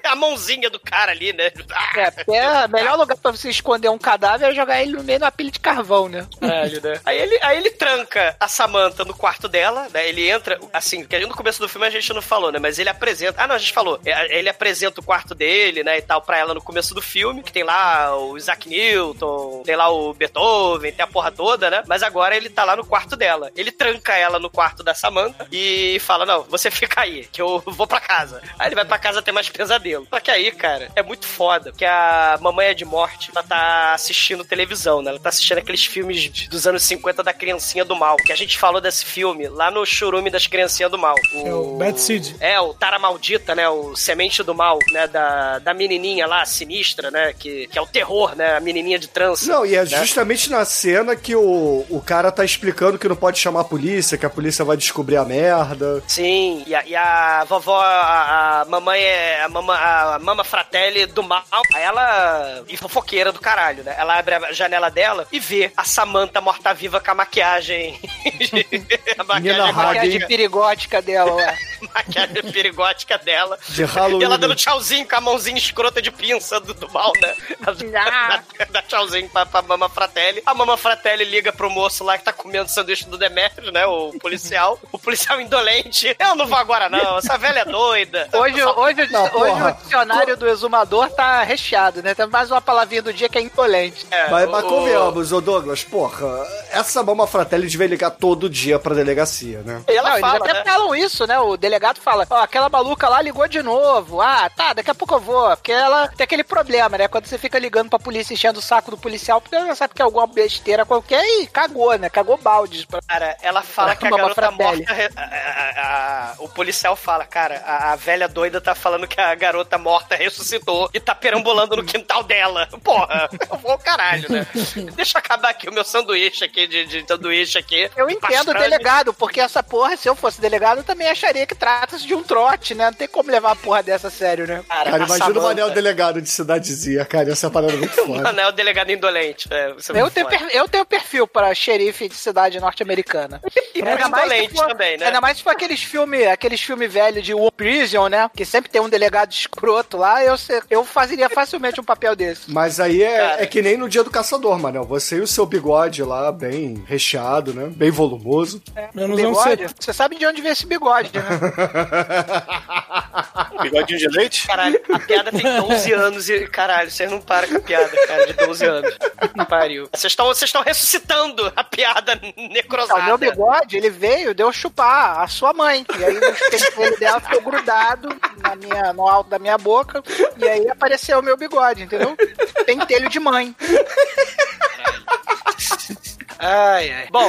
[0.05, 1.51] A mãozinha do cara ali, né?
[1.97, 5.05] É, porque é o melhor lugar pra você esconder um cadáver é jogar ele no
[5.05, 6.27] meio de uma pilha de carvão, né?
[6.41, 7.01] Caralho, né?
[7.05, 10.09] Aí ele, aí ele tranca a Samantha no quarto dela, né?
[10.09, 12.59] Ele entra, assim, que no começo do filme a gente não falou, né?
[12.59, 13.43] Mas ele apresenta.
[13.43, 14.01] Ah, não, a gente falou.
[14.05, 15.99] É, Ele apresenta o quarto dele, né?
[15.99, 19.77] E tal, pra ela no começo do filme, que tem lá o Isaac Newton, tem
[19.77, 21.83] lá o Beethoven, tem a porra toda, né?
[21.87, 23.51] Mas agora ele tá lá no quarto dela.
[23.57, 27.63] Ele tranca ela no quarto da Samantha e fala: Não, você fica aí, que eu
[27.67, 28.43] vou pra casa.
[28.59, 30.07] Aí ele vai pra casa ter mais pesadelo.
[30.09, 33.95] Só que aí, cara, é muito foda, porque a mamãe é de morte, ela tá
[33.95, 35.11] assistindo televisão, né?
[35.11, 38.59] Ela tá assistindo aqueles filmes dos anos 50 da Criancinha do Mal, que a gente
[38.59, 41.15] falou desse filme lá no Churume das Criancinhas do Mal.
[41.35, 42.35] É o Bad Seed.
[42.41, 43.69] É, o Tara Maldita, né?
[43.69, 45.07] O Semente do Mal, né?
[45.07, 47.33] Da, da menininha lá, sinistra, né?
[47.33, 48.57] Que, que é o terror, né?
[48.57, 49.47] A menininha de trança.
[49.47, 49.99] Não, e é né?
[49.99, 54.19] justamente na cena que o, o cara tá explicando que não pode chamar a polícia,
[54.19, 56.03] que a polícia vai descobrir a merda.
[56.07, 60.45] Sim, e a, e a vovó, a, a mamãe é a mama, a mama
[60.77, 61.43] fratelli do mal.
[61.75, 62.63] Aí ela.
[62.69, 63.95] E fofoqueira do caralho, né?
[63.99, 67.99] Ela abre a janela dela e vê a Samantha morta-viva com a maquiagem.
[69.19, 71.55] a maquiagem, A maquiagem perigótica dela lá.
[71.95, 73.59] maquiagem perigótica dela.
[73.69, 74.21] De Halloween.
[74.21, 77.35] E ela dando tchauzinho com a mãozinha escrota de pinça do, do mal, né?
[77.67, 80.43] Ela dá, tchauzinho pra, pra Mama Fratelli.
[80.45, 83.87] A Mama Fratelli liga pro moço lá que tá comendo sanduíche do Demetrius, né?
[83.87, 84.79] O policial.
[84.93, 86.15] O policial indolente.
[86.19, 87.19] Eu não vou agora, não.
[87.19, 88.29] Essa velha é doida.
[88.33, 89.71] Hoje, hoje, o- Não, hoje porra.
[89.71, 92.15] o dicionário do exumador tá recheado, né?
[92.15, 94.07] Tem mais uma palavrinha do dia que é indolente.
[94.11, 96.27] É, Mas, o- mas convenhamos, ô Douglas, porra,
[96.71, 99.83] essa mama fratelli devia ligar todo dia pra delegacia, né?
[99.89, 100.65] E ela Não, fala, eles até né?
[100.65, 101.39] falam isso, né?
[101.39, 104.21] O delegado fala, ó, aquela maluca lá ligou de novo.
[104.21, 105.49] Ah, tá, daqui a pouco eu vou.
[105.57, 107.09] Porque ela tem aquele problema, né?
[107.09, 110.03] Quando você fica ligando pra polícia enchendo o saco do policial, porque ela sabe que
[110.03, 112.09] é alguma besteira qualquer e cagou, né?
[112.11, 112.85] Cagou baldes.
[112.85, 113.01] Pra...
[113.07, 114.85] Cara, ela fala que a Mama garota Fratelli.
[114.87, 115.13] morta.
[115.17, 119.35] a- a- a- o policial fala, cara, a, a velha doida tá falando que a
[119.35, 120.46] garota morta ressuscitou
[120.95, 122.69] e tá perambulando no quintal dela.
[122.83, 124.47] Porra, eu vou ao caralho, né?
[124.95, 127.91] Deixa eu acabar aqui o meu sanduíche aqui de, de sanduíche aqui.
[127.97, 131.55] Eu entendo o delegado, porque essa porra, se eu fosse delegado, eu também acharia que
[131.55, 132.87] trata-se de um trote, né?
[132.87, 134.63] Não tem como levar a porra dessa a sério, né?
[134.69, 138.23] Cara, Cara, imagina o Samantha- Manel delegado de cidadezinha, cara, essa parada é muito foda.
[138.23, 139.49] Mano, é o delegado indolente.
[139.51, 143.41] É, você Eu tenho, per- eu tenho perfil pra xerife de cidade norte-americana.
[143.77, 145.05] E Ainda pra mais for- também, né?
[145.07, 148.31] Ainda mais se for aqueles filmes aqueles filme velhos de War Prison, né?
[148.35, 150.25] Que sempre tem um delegado escroto lá.
[150.25, 152.51] Eu, se- eu fazeria facilmente um papel desse.
[152.51, 154.85] Mas aí é, é que nem no dia do caçador, Manel.
[154.85, 157.71] Você e o seu bigode lá, bem recheado, né?
[157.75, 158.63] Bem volumoso.
[158.95, 159.69] Menos não Bigode.
[159.69, 159.75] ser.
[159.79, 161.23] Você sabe de onde veio esse bigode, né?
[163.63, 164.47] Bigodinho de leite?
[164.47, 166.47] Caralho, a piada tem 12 anos e.
[166.49, 168.97] Caralho, vocês não param com a piada, cara, de 12 anos.
[169.35, 169.89] Não pariu.
[169.93, 173.01] Vocês estão vocês estão ressuscitando a piada necrosada.
[173.01, 175.87] o meu bigode, ele veio, deu chupar a sua mãe.
[175.99, 178.09] E aí o pentelho dela ficou grudado
[178.39, 180.03] na minha, no alto da minha boca.
[180.37, 182.17] E aí apareceu o meu bigode, entendeu?
[182.65, 183.55] Pentelho de mãe.
[186.39, 187.09] Ai, ai.
[187.11, 187.29] Bom,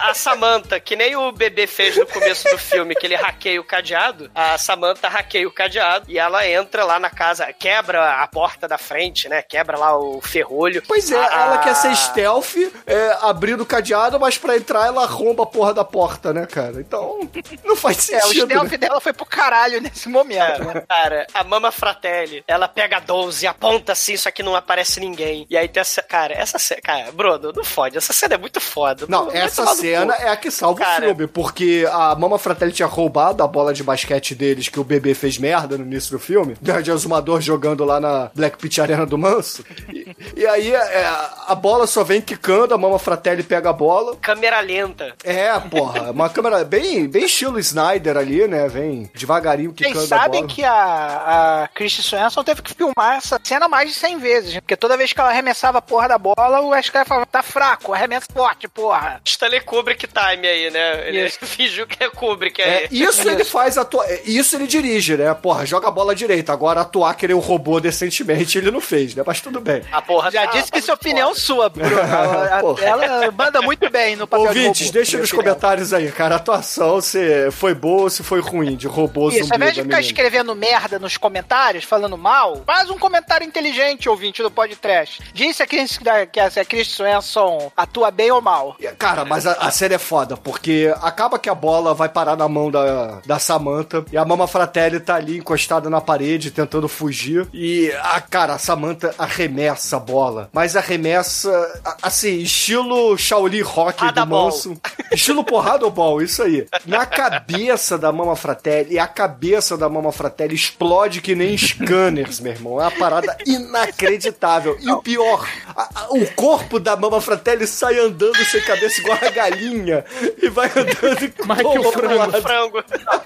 [0.00, 3.64] a Samantha, que nem o bebê fez no começo do filme, que ele hackeia o
[3.64, 8.68] cadeado, a Samantha hackeia o cadeado e ela entra lá na casa, quebra a porta
[8.68, 9.42] da frente, né?
[9.42, 10.82] Quebra lá o ferrolho.
[10.86, 12.54] Pois é, A- ela a- quer ser stealth,
[12.86, 16.80] é, abrindo o cadeado, mas pra entrar ela arromba a porra da porta, né, cara?
[16.80, 17.20] Então,
[17.64, 18.44] não faz É, o sentido.
[18.46, 18.78] stealth né?
[18.78, 20.72] dela foi pro caralho nesse momento, né?
[20.76, 25.00] É, Cara, a Mama Fratelli, ela pega a 12, aponta assim, só que não aparece
[25.00, 25.46] ninguém.
[25.50, 26.02] E aí tem essa.
[26.02, 26.80] Cara, essa cena.
[26.82, 27.96] Cara, Bruno, não fode.
[27.98, 29.06] Essa cena é muito foda.
[29.08, 31.04] Não, essa cena é a que salva Cara.
[31.04, 34.84] o filme, porque a Mama Fratelli tinha roubado a bola de basquete deles que o
[34.84, 39.06] bebê fez merda no início do filme, de exumador jogando lá na Black Pit Arena
[39.06, 39.64] do Manso.
[39.88, 41.06] E, e aí é,
[41.46, 44.16] a bola só vem quicando, a Mama Fratelli pega a bola.
[44.16, 45.14] Câmera lenta.
[45.22, 48.68] É, porra, uma câmera bem, bem estilo Snyder ali, né?
[48.68, 50.54] Vem devagarinho Vocês quicando a sabem bola.
[50.54, 54.76] que a, a Christy Swanson teve que filmar essa cena mais de 100 vezes, porque
[54.76, 58.07] toda vez que ela arremessava a porra da bola, o Ash falava, tá fraco, arremessa
[58.20, 59.20] forte, porra.
[59.24, 61.08] Stanley Kubrick time aí, né?
[61.08, 62.68] Ele fingiu que é Kubrick aí.
[62.84, 64.04] É, isso ele faz atua...
[64.06, 65.32] é, Isso ele dirige, né?
[65.34, 66.52] Porra, joga a bola direita.
[66.52, 69.22] Agora atuar querer um robô decentemente ele não fez, né?
[69.26, 69.82] Mas tudo bem.
[69.92, 71.90] A porra Já tá- disse tá que isso é muito opinião sua, Bruno.
[72.82, 76.34] Ela, manda muito bem no papel de Ouvintes, robô, deixa nos comentários aí, cara.
[76.34, 79.74] A atuação se foi boa ou se foi ruim de robô Isso, zumbi ao invés
[79.74, 80.12] de ficar menina.
[80.12, 85.20] escrevendo merda nos comentários, falando mal, faz um comentário inteligente, ouvinte do podcast.
[85.32, 85.98] Diz se a Chris,
[86.32, 88.76] que a, Chris Swanson atua bem ou mal.
[88.98, 92.48] Cara, mas a, a série é foda, porque acaba que a bola vai parar na
[92.48, 97.46] mão da, da Samantha e a Mama Fratelli tá ali encostada na parede tentando fugir.
[97.52, 101.50] E, a, cara, a Samantha arremessa a bola, mas arremessa,
[101.84, 104.44] a- assim, estilo Shaolin Rock do Radabol.
[104.46, 104.76] Manso.
[105.12, 106.66] Estilo porrada ball, isso aí.
[106.86, 112.40] Na cabeça da Mama Fratelli, e a cabeça da Mama Fratelli explode que nem scanners,
[112.40, 112.80] meu irmão.
[112.80, 114.76] É uma parada inacreditável.
[114.80, 119.16] E o pior, a- a- o corpo da Mama Fratelli sai andando sem cabeça igual
[119.22, 120.04] a galinha
[120.42, 122.14] e vai andando e Mais que o frango.
[122.16, 122.42] lado.
[122.42, 122.84] frango.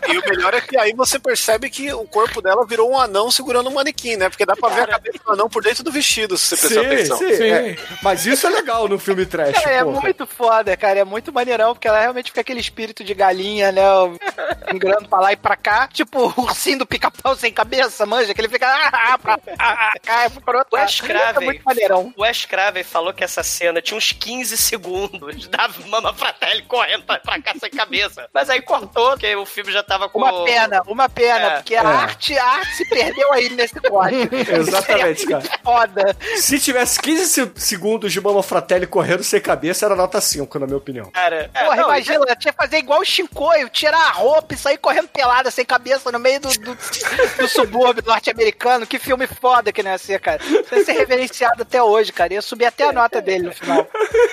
[0.08, 3.30] E o melhor é que aí você percebe que o corpo dela virou um anão
[3.30, 4.28] segurando um manequim, né?
[4.28, 6.80] Porque dá pra ver a cabeça do anão por dentro do vestido, se você prestar
[6.86, 7.18] atenção.
[7.18, 7.50] sim, Sim.
[7.50, 7.76] é.
[8.02, 11.00] Mas isso é legal no filme trash, Cara, é muito foda, cara.
[11.00, 13.82] É muito maneirão, porque ela realmente fica aquele espírito de galinha, né?
[14.72, 15.88] Engrando pra lá e pra cá.
[15.92, 18.66] Tipo o ursinho do pica-pau sem cabeça, manja, que ele fica.
[18.66, 20.76] Ah, ah, pra, ah, ah, outro O.
[20.76, 22.12] Ash É Craven, muito maneirão.
[22.16, 27.04] o Ash Craven falou que essa cena tinha uns 15 segundos da Mama Fratelli correndo
[27.04, 28.28] pra, pra cá sem cabeça.
[28.32, 30.18] Mas aí cortou, porque o filme já tava com...
[30.18, 31.50] Uma pena, uma pena, É.
[31.56, 34.16] porque a arte, a arte se perdeu aí nesse corte.
[34.50, 35.42] Exatamente, cara.
[35.62, 36.16] Foda.
[36.36, 40.66] Se tivesse 15 se- segundos de Mama Fratelli correndo sem cabeça, era nota 5, na
[40.66, 41.10] minha opinião.
[41.10, 44.54] Cara, é, Porra, não, imagina, ela tinha que fazer igual o Shinkoio, tirar a roupa
[44.54, 46.74] e sair correndo pelada, sem cabeça, no meio do, do,
[47.38, 48.86] do subúrbio norte-americano.
[48.86, 50.40] Que filme foda que não ia ser, cara.
[50.44, 52.34] Ia ser reverenciado até hoje, cara.
[52.34, 53.86] Ia subir até a nota dele no final.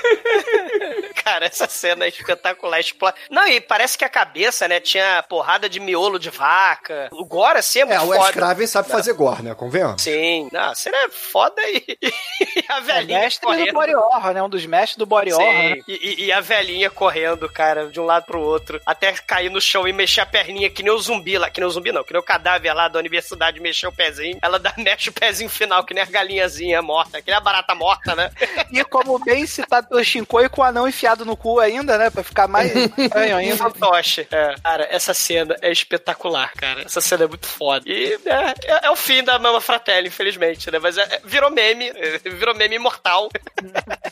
[1.24, 2.80] Cara, essa cena é espetacular.
[2.80, 3.12] Explo...
[3.30, 7.10] Não, e parece que a cabeça, né, tinha porrada de miolo de vaca.
[7.12, 8.20] O gore, assim, é muito É, o foda.
[8.22, 9.54] Wes Craven sabe fazer gore, né?
[9.56, 10.02] Convenhamos.
[10.02, 13.74] Sim, não, a cena é foda e, e a É velhinha mestre do correndo.
[13.74, 14.44] body horror, né?
[14.44, 15.46] Um dos mestres do body horror.
[15.54, 15.76] né?
[15.76, 19.50] Sim, e, e- e a velhinha correndo, cara, de um lado pro outro, até cair
[19.50, 21.92] no chão e mexer a perninha, que nem o zumbi lá, que nem o zumbi
[21.92, 25.14] não, que nem o cadáver lá da universidade mexer o pezinho, ela dá, mexe o
[25.14, 28.32] pezinho final, que nem a galinhazinha morta, que nem a barata morta, né?
[28.72, 32.10] E como bem citado pelo Shinkoio, com o anão enfiado no cu ainda, né?
[32.10, 33.58] Pra ficar mais estranho ainda.
[33.58, 34.28] Fantoche.
[34.32, 34.56] É.
[34.64, 36.82] Cara, essa cena é espetacular, cara.
[36.84, 37.84] Essa cena é muito foda.
[37.90, 40.80] E é, é- é o fim da Mama Fratelli, infelizmente, né?
[40.80, 43.30] Mas é- é- virou meme, é, virou meme imortal.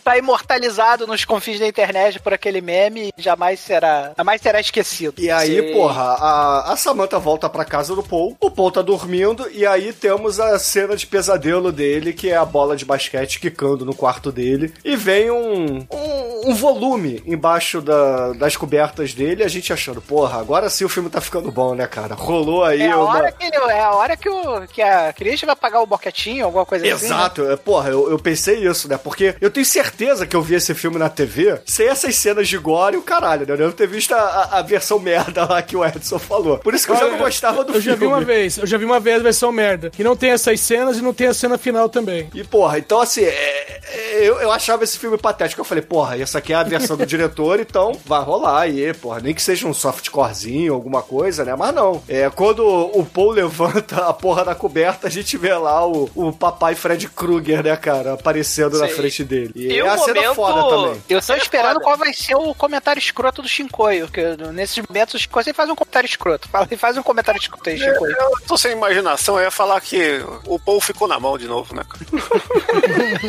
[0.03, 5.15] Tá imortalizado nos confins da internet por aquele meme e jamais será, jamais será esquecido.
[5.21, 5.73] E aí, Sim.
[5.73, 9.91] porra, a, a Samantha volta pra casa do Paul, o Paul tá dormindo, e aí
[9.91, 14.31] temos a cena de pesadelo dele, que é a bola de basquete quicando no quarto
[14.31, 20.01] dele, e vem um, um, um volume embaixo da- das cobertas dele, a gente achando,
[20.01, 22.15] porra, agora sim o filme tá ficando bom, né, cara?
[22.15, 23.07] Rolou aí É a uma...
[23.17, 26.45] hora que, ele, é a, hora que, o, que a Cris vai pagar o boquetinho,
[26.45, 27.07] alguma coisa assim.
[27.07, 27.15] né?
[27.15, 28.97] Exato, é, porra, eu, eu pensei isso, né?
[28.97, 32.57] Porque eu tenho certeza que eu vi esse filme na TV sem essas cenas de
[32.57, 33.53] gore e o caralho, né?
[33.53, 36.57] Eu devo ter visto a, a- versão merda lá que o Edson falou.
[36.59, 37.97] Por isso que eu já não gostava do Eu já filme.
[37.99, 39.89] vi uma vez, eu já vi uma vez a versão merda.
[39.89, 42.29] Que não tem essas cenas e não tem a cena final também.
[42.33, 45.56] E, porra, então assim, é- é- eu, eu achava esse filme patético.
[45.59, 49.19] Eu falei, porra, essa aqui é a versão do diretor, então vai rolar aí, porra.
[49.19, 51.55] Nem que seja um softcorezinho, alguma coisa, né?
[51.55, 52.01] Mas não.
[52.07, 56.31] É, quando o Paul levanta a porra da coberta, a gente vê lá o, o
[56.33, 58.93] papai Fred Krueger, né, cara, aparecendo na Sim.
[58.95, 59.51] frente dele.
[59.55, 61.03] E, E é a cena foda também.
[61.09, 61.83] Eu tô esperando foda.
[61.83, 64.07] qual vai ser o comentário escroto do Shinkoio.
[64.07, 64.21] Que
[64.51, 66.47] nesses momentos o Shinkoio sempre faz um comentário escroto.
[66.49, 68.15] Fala, faz um comentário escroto aí, Shinkoio.
[68.17, 71.75] Eu tô sem imaginação, eu ia falar que o Paul ficou na mão de novo,
[71.75, 71.83] né?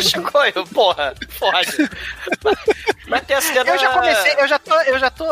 [0.01, 1.91] Chicoio, porra, pode.
[3.07, 3.71] Mas tem a cena...
[3.71, 5.25] Eu já comecei, eu já tô, eu já tô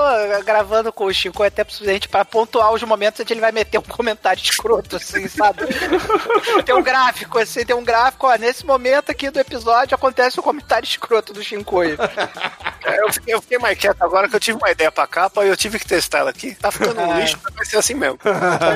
[0.44, 3.82] gravando com o Chico até suficiente pra pontuar os momentos onde ele vai meter um
[3.82, 5.66] comentário escroto, assim, sabe?
[6.64, 10.43] tem um gráfico, assim, tem um gráfico, ó, nesse momento aqui do episódio acontece o
[10.43, 11.98] comentário escroto do Shinkoio.
[12.86, 15.44] É, Eu fiquei, eu fiquei mais quieto agora que eu tive uma ideia pra capa
[15.44, 16.54] e eu tive que testar ela aqui.
[16.54, 17.16] Tá ficando um Ah.
[17.20, 18.18] lixo, mas vai ser assim mesmo.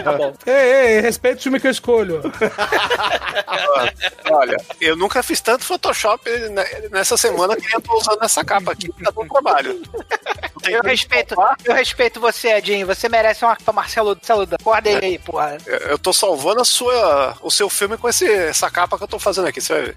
[0.05, 0.35] Tá bom.
[0.47, 0.55] Ei,
[0.97, 2.21] ei, respeita o filme que eu escolho.
[4.31, 8.73] Olha, eu nunca fiz tanto Photoshop ne- nessa semana que eu tô usando essa capa
[8.73, 8.89] aqui.
[9.03, 9.81] Tá bom trabalho.
[10.69, 11.35] Eu respeito,
[11.65, 12.87] eu respeito você, Edinho.
[12.87, 14.57] Você merece uma Marcelo Saluda.
[14.61, 15.57] Acorda ele aí, porra.
[15.67, 19.19] Eu tô salvando a sua, o seu filme com esse, essa capa que eu tô
[19.19, 19.97] fazendo aqui, você vai ver.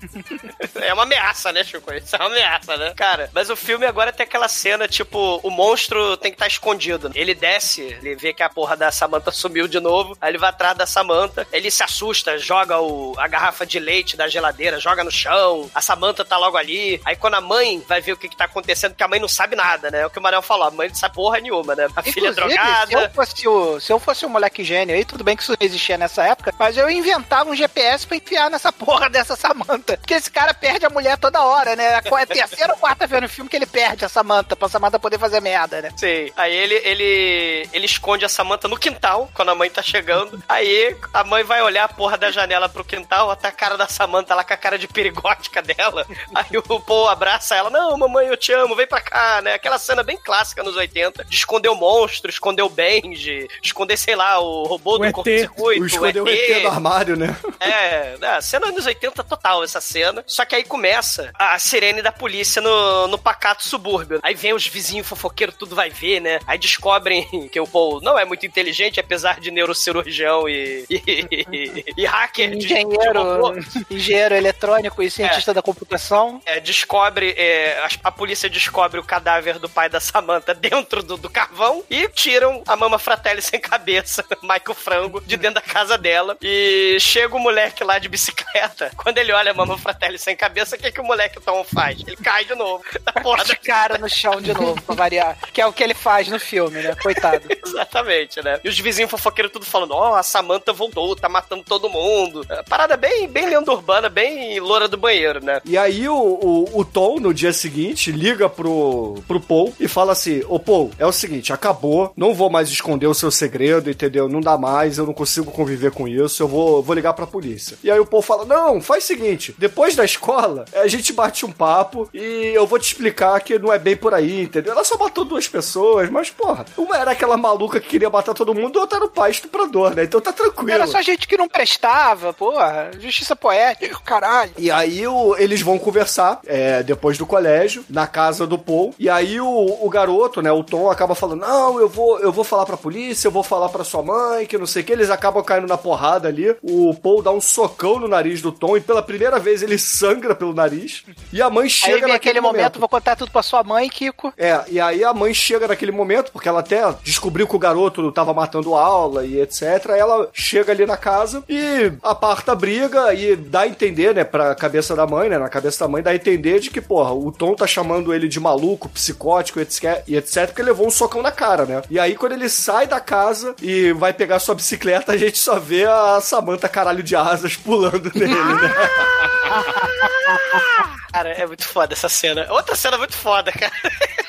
[0.75, 1.93] É uma ameaça, né, Chico?
[1.93, 2.93] Isso é uma ameaça, né?
[2.95, 7.11] Cara, mas o filme agora tem aquela cena, tipo, o monstro tem que estar escondido.
[7.13, 10.49] Ele desce, ele vê que a porra da Samantha sumiu de novo, aí ele vai
[10.49, 15.03] atrás da Samantha, ele se assusta, joga o, a garrafa de leite da geladeira, joga
[15.03, 17.01] no chão, a Samantha tá logo ali.
[17.05, 19.27] Aí quando a mãe vai ver o que, que tá acontecendo, porque a mãe não
[19.27, 20.01] sabe nada, né?
[20.01, 21.87] É o que o Manel falou, a mãe não sabe porra nenhuma, né?
[21.95, 22.87] A filha é Inclusive, drogada.
[22.87, 25.53] Se eu, fosse o, se eu fosse um moleque gênio aí, tudo bem que isso
[25.53, 29.97] não existia nessa época, mas eu inventava um GPS pra enfiar nessa porra dessa Samanta.
[29.97, 31.85] Porque esse cara perde a mulher toda hora, né?
[31.85, 34.99] É a terceira ou quarta vez no filme que ele perde a Samanta, pra Samanta
[34.99, 35.91] poder fazer merda, né?
[35.95, 36.31] Sim.
[36.35, 40.43] Aí ele, ele, ele esconde a Samantha no quintal, quando a mãe tá chegando.
[40.47, 43.87] Aí a mãe vai olhar a porra da janela pro quintal, até a cara da
[43.87, 46.05] Samantha lá com a cara de perigótica dela.
[46.33, 49.53] Aí o Paul abraça ela, não, mamãe, eu te amo, vem pra cá, né?
[49.53, 54.15] Aquela cena bem clássica nos 80, de esconder o monstro, esconder o Benji, esconder, sei
[54.15, 57.35] lá, o robô O do ET, curto-circuito, o escondeu o ET do armário, né?
[57.59, 60.23] É, é, cena anos 80 total essa cena.
[60.27, 64.19] Só que aí começa a sirene da polícia no, no pacato subúrbio.
[64.21, 66.39] Aí vem os vizinhos fofoqueiros, tudo vai ver, né?
[66.45, 72.05] Aí descobrem que o Paul não é muito inteligente, apesar de neurocirurgião e, e, e
[72.05, 72.73] hacker de, de.
[72.73, 73.53] Engenheiro,
[73.89, 76.41] engenheiro eletrônico e cientista da computação.
[76.45, 81.17] É, descobre, é, a, a polícia descobre o cadáver do pai da Samantha dentro do,
[81.17, 85.97] do carvão e tiram a mama fratelli sem cabeça, Michael Frango, de dentro da casa
[85.97, 86.37] dela.
[86.41, 88.91] E chega o moleque lá de bicicleta.
[88.97, 91.99] Quando ele olha a mama fratelli sem cabeça, o que, que o moleque Tom faz?
[91.99, 92.83] Ele cai de novo.
[93.03, 95.37] Da porra de cara no chão de novo, pra variar.
[95.51, 96.95] Que é o que ele faz no filme, né?
[96.95, 97.47] Coitado.
[97.65, 98.59] Exatamente, né?
[98.63, 102.45] E os vizinhos fofoqueiros tudo falando: Ó, a Samantha voltou, tá matando todo mundo.
[102.49, 105.61] É, Parada bem, bem lenda urbana, bem loura do banheiro, né?
[105.65, 110.13] E aí o, o, o Tom, no dia seguinte, liga pro, pro Paul e fala
[110.13, 114.27] assim: Ô Paul, é o seguinte, acabou, não vou mais esconder o seu segredo, entendeu?
[114.29, 117.77] Não dá mais, eu não consigo conviver com isso, eu vou, vou ligar pra polícia.
[117.83, 121.45] E aí o Paul fala: Não, faz o seguinte, depois da escola, a gente bate
[121.45, 124.73] um papo e eu vou te explicar que não é bem por aí, entendeu?
[124.73, 128.53] Ela só matou duas pessoas, mas porra, uma era aquela maluca que queria matar todo
[128.53, 130.03] mundo, outra era o pai estuprador, né?
[130.03, 130.71] Então tá tranquilo.
[130.71, 132.91] Era só gente que não prestava, porra.
[132.99, 134.51] Justiça poética, caralho.
[134.57, 138.93] E aí o- eles vão conversar é, depois do colégio, na casa do Paul.
[138.99, 139.47] E aí o,
[139.81, 143.27] o garoto, né, o Tom, acaba falando: Não, eu vou, eu vou falar pra polícia,
[143.27, 144.91] eu vou falar pra sua mãe, que não sei o que.
[144.91, 146.55] Eles acabam caindo na porrada ali.
[146.61, 150.35] O Paul dá um socão no nariz do Tom e pela primeira vez ele sangra
[150.35, 151.03] pelo nariz.
[151.31, 153.87] E a mãe chega Aí vem naquele aquele momento, vou contar tudo pra sua mãe,
[153.89, 154.33] Kiko.
[154.37, 158.11] É, e aí a mãe chega naquele momento, porque ela até descobriu que o garoto
[158.11, 159.61] tava matando aula e etc.
[159.97, 164.55] Ela chega ali na casa e aparta a briga e dá a entender, né, pra
[164.55, 167.31] cabeça da mãe, né, na cabeça da mãe, dá a entender de que, porra, o
[167.31, 171.31] Tom tá chamando ele de maluco, psicótico etc, e etc, porque levou um socão na
[171.31, 171.81] cara, né.
[171.89, 175.59] E aí quando ele sai da casa e vai pegar sua bicicleta, a gente só
[175.59, 178.73] vê a Samantha caralho de asas pulando nele, né.
[181.13, 182.47] Cara, é muito foda essa cena.
[182.49, 183.71] Outra cena muito foda, cara.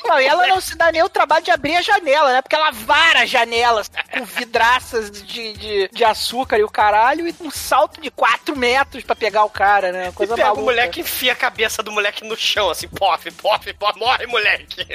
[0.07, 2.43] Não, e ela não se dá nem o trabalho de abrir a janela, né?
[2.43, 7.35] Porque ela vara as janelas com vidraças de, de, de açúcar e o caralho e
[7.41, 10.13] um salto de 4 metros pra pegar o cara, né?
[10.13, 10.63] Coisa e pega maluca.
[10.63, 14.27] o moleque e enfia a cabeça do moleque no chão, assim, pof, pof, pof, morre,
[14.27, 14.87] moleque.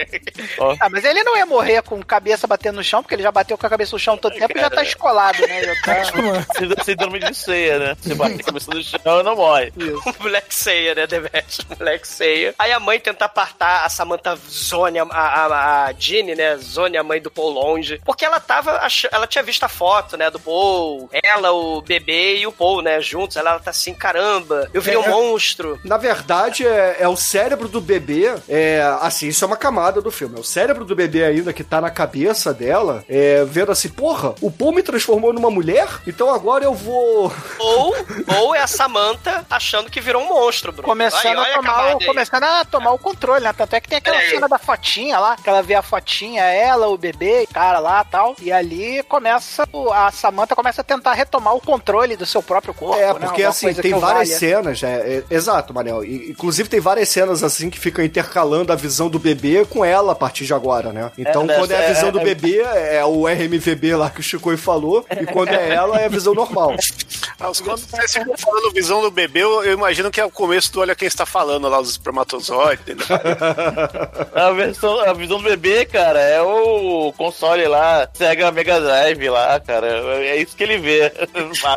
[0.79, 3.57] Ah, mas ele não ia morrer com cabeça batendo no chão, porque ele já bateu
[3.57, 5.63] com a cabeça no chão todo tempo e já tá escolado, né?
[5.63, 6.83] Já tá...
[6.83, 7.97] Síndrome de ceia, né?
[7.99, 9.73] Você bate a cabeça no chão e não morre.
[9.77, 11.59] O moleque ceia, né, Demet?
[11.69, 12.53] O moleque ceia.
[12.57, 14.35] Aí a mãe tenta apartar a Samantha
[15.03, 16.57] Zone, a, a, a Jeannie, né?
[16.57, 18.01] Zone, a mãe do Paul longe.
[18.05, 18.77] Porque ela tava.
[18.77, 20.29] ach- Ela tinha visto a foto, né?
[20.29, 22.99] Do Paul, ela, o bebê e o Paul, né?
[23.01, 23.37] Juntos.
[23.37, 25.09] Ela, ela tá assim, caramba, eu vi um É.
[25.09, 25.79] monstro.
[25.83, 28.33] Na verdade, é, é o cérebro do bebê.
[28.47, 30.37] É, assim, isso é uma camada do filme.
[30.37, 34.33] É o cérebro do bebê ainda que tá na cabeça dela, é, vendo assim, porra,
[34.41, 37.31] o Paul me transformou numa mulher, então agora eu vou.
[37.59, 37.95] Ou,
[38.39, 40.87] ou é a Samantha achando que virou um monstro, Bruno.
[40.87, 42.05] Começando, Aí, a tomar o, aí.
[42.05, 43.53] começando a tomar o controle, né?
[43.53, 44.31] Tanto é que tem aquela Peraí.
[44.31, 44.88] cena da fotinha
[45.19, 48.35] lá, que ela vê a fotinha, ela, o bebê, o cara lá e tal.
[48.41, 52.99] E ali começa, a Samantha começa a tentar retomar o controle do seu próprio corpo.
[52.99, 53.13] É, né?
[53.13, 54.39] porque Alguma assim, tem várias valha.
[54.39, 56.03] cenas, é, é, exato, Manel.
[56.03, 60.13] E, inclusive tem várias cenas assim que ficam intercalando a visão do bebê com ela
[60.13, 61.11] a partir de agora, né?
[61.17, 64.19] Então, né, quando é a é- visão do é- bebê, é o RMVB lá que
[64.19, 66.75] o Chico falou, e quando é ela, é a visão normal.
[67.41, 70.29] Ah, os- Quando vocês ficam falando visão do bebê, eu, eu imagino que é o
[70.31, 72.97] começo do Olha Quem Está Falando lá, os espermatozoides.
[72.97, 73.05] né?
[74.55, 79.59] Vers visão, a visão do bebê, cara, é o console lá, Sega Mega Drive lá,
[79.59, 79.87] cara.
[80.23, 81.11] É isso que ele vê.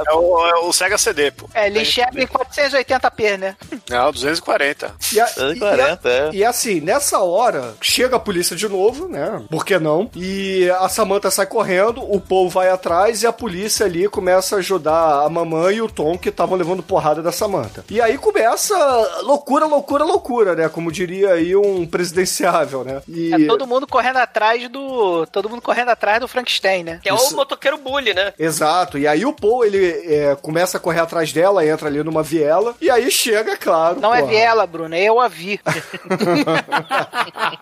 [0.09, 1.49] É o, é o Sega CD, pô.
[1.55, 3.57] É, ele enxerga em 480p, né?
[3.89, 4.95] Não, 240.
[5.13, 6.31] E, a- 240, e, a- é.
[6.33, 9.43] e assim, nessa hora, chega a polícia de novo, né?
[9.51, 10.11] Por que não?
[10.15, 14.59] E a Samantha sai correndo, o Paul vai atrás e a polícia ali começa a
[14.59, 17.85] ajudar a mamãe e o Tom que estavam levando porrada da Samantha.
[17.91, 18.77] E aí começa
[19.23, 20.69] loucura, loucura, loucura, né?
[20.69, 22.92] Como diria aí um presidenciável, né?
[23.09, 23.33] E...
[23.35, 25.27] É todo mundo correndo atrás do.
[25.27, 27.01] Todo mundo correndo atrás do Frankenstein, né?
[27.03, 27.33] Que é Isso.
[27.33, 28.33] o motoqueiro bully, né?
[28.39, 32.23] Exato, e aí o Paul, ele é, começa a correr atrás dela, entra ali numa
[32.23, 34.01] viela, e aí chega, claro.
[34.01, 34.31] Não é porra.
[34.31, 35.61] viela, Bruno, é eu a vi.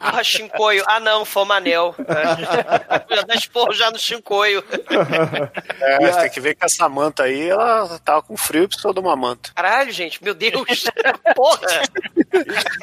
[0.01, 0.83] Ah, Shinkoio.
[0.87, 1.95] Ah, não, foi o Manel.
[1.99, 3.15] É.
[3.15, 4.63] Já dá esporro já no Shinkoio.
[5.81, 8.93] É, você tem que ver que a Samantha aí, ela tava com frio e precisou
[8.93, 9.51] de uma manta.
[9.55, 10.85] Caralho, gente, meu Deus.
[11.35, 11.83] Porra.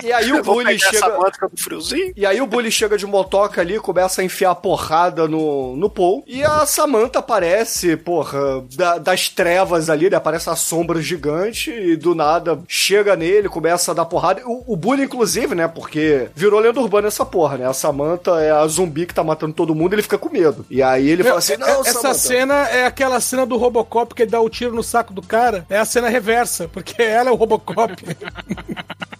[0.03, 0.97] E aí o bully chega.
[0.97, 2.13] essa manta com friozinho.
[2.15, 6.23] E aí o bully chega de motoca ali, começa a enfiar porrada no, no Paul.
[6.27, 8.39] E a Samantha aparece, porra,
[8.75, 10.17] da- das trevas ali, né?
[10.17, 14.41] Aparece a sombra gigante e do nada chega nele, começa a dar porrada.
[14.45, 15.67] O, o bully, inclusive, né?
[15.67, 17.67] Porque virou lenda urbana essa porra, né?
[17.67, 20.65] A Samantha é a zumbi que tá matando todo mundo, ele fica com medo.
[20.69, 22.13] E aí ele fala assim: É- não, Essa Samantha.
[22.13, 25.65] cena é aquela cena do Robocop que ele dá o tiro no saco do cara.
[25.69, 27.93] É a cena reversa, porque ela é o Robocop.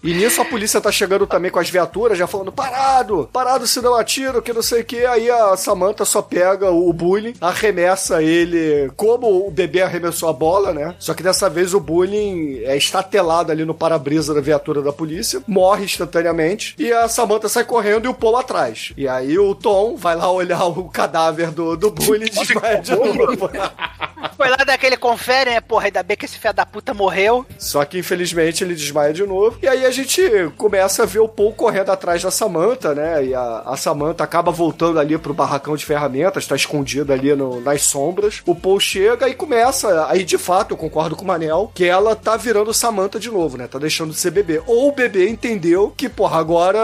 [0.03, 3.81] E nisso a polícia tá chegando também com as viaturas, já falando, parado, parado se
[3.81, 5.05] não atiro, que não sei o que.
[5.05, 10.73] Aí a Samantha só pega o bullying, arremessa ele como o bebê arremessou a bola,
[10.73, 10.95] né?
[10.99, 15.41] Só que dessa vez o bullying é estatelado ali no para-brisa da viatura da polícia,
[15.47, 18.91] morre instantaneamente, e a Samantha sai correndo e o Paul atrás.
[18.97, 22.91] E aí o Tom vai lá olhar o cadáver do, do bullying e desmaia de
[22.91, 23.49] novo.
[24.38, 25.59] Foi lá daquele confere, né?
[25.61, 27.45] Porra, ainda bem que esse filho da puta morreu.
[27.57, 29.57] Só que infelizmente ele desmaia de novo.
[29.61, 30.22] E aí a gente
[30.57, 33.26] começa a ver o Paul correndo atrás da Samantha, né?
[33.26, 37.59] E a, a Samantha acaba voltando ali pro barracão de ferramentas, tá escondida ali no-
[37.61, 38.41] nas sombras.
[38.45, 40.05] O Paul chega e começa.
[40.07, 43.57] Aí de fato eu concordo com o Manel que ela tá virando Samantha de novo,
[43.57, 43.68] né?
[43.68, 44.61] Tá deixando de ser bebê.
[44.68, 46.77] Ou o bebê entendeu que, porra, agora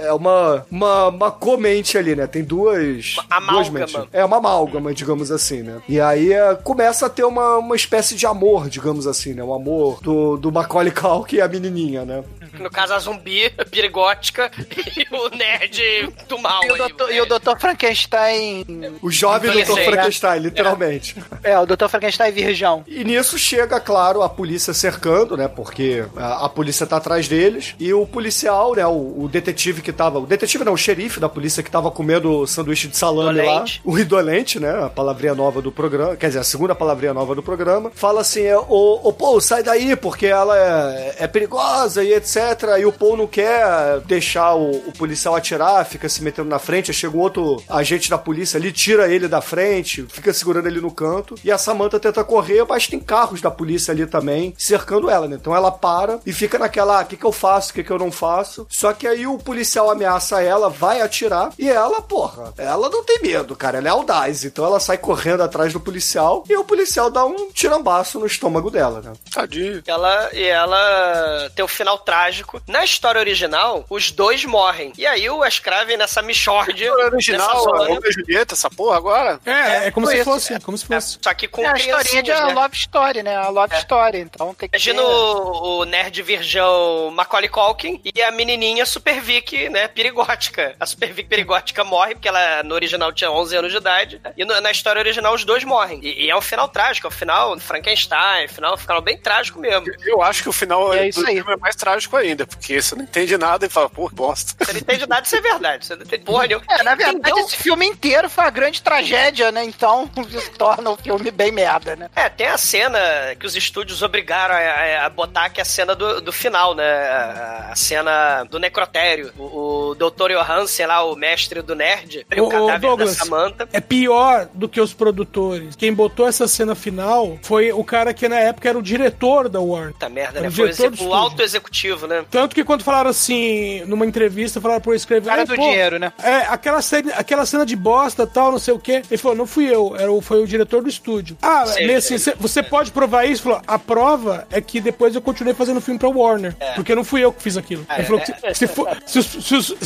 [0.00, 2.26] é uma, uma, uma comente ali, né?
[2.26, 3.14] Tem duas.
[3.14, 3.78] duas amálgama.
[3.78, 3.96] mentes.
[4.12, 5.80] É uma amálgama, digamos assim, né?
[5.88, 6.54] E aí é,
[6.86, 9.42] começa a ter uma, uma espécie de amor, digamos assim, né?
[9.42, 12.22] O amor do, do Macaulay Culkin e a menininha, né?
[12.60, 14.50] No caso, a zumbi, a pirigótica
[14.96, 16.62] e o nerd do mal.
[16.64, 17.58] E o aí, doutor, e o Dr.
[17.58, 18.64] Frankenstein.
[19.02, 19.64] O jovem.
[19.64, 19.80] Dr.
[19.84, 21.16] Frankenstein, literalmente.
[21.42, 21.88] É, o Dr.
[21.88, 22.84] Frankenstein virgão.
[22.86, 25.48] E nisso chega, claro, a polícia cercando, né?
[25.48, 27.74] Porque a, a polícia tá atrás deles.
[27.78, 28.86] E o policial, né?
[28.86, 30.18] O, o detetive que tava.
[30.18, 33.82] O detetive não, o xerife da polícia que tava comendo o sanduíche de salame Idolente.
[33.84, 33.92] lá.
[33.92, 34.84] O idolente, né?
[34.84, 36.16] A palavrinha nova do programa.
[36.16, 37.90] Quer dizer, a segunda palavrinha nova do programa.
[37.94, 42.36] Fala assim: é, ô, ô Paul, sai daí, porque ela é, é perigosa e etc.
[42.78, 46.92] E o Paul não quer deixar o, o policial atirar, fica se metendo na frente.
[46.92, 50.90] Chega um outro agente da polícia ali, tira ele da frente, fica segurando ele no
[50.90, 51.34] canto.
[51.42, 55.36] E a Samantha tenta correr, mas tem carros da polícia ali também cercando ela, né?
[55.40, 57.98] Então ela para e fica naquela: o que, que eu faço, o que, que eu
[57.98, 58.66] não faço.
[58.68, 63.20] Só que aí o policial ameaça ela, vai atirar, e ela, porra, ela não tem
[63.22, 64.44] medo, cara, ela é audaz.
[64.44, 68.70] Então ela sai correndo atrás do policial e o policial dá um tirambaço no estômago
[68.70, 69.12] dela, né?
[69.32, 69.82] Tadinho.
[69.86, 72.60] Ela, e ela tem o final trágico.
[72.66, 74.92] Na história original, os dois morrem.
[74.98, 76.92] E aí o Wes Craven nessa Michordia.
[76.92, 79.40] O original, zona, Romeo e Julieta, essa porra agora?
[79.46, 80.30] É, é como foi se isso.
[80.30, 81.18] fosse, como se fosse.
[81.22, 82.52] Só que com É a historinha de né?
[82.54, 83.36] Love Story, né?
[83.36, 84.18] A Love Story.
[84.20, 85.08] Então tem que Imagina ter...
[85.08, 90.74] o, o nerd virgão Macaulay Culkin e a menininha Super Vic, né, perigótica.
[90.80, 94.20] A Super Vic perigótica morre, porque ela no original tinha 11 anos de idade.
[94.36, 96.00] E no- na história original os dois morrem.
[96.02, 99.58] E, e é um final trágico, é um final Frankenstein, final, um final bem trágico
[99.60, 99.86] mesmo.
[100.04, 101.36] Eu acho que o final é do isso aí.
[101.36, 104.54] filme é mais trágico ainda, porque você não entende nada e fala, pô, bosta.
[104.64, 105.86] Você não entende nada, isso é verdade.
[105.86, 106.64] Você não entende porra nenhuma.
[106.70, 107.44] É, na verdade, Entendeu?
[107.44, 109.64] esse filme inteiro foi uma grande tragédia, né?
[109.64, 112.08] Então, isso torna o filme bem merda, né?
[112.16, 112.98] É, tem a cena
[113.38, 116.84] que os estúdios obrigaram a, a- botar, que é a cena do, do final, né?
[117.08, 119.32] A, a cena do necrotério.
[119.38, 120.32] O, o Dr.
[120.32, 123.68] Johansen lá, o mestre do nerd, o ô, cadáver Douglas, da Samantha.
[123.72, 125.74] é pior do que os produtores.
[125.76, 129.60] Quem botou essa cena final foi o cara que na época era o diretor da
[129.60, 129.92] Warner.
[129.92, 130.48] Puta merda, né?
[130.48, 132.24] o Foi o, o alto executivo, né?
[132.30, 135.28] Tanto que quando falaram assim, numa entrevista, falaram pro escrever.
[135.28, 136.12] Cara "Ah, do pô, dinheiro, né?
[136.22, 139.02] É, aquela cena, aquela cena de bosta tal, não sei o quê.
[139.10, 141.36] Ele falou, não fui eu, era o, foi o diretor do estúdio.
[141.42, 142.18] Ah, meio assim.
[142.18, 143.42] "Cê- você pode provar isso?
[143.42, 146.54] Falou, a prova é que depois eu continuei fazendo filme pra Warner.
[146.74, 147.86] Porque não fui eu que fiz aquilo.
[147.88, 149.22] É, ele falou que se, se for- se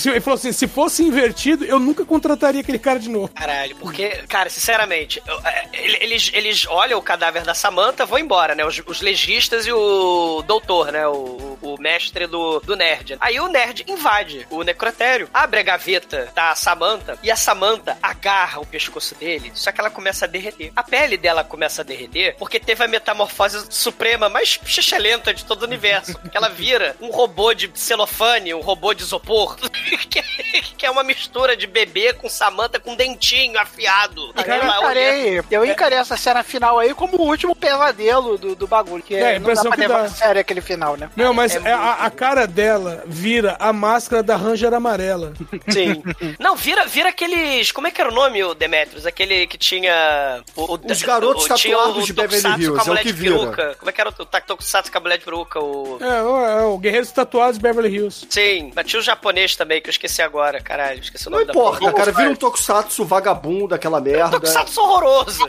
[0.00, 3.28] se ele falou assim, se fosse invertido, eu nunca contrataria aquele cara de novo.
[3.34, 8.18] Caralho, porque, cara, sinceramente, eu- é, ele- eles, eles olham o cadáver da Samantha, vão
[8.18, 8.64] embora, né?
[8.64, 11.06] Os, os legistas e o doutor, né?
[11.06, 13.16] O, o mestre do, do nerd.
[13.20, 18.60] Aí o nerd invade o necrotério, abre a gaveta da Samantha e a Samantha agarra
[18.60, 20.72] o pescoço dele, só que ela começa a derreter.
[20.74, 24.58] A pele dela começa a derreter porque teve a metamorfose suprema mais
[24.98, 26.18] lenta de todo o universo.
[26.30, 29.56] Que ela vira um robô de celofane, um robô de isopor,
[30.76, 34.32] que, é uma mistura de bebê com Samantha com dentinho afiado.
[34.36, 39.02] Eu encarei, eu encarei essa cena final aí como o último pesadelo do, do bagulho.
[39.02, 40.04] Que É, é, não dá pra que levar dá.
[40.04, 41.10] a sério aquele final, né?
[41.16, 45.32] Meu, mas é a, a cara dela vira a máscara da Ranger amarela.
[45.68, 46.02] Sim.
[46.38, 47.72] Não, vira, vira aqueles.
[47.72, 49.06] Como é que era o nome, o Demetrius?
[49.06, 50.42] Aquele que tinha.
[50.56, 53.38] O, o- Os garotos o- tatuados de Beverly Hills, é o que de vira.
[53.38, 53.76] peruca.
[53.78, 55.60] Como é que era o, o Tokusatsu com a mulher de peruca?
[55.60, 55.98] O...
[56.00, 58.26] É, o, é o Guerreiros Tatuados de Beverly Hills.
[58.30, 60.60] Sim, mas tinha o japonês também, que eu esqueci agora.
[60.60, 61.92] Caralho, esqueci o Não nome da importa, porra.
[61.92, 64.30] cara, vira um tokusatsu vagabundo, aquela merda.
[64.32, 65.48] Tokusatsu horroroso.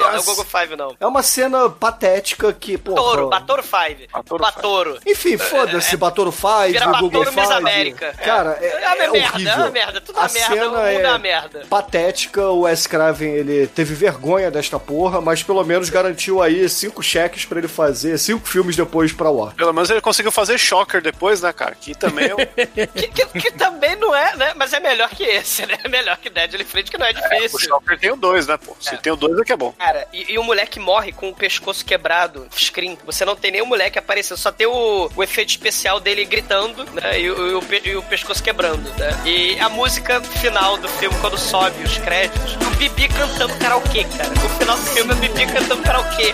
[0.00, 0.10] Five.
[0.10, 0.96] Não, é o Gogo Five, não.
[1.00, 2.94] É uma cena patética que, pô.
[2.94, 4.08] Batoro, Batoro Five.
[4.38, 4.98] Batoro.
[5.06, 7.52] Enfim, foda-se, Batoro 5, Vira Google Batoro 5.
[7.52, 8.12] América.
[8.24, 9.52] Cara, é, É uma é merda, horrível.
[9.52, 11.66] é uma merda, tudo A uma merda, o cena mundo é é uma merda.
[11.68, 17.02] patética, o Wes Craven, ele teve vergonha desta porra, mas pelo menos garantiu aí cinco
[17.02, 19.54] cheques pra ele fazer, cinco filmes depois pra War.
[19.54, 21.74] Pelo menos ele conseguiu fazer Shocker depois, né, cara?
[21.74, 22.38] Que também é um...
[23.00, 24.52] Que, que- que também não é, né?
[24.56, 25.76] Mas é melhor que esse, né?
[25.84, 27.58] É melhor que Deadly Friend, que não é O difícil.
[27.60, 28.76] Shocker tem o dois, né, pô?
[28.80, 29.74] Se tem o dois é que é bom.
[29.90, 32.96] Cara, e, e o moleque morre com o pescoço quebrado, screen.
[33.04, 36.84] Você não tem nem o moleque aparecendo, só tem o, o efeito especial dele gritando,
[36.92, 37.20] né?
[37.20, 39.10] E, o- e o, pe- o pescoço quebrando, né?
[39.26, 44.30] E a música final do filme, quando sobe os créditos, o Bibi cantando karaokê, cara.
[44.32, 46.32] O final do filme o Bibi cantando karaokê.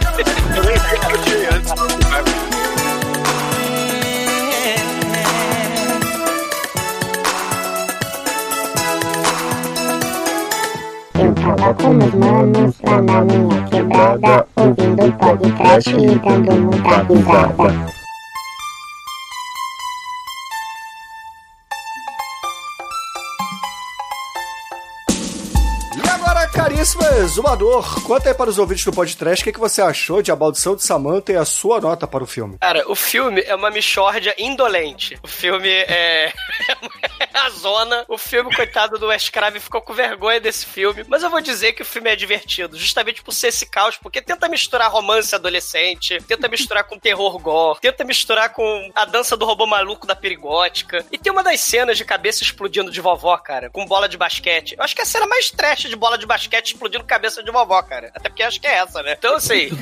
[0.55, 0.77] Eu nem.
[11.47, 18.06] Tava com meus manos lá na minha quebrada, ouvindo podcast e dando muita risada.
[26.77, 30.31] Caríssimo exumador, conta aí para os ouvintes do podcast o que, que você achou de
[30.31, 32.59] A Maldição de Samantha e a sua nota para o filme.
[32.59, 35.19] Cara, o filme é uma mixórdia indolente.
[35.23, 36.27] O filme é.
[37.19, 38.05] é a zona.
[38.09, 41.03] O filme, coitado do Wes ficou com vergonha desse filme.
[41.09, 44.21] Mas eu vou dizer que o filme é divertido, justamente por ser esse caos, porque
[44.21, 49.47] tenta misturar romance adolescente, tenta misturar com terror gore, tenta misturar com a dança do
[49.47, 51.07] robô maluco da perigótica.
[51.11, 54.75] E tem uma das cenas de cabeça explodindo de vovó, cara, com bola de basquete.
[54.77, 57.51] Eu acho que é a cena mais trash de bola de basquete explodindo cabeça de
[57.51, 58.11] vovó, cara.
[58.15, 59.15] Até porque acho que é essa, né?
[59.19, 59.69] Então, assim.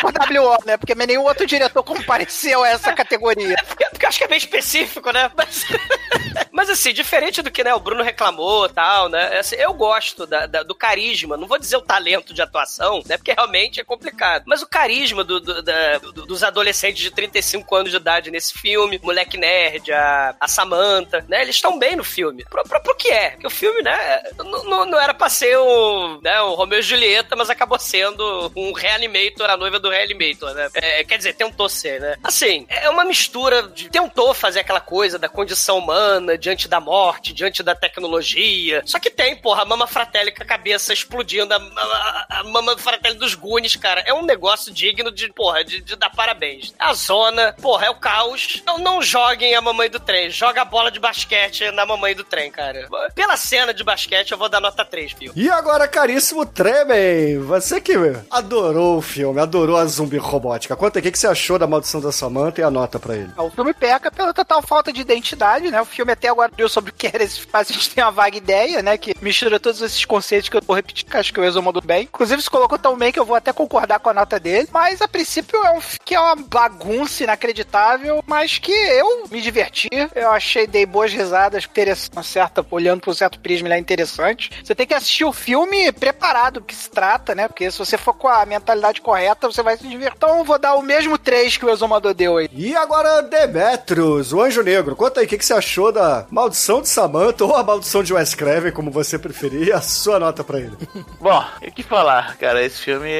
[0.00, 0.76] Por WO, né?
[0.76, 3.56] Porque nenhum outro diretor compareceu a essa categoria.
[3.66, 5.30] Porque, porque eu acho que é bem específico, né?
[5.36, 5.64] Mas,
[6.52, 9.38] mas, assim, diferente do que né, o Bruno reclamou tal, né?
[9.38, 13.16] assim, eu gosto da- da- do carisma, não vou dizer o talento de atuação, né?
[13.16, 14.44] Porque realmente é complicado.
[14.46, 18.54] Mas o carisma do- do- da- do- dos adolescentes de 35 anos de idade nesse
[18.58, 21.42] filme, moleque nerd, a, a Samantha, né?
[21.42, 22.44] Eles estão bem no filme.
[22.44, 23.30] Pro, pro, pro que é?
[23.30, 24.22] Porque o filme, né?
[24.38, 28.50] Não, não- não era pra ser o, né, o Romeu e Julieta, mas acabou sendo
[28.56, 30.68] um Reanimator, a noiva do Reanimator, né?
[30.74, 32.16] É, quer dizer, tentou ser, né?
[32.22, 33.88] Assim, é uma mistura de.
[33.90, 38.82] Tentou fazer aquela coisa da condição humana diante da morte, diante da tecnologia.
[38.86, 42.76] Só que tem, porra, a Mama Fratelli com a cabeça explodindo, a, a, a Mama
[42.78, 44.02] Fratelli dos Goonies, cara.
[44.06, 46.74] É um negócio digno de, porra, de, de dar parabéns.
[46.78, 48.62] A zona, porra, é o caos.
[48.66, 50.30] Não, não joguem a mamãe do trem.
[50.30, 52.88] Joga a bola de basquete na mamãe do trem, cara.
[53.14, 55.32] Pela cena de basquete, eu vou dar nota 3, viu?
[55.34, 57.94] E agora, caríssimo Tremen, você que
[58.30, 60.76] adorou o filme, adorou a zumbi robótica.
[60.76, 63.16] Conta aí, o que, que você achou da Maldição da Samantha e a nota pra
[63.16, 63.30] ele.
[63.36, 65.80] O filme peca pela total falta de identidade, né?
[65.80, 68.10] O filme até agora deu sobre o que era esse mas a gente tem uma
[68.10, 68.98] vaga ideia, né?
[68.98, 71.82] Que mistura todos esses conceitos que eu vou repetir, que acho que o Exo mandou
[71.82, 72.02] bem.
[72.04, 74.68] Inclusive, se colocou tão bem que eu vou até concordar com a nota dele.
[74.72, 79.88] Mas, a princípio, é um que é uma bagunça inacreditável, mas que eu me diverti.
[80.14, 81.68] Eu achei, dei boas risadas,
[82.12, 84.43] uma certa, olhando por um certo prisma, ele é interessante.
[84.62, 87.48] Você tem que assistir o filme preparado do que se trata, né?
[87.48, 90.16] Porque se você for com a mentalidade correta, você vai se divertir.
[90.16, 92.48] Então, eu vou dar o mesmo 3 que o Exumador deu aí.
[92.52, 94.96] E agora, Demetrius, o Anjo Negro.
[94.96, 98.12] Conta aí, o que, que você achou da Maldição de Samantha ou a Maldição de
[98.12, 100.76] Wes Craven, como você preferir, e a sua nota pra ele.
[101.20, 102.62] Bom, o que falar, cara?
[102.62, 103.10] Esse filme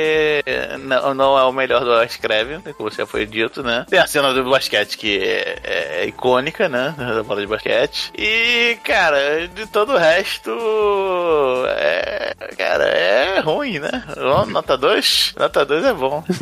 [0.81, 3.87] não, não é o melhor do Wes Craven, né, como já foi dito, né?
[3.89, 6.95] Tem a cena do basquete que é, é icônica, né?
[6.97, 8.13] Da bola de basquete.
[8.17, 10.51] E, cara, de todo o resto,
[11.69, 14.03] é, cara, é ruim, né?
[14.49, 15.35] Nota 2?
[15.39, 16.23] Nota 2 é bom.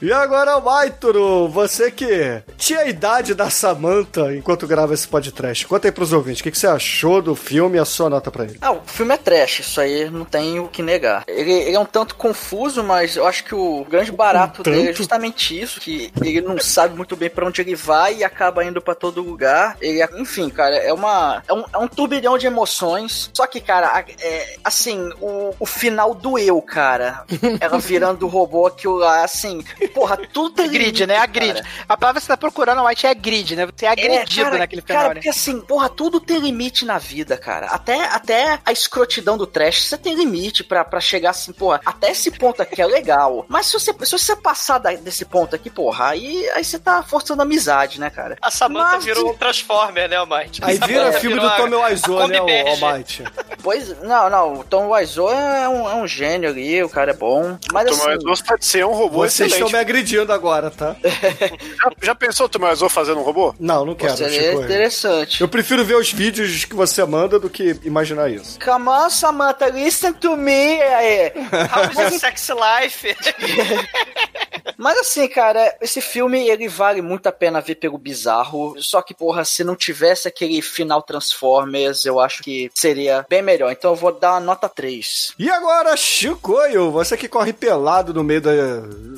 [0.00, 5.66] E agora, Maituro, você que tinha a idade da Samantha enquanto grava esse podcast.
[5.66, 8.30] Conta aí pros ouvintes, o que, que você achou do filme e a sua nota
[8.30, 8.58] pra ele?
[8.60, 11.22] Ah, o filme é trash, isso aí não tem o que negar.
[11.28, 14.90] Ele, ele é um tanto confuso, mas eu acho que o grande barato Um dele
[14.90, 18.64] é justamente isso, que ele não sabe muito bem pra onde ele vai e acaba
[18.64, 19.76] indo pra todo lugar.
[19.80, 23.30] Ele, é- enfim, cara, é uma é um, é um turbilhão de emoções.
[23.34, 27.24] Só que, cara, a- é, assim, o, o final doeu, cara.
[27.60, 29.62] Ela virando o robô aquilo lá, assim,
[29.94, 31.16] porra, tudo tem Grid, né?
[31.18, 31.54] A grid.
[31.54, 31.66] cara.
[31.88, 33.66] A palavra que você tá procurando, White, é grid, né?
[33.66, 35.14] Você é agredido cara, naquele final, Cara, né?
[35.16, 37.66] porque assim, porra, tudo tem limite na vida, cara.
[37.66, 42.10] Até, até a escrotidão do trash, você tem limite pra, pra chegar assim, porra, até
[42.12, 43.44] esse ponto aqui é legal.
[43.48, 47.02] Mas se você, se você passar da- desse ponto aqui, porra, aí, aí você tá
[47.02, 48.36] forçando a amizade, né, cara?
[48.40, 50.60] A Samantha Mas- virou um Transformer, né, Almighty?
[50.64, 52.68] Aí A vira filme virou do a- Tommy a Wiseau, né, o.
[52.68, 53.24] Almighty?
[53.62, 57.14] Pois, não, não, o Tom Wiseau é um, é um gênio ali, o cara é
[57.14, 57.58] bom.
[57.72, 59.72] Mas Tomás assim, Wiseau pode ser um robô Vocês estão excelente.
[59.72, 60.96] me agredindo agora, tá?
[61.02, 63.54] Já, já pensou o Tomás Wiseau fazendo um robô?
[63.58, 65.40] Não, não quero, seria interessante.
[65.40, 68.58] Eu prefiro ver os vídeos que você manda do que imaginar isso.
[68.58, 70.80] Come on, Samantha, listen to me.
[70.82, 71.32] Aí.
[71.52, 73.16] How is your sex life?
[74.76, 78.74] Mas assim, cara, esse filme ele vale muito a pena ver pelo bizarro.
[78.78, 83.70] Só que, porra, se não tivesse aquele final Transformers, eu acho que seria bem melhor.
[83.72, 85.34] Então eu vou dar nota 3.
[85.38, 88.52] E agora, Chicoio, você que corre pelado no meio da,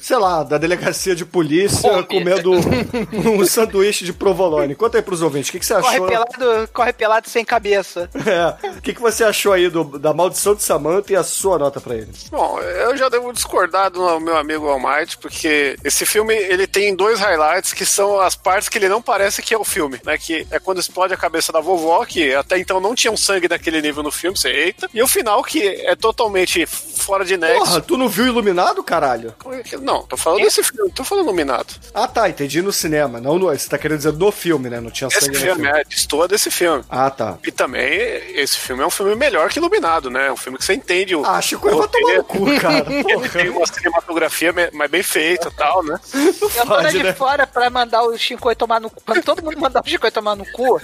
[0.00, 2.02] sei lá, da delegacia de polícia, Fome.
[2.04, 2.60] comendo um,
[3.40, 4.74] um sanduíche de provolone.
[4.74, 6.06] Conta aí pros ouvintes, o que, que você Corre achou?
[6.06, 8.08] pelado, corre pelado sem cabeça.
[8.24, 11.58] É, o que, que você achou aí do- da maldição de Samantha e a sua
[11.58, 12.08] nota pra ele?
[12.30, 17.20] Bom, eu já devo discordar do meu amigo Almighty, porque esse filme ele tem dois
[17.20, 20.16] highlights que são as partes que ele não parece que é o filme, né?
[20.16, 23.48] Que é quando explode a cabeça da vovó, que até então não tinha um sangue
[23.48, 24.88] daquele nível no filme, você eita.
[24.92, 27.58] E o final que é totalmente fora de nexo.
[27.58, 29.34] Porra, tu não viu Iluminado, caralho?
[29.80, 31.74] Não, tô falando desse filme, tô falando Iluminado.
[31.92, 33.20] Ah, tá, entendi no cinema.
[33.20, 34.80] Não no, você tá querendo dizer do filme, né?
[34.80, 35.80] Não tinha Esse sangue no filme, filme.
[35.80, 36.84] é, destoa desse filme.
[36.88, 37.38] Ah, tá.
[37.46, 37.90] E também,
[38.34, 40.28] esse filme é um filme melhor que Iluminado, né?
[40.28, 41.24] É um filme que você entende o.
[41.24, 42.86] Ah, Chico, eu vou tomar no cu, cara.
[42.90, 45.98] Ele tem uma cinematografia mais bem feita e tal, né?
[46.14, 46.48] Eu tô
[46.88, 47.12] de né?
[47.12, 49.02] fora pra mandar o Shinkoi tomar no cu.
[49.04, 50.80] Quando todo mundo mandar o Shinkoi tomar no cu,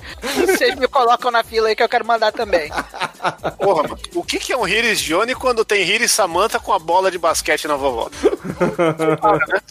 [0.46, 2.70] vocês me colocam na fila aí que eu quero mandar também.
[3.58, 3.98] Porra, mano.
[4.14, 7.18] O que, que é um Iris Johnny quando tem Iris Samantha com a bola de
[7.18, 8.10] basquete na vovó?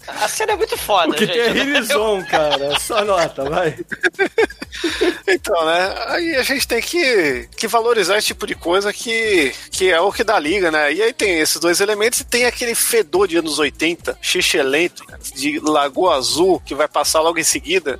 [0.08, 1.34] A cena é muito foda, O que gente.
[1.34, 2.80] tem é Rilison, cara.
[2.80, 3.78] Sua nota, vai.
[5.28, 5.96] Então, né?
[6.08, 10.12] Aí a gente tem que, que valorizar esse tipo de coisa que, que é o
[10.12, 10.94] que dá liga, né?
[10.94, 15.04] E aí tem esses dois elementos e tem aquele fedor de anos 80, xixelento,
[15.36, 18.00] de Lagoa Azul, que vai passar logo em seguida.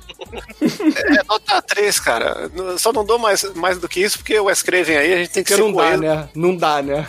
[1.10, 2.50] É nota 3, cara.
[2.78, 5.30] Só não dou mais, mais do que isso, porque o Wes Craven aí a gente
[5.30, 6.28] tem que Porque ser não dá, né?
[6.34, 7.06] Não dá, né?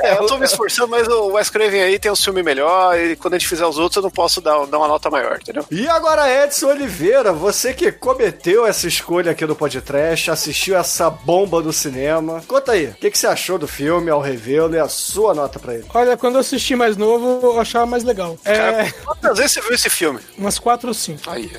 [0.00, 3.16] É, eu tô me esforçando, mas o Wes Craven aí tem um filme melhor e
[3.16, 5.64] quando a gente fizer os outros eu não posso dar, dar uma nota maior, entendeu?
[5.70, 11.62] E agora, Edson Oliveira, você que cometeu essa escolha aqui do podcast, assistiu essa bomba
[11.62, 12.42] do cinema.
[12.46, 15.58] Conta aí, o que, que você achou do filme ao revê-lo e a sua nota
[15.58, 15.84] pra ele?
[15.92, 18.38] Olha, quando eu assisti mais novo, eu achava mais legal.
[18.44, 20.20] É, Cara, quantas vezes você viu esse filme?
[20.38, 21.28] umas quatro ou cinco.
[21.28, 21.50] Aí,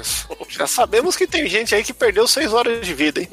[0.49, 3.29] já sabemos que tem gente aí que perdeu 6 horas de vida, hein?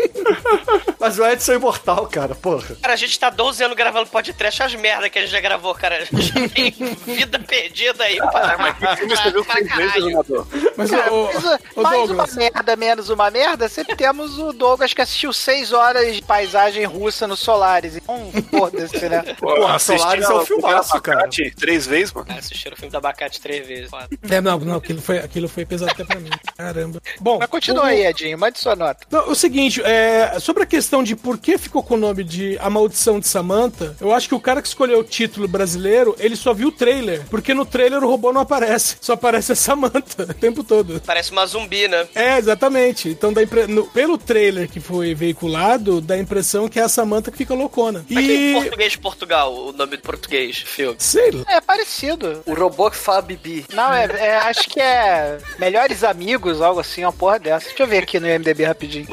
[0.98, 2.76] Mas o Edson é imortal, cara, porra.
[2.80, 5.74] Cara, a gente tá 12 anos gravando podcast, as merda que a gente já gravou,
[5.74, 5.98] cara.
[6.18, 6.70] Já tem
[7.06, 8.58] vida perdida aí, para.
[8.58, 10.46] Mas que filme você viu vezes?
[10.76, 11.44] Mas, Cara, ô, mais,
[11.76, 16.14] mais Douglas, uma merda, menos uma merda, sempre temos o Douglas que assistiu seis horas
[16.16, 17.96] de paisagem russa no Solaris.
[17.96, 19.22] Então, foda-se, né?
[19.38, 21.18] Porra, assisti Solaris é um filmaço, o cara.
[21.20, 22.26] Abacate Três vezes, mano.
[22.30, 23.90] Ah, Assistiram o filme do abacate três vezes.
[23.90, 24.08] foda.
[24.30, 26.30] É, não, não, aquilo foi, aquilo foi pesado até pra mim.
[26.56, 27.00] Caramba.
[27.20, 29.06] Bom, Mas continua o- aí, Edinho, mande sua nota.
[29.10, 32.58] Não, o seguinte, é, sobre a questão de por que ficou com o nome de
[32.60, 36.36] A Maldição de Samantha, eu acho que o cara que escolheu o título brasileiro, ele
[36.36, 40.22] só viu o trailer, porque no trailer o robô não aparece, só aparece a Samantha
[40.30, 41.00] o tempo todo.
[41.04, 42.06] Parece uma zumbi, né?
[42.14, 43.08] É, exatamente.
[43.08, 43.66] Então, dá impre...
[43.66, 47.54] no- pelo trailer que foi veiculado, dá a impressão que é a Samantha que fica
[47.54, 48.04] loucona.
[48.08, 48.60] Mas que em E.
[48.60, 50.96] português de Portugal, o nome do português, filme.
[50.98, 51.44] Sei lá.
[51.48, 52.42] É parecido.
[52.46, 53.64] O robô que fala Bibi.
[53.72, 57.66] Não, é, é- acho que é Melhores Amigos, algo assim, uma porra dessa.
[57.68, 59.06] Deixa eu ver aqui no MDB rapidinho.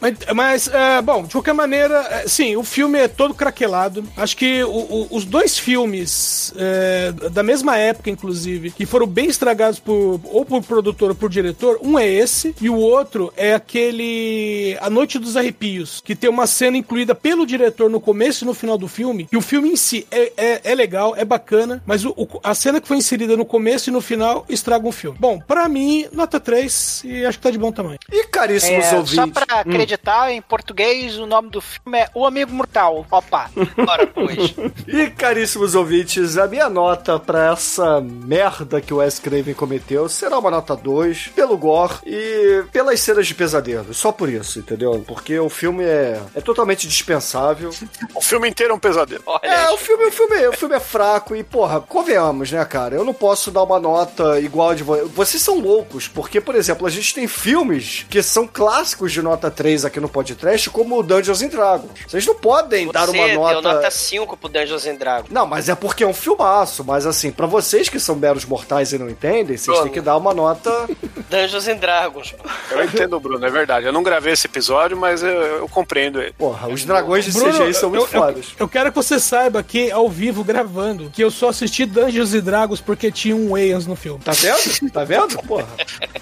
[0.00, 4.04] Mas, mas, é, bom, de qualquer maneira, é, sim, o filme é todo craquelado.
[4.16, 9.26] Acho que o- o- os dois filmes, é, da mesma época, inclusive, que foram bem
[9.26, 13.54] estragados por, ou por produtor ou por diretor, um é esse, e o outro é
[13.54, 18.46] aquele A Noite dos Arrepios, que tem uma cena incluída pelo diretor no começo e
[18.46, 21.82] no final do filme, e o filme em si é, é, é legal, é bacana,
[21.86, 24.92] mas o- o- a cena que foi inserida no começo e no final estraga o
[24.92, 25.16] filme.
[25.18, 27.98] Bom, pra mim, nota 3, e acho que tá de bom tamanho.
[28.12, 29.14] E caríssimos É, ouvintes.
[29.14, 33.06] só pra acreditar, em português, o nome do filme é O Amigo Mortal.
[33.10, 33.50] Opa.
[33.76, 34.54] Bora, pois.
[34.86, 40.38] E caríssimos ouvintes, a minha nota pra essa merda que o Wes Craven cometeu será
[40.38, 43.92] uma nota 2, pelo gore e pelas cenas de pesadelo.
[43.92, 45.04] Só por isso, entendeu?
[45.06, 47.70] Porque o filme é, é totalmente dispensável.
[48.14, 49.24] O filme inteiro é um pesadelo.
[49.42, 52.94] É, o filme, o, filme, o filme é fraco e, porra, convenhamos, né, cara?
[52.94, 55.10] Eu não posso dar uma nota igual a de vocês.
[55.10, 59.50] Vocês são loucos, porque, por exemplo, a gente tem filmes que são clássicos de nota
[59.50, 61.90] 3 aqui no podcast, como o Dungeons and Dragons.
[62.06, 63.62] Vocês não podem dar Você uma deu nota.
[63.74, 65.30] nota 5 pro Dungeons and Dragons.
[65.30, 66.84] Não, mas é porque é um filmaço.
[66.84, 69.82] Mas assim, pra vocês que são meros mortais e não entendem, vocês Bruno.
[69.84, 70.70] têm que dar uma nota.
[71.30, 72.34] Dungeons and Dragons.
[72.70, 73.86] Eu entendo, Bruno, é verdade.
[73.86, 76.32] Eu não gravei esse episódio, mas eu, eu compreendo ele.
[76.32, 78.46] Porra, os dragões de Bruno, CGI são muito eu, eu- fodas.
[78.58, 82.40] Eu quero que você saiba aqui, ao vivo, gravando, que eu só assisti Dungeons e
[82.40, 84.20] Dragons porque tinha um Wayans no filme.
[84.22, 84.90] Tá vendo?
[84.92, 85.38] Tá vendo?
[85.42, 85.66] Porra.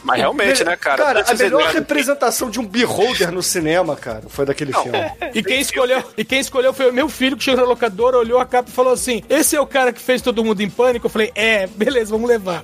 [0.03, 0.97] Mas realmente, né, cara?
[1.05, 5.04] Cara, a Dungeons and melhor representação de um beholder no cinema, cara, foi daquele filme.
[5.35, 8.39] E quem escolheu, e quem escolheu foi o meu filho que chegou na locadora, olhou
[8.39, 11.07] a capa e falou assim: Esse é o cara que fez todo mundo em pânico?
[11.07, 12.63] Eu falei, é, beleza, vamos levar.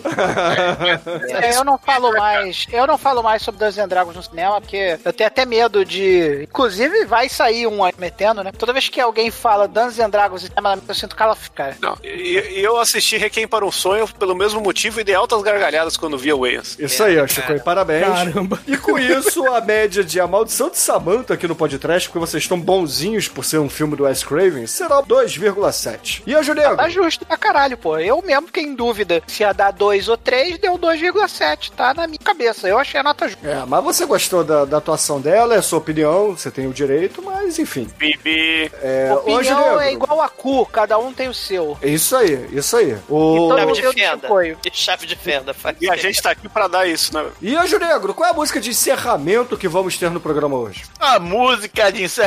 [1.29, 2.67] É, eu não falo mais.
[2.73, 5.85] Eu não falo mais sobre Dungeons and Dragons no cinema, porque eu tenho até medo
[5.85, 6.43] de.
[6.45, 8.53] Inclusive, vai sair um aí metendo, né?
[8.53, 11.77] Toda vez que alguém fala Dungeons and Dragons no cinema, eu sinto calafrio, cara.
[11.81, 15.43] Não, e, e eu assisti Requiem para um Sonho pelo mesmo motivo e dei altas
[15.43, 16.77] gargalhadas quando vi o Wayans.
[16.79, 18.07] Isso aí, ó, Chico, e parabéns.
[18.07, 18.61] Caramba.
[18.67, 22.45] E com isso, a média de A Maldição de Samantha aqui no podcast, porque vocês
[22.45, 26.23] estão bonzinhos por ser um filme do Wes Craven, será 2,7.
[26.27, 26.77] E a Juliana?
[26.77, 27.99] Tá justo pra caralho, pô.
[27.99, 31.73] Eu mesmo fiquei em dúvida se ia dar 2 ou 3, deu 2,7.
[31.77, 32.69] Tá na minha cabeça.
[32.69, 33.47] Eu achei a nota justa.
[33.49, 36.73] É, mas você gostou da, da atuação dela, é a sua opinião, você tem o
[36.73, 37.89] direito, mas enfim.
[37.99, 38.71] Bibi.
[38.83, 41.77] É, Opinião é igual a cu, cada um tem o seu.
[41.83, 42.97] é isso aí, isso aí.
[43.09, 43.53] O...
[43.53, 44.27] Então- Chave de fenda.
[44.27, 44.59] apoio.
[44.73, 45.55] Chave de fenda.
[45.55, 47.27] Faz E a gente tá aqui pra dar isso, né?
[47.43, 50.85] E Anjo Negro, qual é a música de encerramento que vamos ter no programa hoje?
[50.99, 52.20] A música de encerramento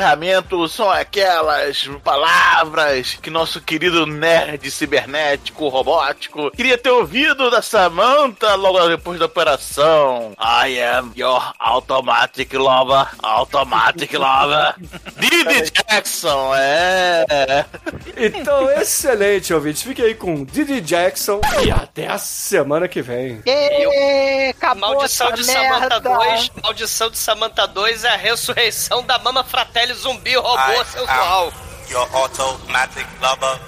[0.69, 8.87] são aquelas palavras que nosso querido nerd cibernético, robótico, queria ter ouvido da Samantha logo
[8.87, 10.33] depois da operação.
[10.39, 14.75] I am your automatic lover, automatic lover.
[15.17, 17.65] Didi Jackson, é.
[18.17, 19.83] Então, excelente, ouvintes.
[19.83, 23.41] Fique aí com Didi Jackson e até a semana que vem.
[23.45, 25.99] Ê, acabou Maldição de Samantha merda.
[25.99, 26.51] 2.
[26.61, 29.43] Maldição de Samantha 2 é a ressurreição da Mama
[29.83, 31.51] Fratelli zumbi robô I sensual.
[31.89, 33.59] your automatic lover.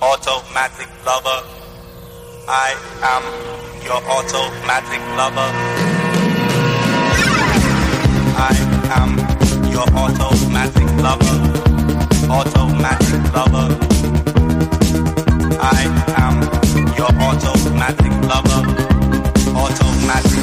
[0.00, 1.42] Automatic lover.
[2.48, 3.22] I am
[3.84, 5.50] your automatic lover.
[8.38, 8.56] I
[9.00, 9.18] am
[9.70, 11.38] your automatic lover.
[12.30, 13.68] Automatic lover.
[15.60, 15.82] I
[16.16, 16.36] am
[16.96, 18.62] your automatic lover.
[19.54, 20.35] Automatic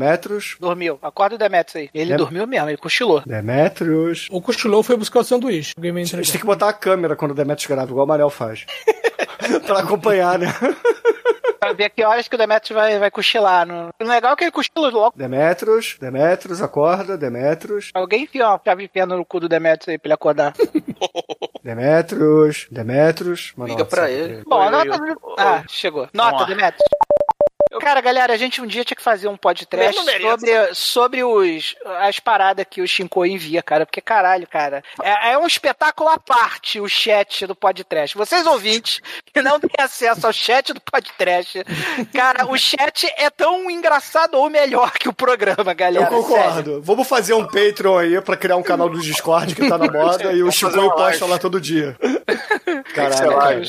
[0.00, 0.56] Demetrius.
[0.58, 0.98] Dormiu.
[1.02, 1.90] Acorda o Demetrius aí.
[1.92, 3.22] Ele Dem- dormiu mesmo, ele cochilou.
[3.26, 4.26] Demetrius.
[4.30, 5.74] O cochilou foi buscar o sanduíche.
[5.76, 8.08] Alguém vai A gente tem que botar a câmera quando o Demetrius grava, igual o
[8.08, 8.64] Manel faz.
[9.66, 10.46] pra acompanhar, né?
[11.58, 13.66] Pra ver que horas que o Demetrius vai, vai cochilar.
[13.66, 13.90] No...
[14.00, 15.12] O legal é que ele cochila logo.
[15.16, 20.06] Demetrius, Demetrius, acorda, Demetrius, Alguém enfia uma chave fenda no cu do Demetrius aí pra
[20.08, 20.54] ele acordar.
[21.62, 23.52] Demetrius, Demetrius.
[23.58, 24.42] Liga pra ele.
[24.46, 25.02] Bom, Oi, nota.
[25.02, 25.14] oi.
[25.38, 26.08] Ah, chegou.
[26.14, 26.46] Nota.
[26.46, 26.88] Demetrius.
[27.80, 30.30] Cara, galera, a gente um dia tinha que fazer um podcast Mesmo mereço.
[30.30, 33.86] sobre, sobre os, as paradas que o Shinko envia, cara.
[33.86, 38.16] Porque, caralho, cara, é, é um espetáculo à parte o chat do podcast.
[38.16, 39.00] Vocês ouvintes
[39.32, 41.64] que não têm acesso ao chat do podcast,
[42.12, 46.06] cara, o chat é tão engraçado ou melhor que o programa, Eu galera.
[46.10, 46.22] sério.
[46.22, 46.82] concordo.
[46.82, 50.32] Vamos fazer um Patreon aí pra criar um canal do Discord que tá na moda
[50.32, 51.96] e o uma posta lá todo dia.
[52.94, 53.60] Caralho, Sei lá, cara.